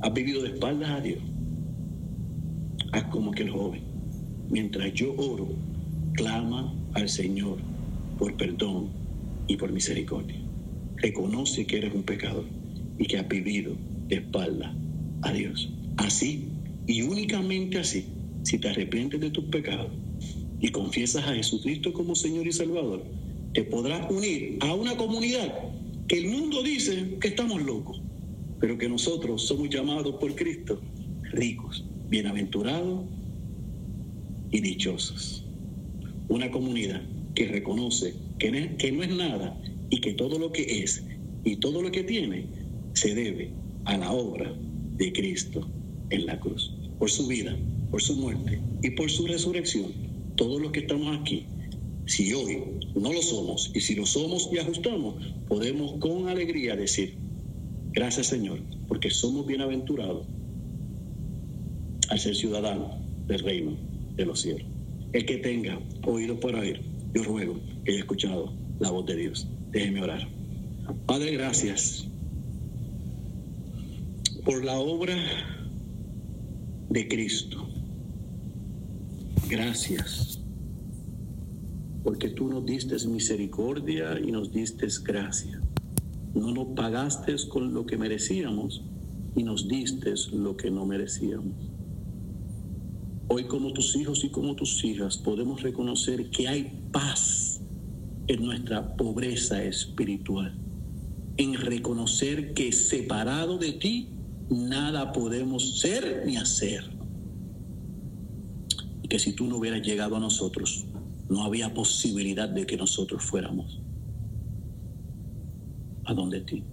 has 0.01 0.13
vivido 0.13 0.43
de 0.43 0.49
espaldas 0.49 0.89
a 0.89 0.99
Dios, 0.99 1.19
haz 2.91 3.03
como 3.05 3.31
que 3.31 3.43
el 3.43 3.51
joven, 3.51 3.83
mientras 4.49 4.93
yo 4.93 5.15
oro, 5.15 5.47
clama 6.13 6.73
al 6.93 7.07
Señor 7.07 7.59
por 8.17 8.35
perdón 8.35 8.89
y 9.47 9.55
por 9.55 9.71
misericordia. 9.71 10.41
Reconoce 10.97 11.65
que 11.65 11.77
eres 11.77 11.93
un 11.93 12.03
pecador 12.03 12.45
y 12.99 13.05
que 13.05 13.17
has 13.17 13.27
vivido 13.29 13.73
de 14.09 14.15
espalda 14.15 14.75
a 15.21 15.31
Dios. 15.31 15.71
Así 15.95 16.56
y 16.87 17.01
únicamente 17.03 17.77
así, 17.77 18.05
si 18.43 18.57
te 18.57 18.69
arrepientes 18.69 19.19
de 19.19 19.29
tus 19.29 19.45
pecados 19.45 19.91
y 20.59 20.69
confiesas 20.69 21.25
a 21.27 21.35
Jesucristo 21.35 21.93
como 21.93 22.15
Señor 22.15 22.47
y 22.47 22.51
Salvador, 22.51 23.03
te 23.53 23.63
podrás 23.63 24.09
unir 24.09 24.57
a 24.61 24.73
una 24.73 24.95
comunidad 24.95 25.53
que 26.07 26.17
el 26.17 26.29
mundo 26.29 26.63
dice 26.63 27.17
que 27.19 27.27
estamos 27.27 27.61
locos, 27.61 28.01
pero 28.59 28.77
que 28.77 28.87
nosotros 28.87 29.43
somos 29.43 29.69
llamados 29.69 30.15
por 30.15 30.33
Cristo 30.35 30.81
ricos, 31.31 31.83
bienaventurados 32.09 33.05
y 34.51 34.61
dichosos. 34.61 35.45
Una 36.29 36.49
comunidad 36.51 37.01
que 37.35 37.47
reconoce 37.47 38.15
que 38.39 38.51
no, 38.51 39.03
es 39.03 39.15
nada 39.15 39.59
y 39.89 39.99
que 39.99 40.13
todo 40.13 40.39
lo 40.39 40.51
que 40.51 40.83
es 40.83 41.03
y 41.43 41.57
todo 41.57 41.81
lo 41.81 41.91
que 41.91 42.03
tiene 42.03 42.45
se 42.93 43.13
debe 43.13 43.51
a 43.85 43.97
la 43.97 44.11
obra 44.11 44.53
de 44.95 45.11
Cristo 45.11 45.67
en 46.09 46.25
la 46.25 46.39
cruz. 46.39 46.76
Por 46.99 47.09
su 47.09 47.27
vida, 47.27 47.55
por 47.91 48.01
su 48.01 48.15
muerte 48.15 48.59
y 48.81 48.91
por 48.91 49.09
su 49.09 49.27
resurrección, 49.27 49.91
todos 50.35 50.61
los 50.61 50.71
que 50.71 50.81
estamos 50.81 51.17
aquí, 51.17 51.45
si 52.05 52.33
hoy 52.33 52.63
no 52.95 53.11
lo 53.11 53.21
somos 53.21 53.71
y 53.73 53.81
si 53.81 53.95
lo 53.95 54.05
somos 54.05 54.49
y 54.51 54.57
ajustamos, 54.57 55.15
podemos 55.47 55.99
con 55.99 56.27
alegría 56.29 56.75
decir, 56.75 57.15
gracias 57.91 58.27
Señor, 58.27 58.59
porque 58.87 59.09
somos 59.09 59.45
bienaventurados 59.45 60.25
al 62.09 62.19
ser 62.19 62.35
ciudadano 62.35 63.01
del 63.27 63.39
reino 63.39 63.77
de 64.15 64.25
los 64.25 64.41
cielos. 64.41 64.67
El 65.13 65.25
que 65.25 65.37
tenga 65.37 65.79
oído 66.05 66.39
para 66.39 66.59
oír, 66.59 66.81
yo 67.13 67.23
ruego 67.23 67.59
que 67.83 67.91
haya 67.91 67.99
escuchado 68.01 68.53
la 68.79 68.91
voz 68.91 69.05
de 69.05 69.15
Dios. 69.15 69.47
Déjeme 69.71 70.01
orar. 70.01 70.27
Padre, 71.05 71.31
gracias 71.31 72.07
por 74.45 74.63
la 74.63 74.79
obra 74.79 75.15
de 76.89 77.07
Cristo. 77.07 77.67
Gracias 79.49 80.39
porque 82.03 82.29
tú 82.29 82.47
nos 82.47 82.65
diste 82.65 82.95
misericordia 83.07 84.17
y 84.19 84.31
nos 84.31 84.51
diste 84.51 84.87
gracia. 85.03 85.61
No 86.33 86.53
nos 86.53 86.67
pagaste 86.67 87.35
con 87.49 87.73
lo 87.73 87.85
que 87.85 87.97
merecíamos 87.97 88.81
y 89.35 89.43
nos 89.43 89.67
diste 89.67 90.13
lo 90.31 90.55
que 90.55 90.71
no 90.71 90.85
merecíamos. 90.85 91.53
Hoy 93.27 93.43
como 93.43 93.73
tus 93.73 93.95
hijos 93.97 94.23
y 94.23 94.29
como 94.29 94.55
tus 94.55 94.83
hijas 94.85 95.17
podemos 95.17 95.61
reconocer 95.61 96.29
que 96.29 96.47
hay 96.47 96.81
paz 96.93 97.59
en 98.27 98.45
nuestra 98.45 98.95
pobreza 98.95 99.61
espiritual, 99.63 100.57
en 101.35 101.55
reconocer 101.55 102.53
que 102.53 102.71
separado 102.71 103.57
de 103.57 103.73
ti 103.73 104.07
nada 104.49 105.11
podemos 105.11 105.79
ser 105.79 106.23
ni 106.25 106.37
hacer. 106.37 106.83
Y 109.03 109.07
que 109.07 109.19
si 109.19 109.33
tú 109.33 109.47
no 109.47 109.57
hubieras 109.57 109.81
llegado 109.81 110.15
a 110.15 110.19
nosotros, 110.19 110.85
no 111.29 111.43
había 111.43 111.73
posibilidad 111.73 112.47
de 112.47 112.65
que 112.65 112.77
nosotros 112.77 113.23
fuéramos 113.23 113.81
a 116.05 116.13
donde 116.13 116.41
ti. 116.41 116.63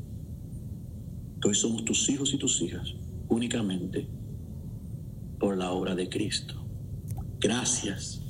Hoy 1.45 1.55
somos 1.55 1.85
tus 1.85 2.09
hijos 2.09 2.33
y 2.33 2.39
tus 2.39 2.63
hijas 2.63 2.95
únicamente 3.29 4.07
por 5.39 5.59
la 5.59 5.73
obra 5.73 5.95
de 5.95 6.09
Cristo. 6.09 6.55
Gracias, 7.41 8.23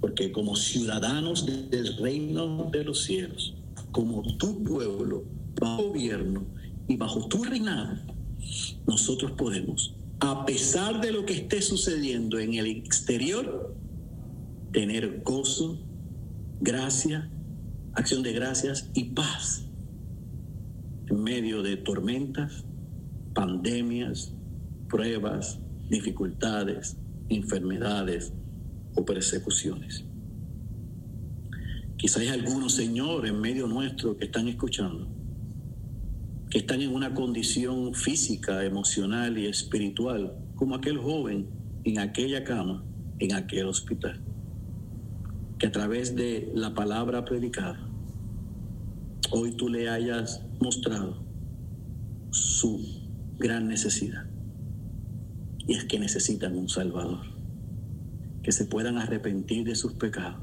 porque 0.00 0.32
como 0.32 0.56
ciudadanos 0.56 1.46
del 1.46 1.96
reino 1.96 2.68
de 2.70 2.84
los 2.84 3.04
cielos, 3.04 3.54
como 3.92 4.22
tu 4.36 4.62
pueblo, 4.62 5.24
bajo 5.58 5.88
gobierno 5.88 6.44
y 6.86 6.96
bajo 6.96 7.26
tu 7.28 7.44
reinado, 7.44 7.96
nosotros 8.86 9.32
podemos, 9.32 9.94
a 10.20 10.44
pesar 10.44 11.00
de 11.00 11.12
lo 11.12 11.24
que 11.24 11.34
esté 11.34 11.62
sucediendo 11.62 12.38
en 12.38 12.54
el 12.54 12.66
exterior, 12.66 13.74
tener 14.72 15.22
gozo, 15.22 15.78
gracia, 16.60 17.30
acción 17.94 18.22
de 18.22 18.32
gracias 18.32 18.90
y 18.94 19.04
paz 19.04 19.64
en 21.08 21.22
medio 21.22 21.62
de 21.62 21.76
tormentas, 21.76 22.64
pandemias, 23.34 24.32
pruebas, 24.88 25.60
dificultades, 25.88 26.96
enfermedades 27.28 28.32
o 28.94 29.04
persecuciones. 29.04 30.04
Quizás 31.96 32.22
hay 32.22 32.28
algunos, 32.28 32.74
Señor, 32.74 33.26
en 33.26 33.40
medio 33.40 33.66
nuestro 33.66 34.16
que 34.16 34.26
están 34.26 34.48
escuchando, 34.48 35.08
que 36.50 36.58
están 36.58 36.80
en 36.80 36.94
una 36.94 37.14
condición 37.14 37.94
física, 37.94 38.64
emocional 38.64 39.36
y 39.38 39.46
espiritual, 39.46 40.34
como 40.56 40.74
aquel 40.74 40.98
joven 40.98 41.48
en 41.84 41.98
aquella 41.98 42.44
cama, 42.44 42.84
en 43.18 43.34
aquel 43.34 43.66
hospital 43.66 44.22
que 45.58 45.66
a 45.66 45.72
través 45.72 46.14
de 46.14 46.52
la 46.54 46.72
palabra 46.74 47.24
predicada, 47.24 47.80
hoy 49.32 49.52
tú 49.52 49.68
le 49.68 49.88
hayas 49.88 50.42
mostrado 50.60 51.24
su 52.30 52.80
gran 53.38 53.66
necesidad. 53.66 54.26
Y 55.66 55.74
es 55.74 55.84
que 55.84 55.98
necesitan 55.98 56.56
un 56.56 56.68
Salvador, 56.68 57.22
que 58.42 58.52
se 58.52 58.66
puedan 58.66 58.98
arrepentir 58.98 59.66
de 59.66 59.74
sus 59.74 59.94
pecados, 59.94 60.40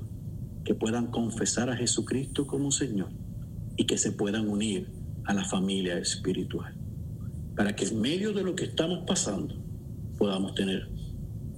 que 0.66 0.76
puedan 0.76 1.08
confesar 1.08 1.70
a 1.70 1.78
Jesucristo 1.78 2.46
como 2.46 2.72
Señor 2.72 3.10
y 3.78 3.86
que 3.86 3.98
se 3.98 4.12
puedan 4.12 4.50
unir 4.50 4.90
a 5.26 5.34
la 5.34 5.46
familia 5.46 5.98
espiritual, 5.98 6.74
para 7.56 7.76
que 7.76 7.86
en 7.86 8.00
medio 8.00 8.34
de 8.34 8.44
lo 8.44 8.56
que 8.56 8.66
estamos 8.66 9.04
pasando 9.08 9.56
podamos 10.18 10.56
tener 10.56 10.90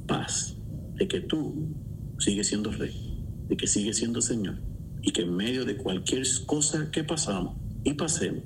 paz 0.08 0.56
de 0.96 1.08
que 1.08 1.22
tú 1.22 1.76
sigues 2.18 2.48
siendo 2.48 2.72
rey 2.72 3.08
de 3.50 3.58
que 3.58 3.68
sigue 3.68 3.94
siendo 3.94 4.22
Señor 4.22 4.56
y 5.02 5.12
que 5.12 5.22
en 5.22 5.36
medio 5.36 5.66
de 5.66 5.78
cualquier 5.78 6.24
cosa 6.46 6.92
que 6.92 7.04
pasamos 7.04 7.56
y 7.84 7.94
pasemos, 7.94 8.44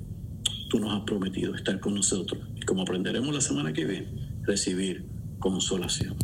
tú 0.68 0.78
nos 0.78 0.94
has 0.94 1.04
prometido 1.04 1.54
estar 1.54 1.80
con 1.80 1.94
nosotros 1.94 2.40
y 2.54 2.60
como 2.60 2.82
aprenderemos 2.82 3.34
la 3.34 3.40
semana 3.40 3.72
que 3.72 3.84
viene, 3.84 4.08
recibir 4.42 5.04
consolación. 5.38 6.14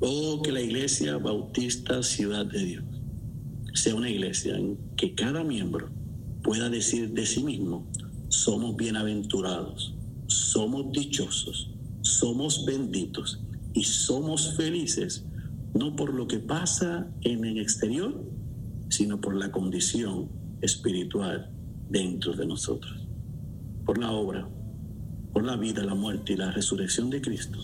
Oh, 0.00 0.40
que 0.42 0.50
la 0.50 0.62
iglesia 0.62 1.16
bautista 1.18 2.02
Ciudad 2.02 2.46
de 2.46 2.64
Dios 2.64 2.84
sea 3.74 3.94
una 3.94 4.10
iglesia 4.10 4.56
en 4.56 4.78
que 4.96 5.14
cada 5.14 5.44
miembro 5.44 5.90
pueda 6.42 6.68
decir 6.68 7.12
de 7.12 7.26
sí 7.26 7.42
mismo, 7.42 7.86
somos 8.28 8.76
bienaventurados, 8.76 9.94
somos 10.26 10.92
dichosos, 10.92 11.70
somos 12.02 12.64
benditos 12.64 13.40
y 13.74 13.84
somos 13.84 14.56
felices 14.56 15.24
no 15.74 15.94
por 15.94 16.12
lo 16.14 16.26
que 16.26 16.38
pasa 16.38 17.08
en 17.22 17.44
el 17.44 17.58
exterior, 17.58 18.24
sino 18.88 19.20
por 19.20 19.36
la 19.36 19.52
condición 19.52 20.28
espiritual 20.60 21.50
dentro 21.88 22.32
de 22.32 22.46
nosotros. 22.46 23.06
Por 23.84 23.98
la 23.98 24.12
obra, 24.12 24.48
por 25.32 25.44
la 25.44 25.56
vida, 25.56 25.84
la 25.84 25.94
muerte 25.94 26.32
y 26.32 26.36
la 26.36 26.50
resurrección 26.50 27.08
de 27.10 27.20
Cristo, 27.20 27.58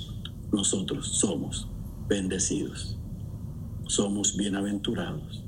nosotros 0.52 1.08
somos 1.08 1.68
bendecidos, 2.08 2.96
somos 3.88 4.36
bienaventurados, 4.36 5.44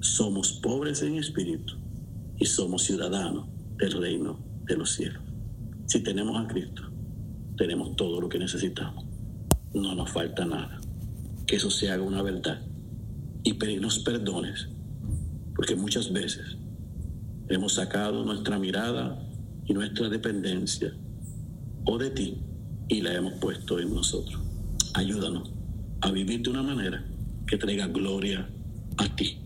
somos 0.00 0.52
pobres 0.52 1.02
en 1.02 1.16
espíritu 1.16 1.74
y 2.38 2.46
somos 2.46 2.82
ciudadanos 2.82 3.46
del 3.76 3.92
reino 3.92 4.38
de 4.64 4.76
los 4.76 4.92
cielos. 4.92 5.22
Si 5.86 6.02
tenemos 6.02 6.36
a 6.36 6.46
Cristo, 6.48 6.82
tenemos 7.56 7.96
todo 7.96 8.20
lo 8.20 8.28
que 8.28 8.38
necesitamos. 8.38 9.04
No 9.74 9.94
nos 9.94 10.10
falta 10.10 10.44
nada 10.44 10.80
que 11.46 11.56
eso 11.56 11.70
se 11.70 11.90
haga 11.90 12.02
una 12.02 12.22
verdad 12.22 12.60
y 13.44 13.54
pedirnos 13.54 14.00
perdones, 14.00 14.68
porque 15.54 15.76
muchas 15.76 16.12
veces 16.12 16.56
hemos 17.48 17.74
sacado 17.74 18.24
nuestra 18.24 18.58
mirada 18.58 19.22
y 19.64 19.72
nuestra 19.72 20.08
dependencia 20.08 20.92
o 21.84 21.98
de 21.98 22.10
ti 22.10 22.38
y 22.88 23.00
la 23.00 23.14
hemos 23.14 23.34
puesto 23.34 23.78
en 23.78 23.94
nosotros. 23.94 24.40
Ayúdanos 24.94 25.50
a 26.00 26.10
vivir 26.10 26.42
de 26.42 26.50
una 26.50 26.62
manera 26.62 27.04
que 27.46 27.56
traiga 27.56 27.86
gloria 27.86 28.48
a 28.96 29.16
ti. 29.16 29.38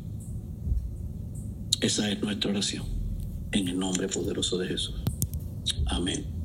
Esa 1.81 2.11
es 2.11 2.21
nuestra 2.21 2.51
oración, 2.51 2.85
en 3.53 3.69
el 3.69 3.79
nombre 3.79 4.07
poderoso 4.07 4.59
de 4.59 4.69
Jesús. 4.69 4.97
Amén. 5.87 6.40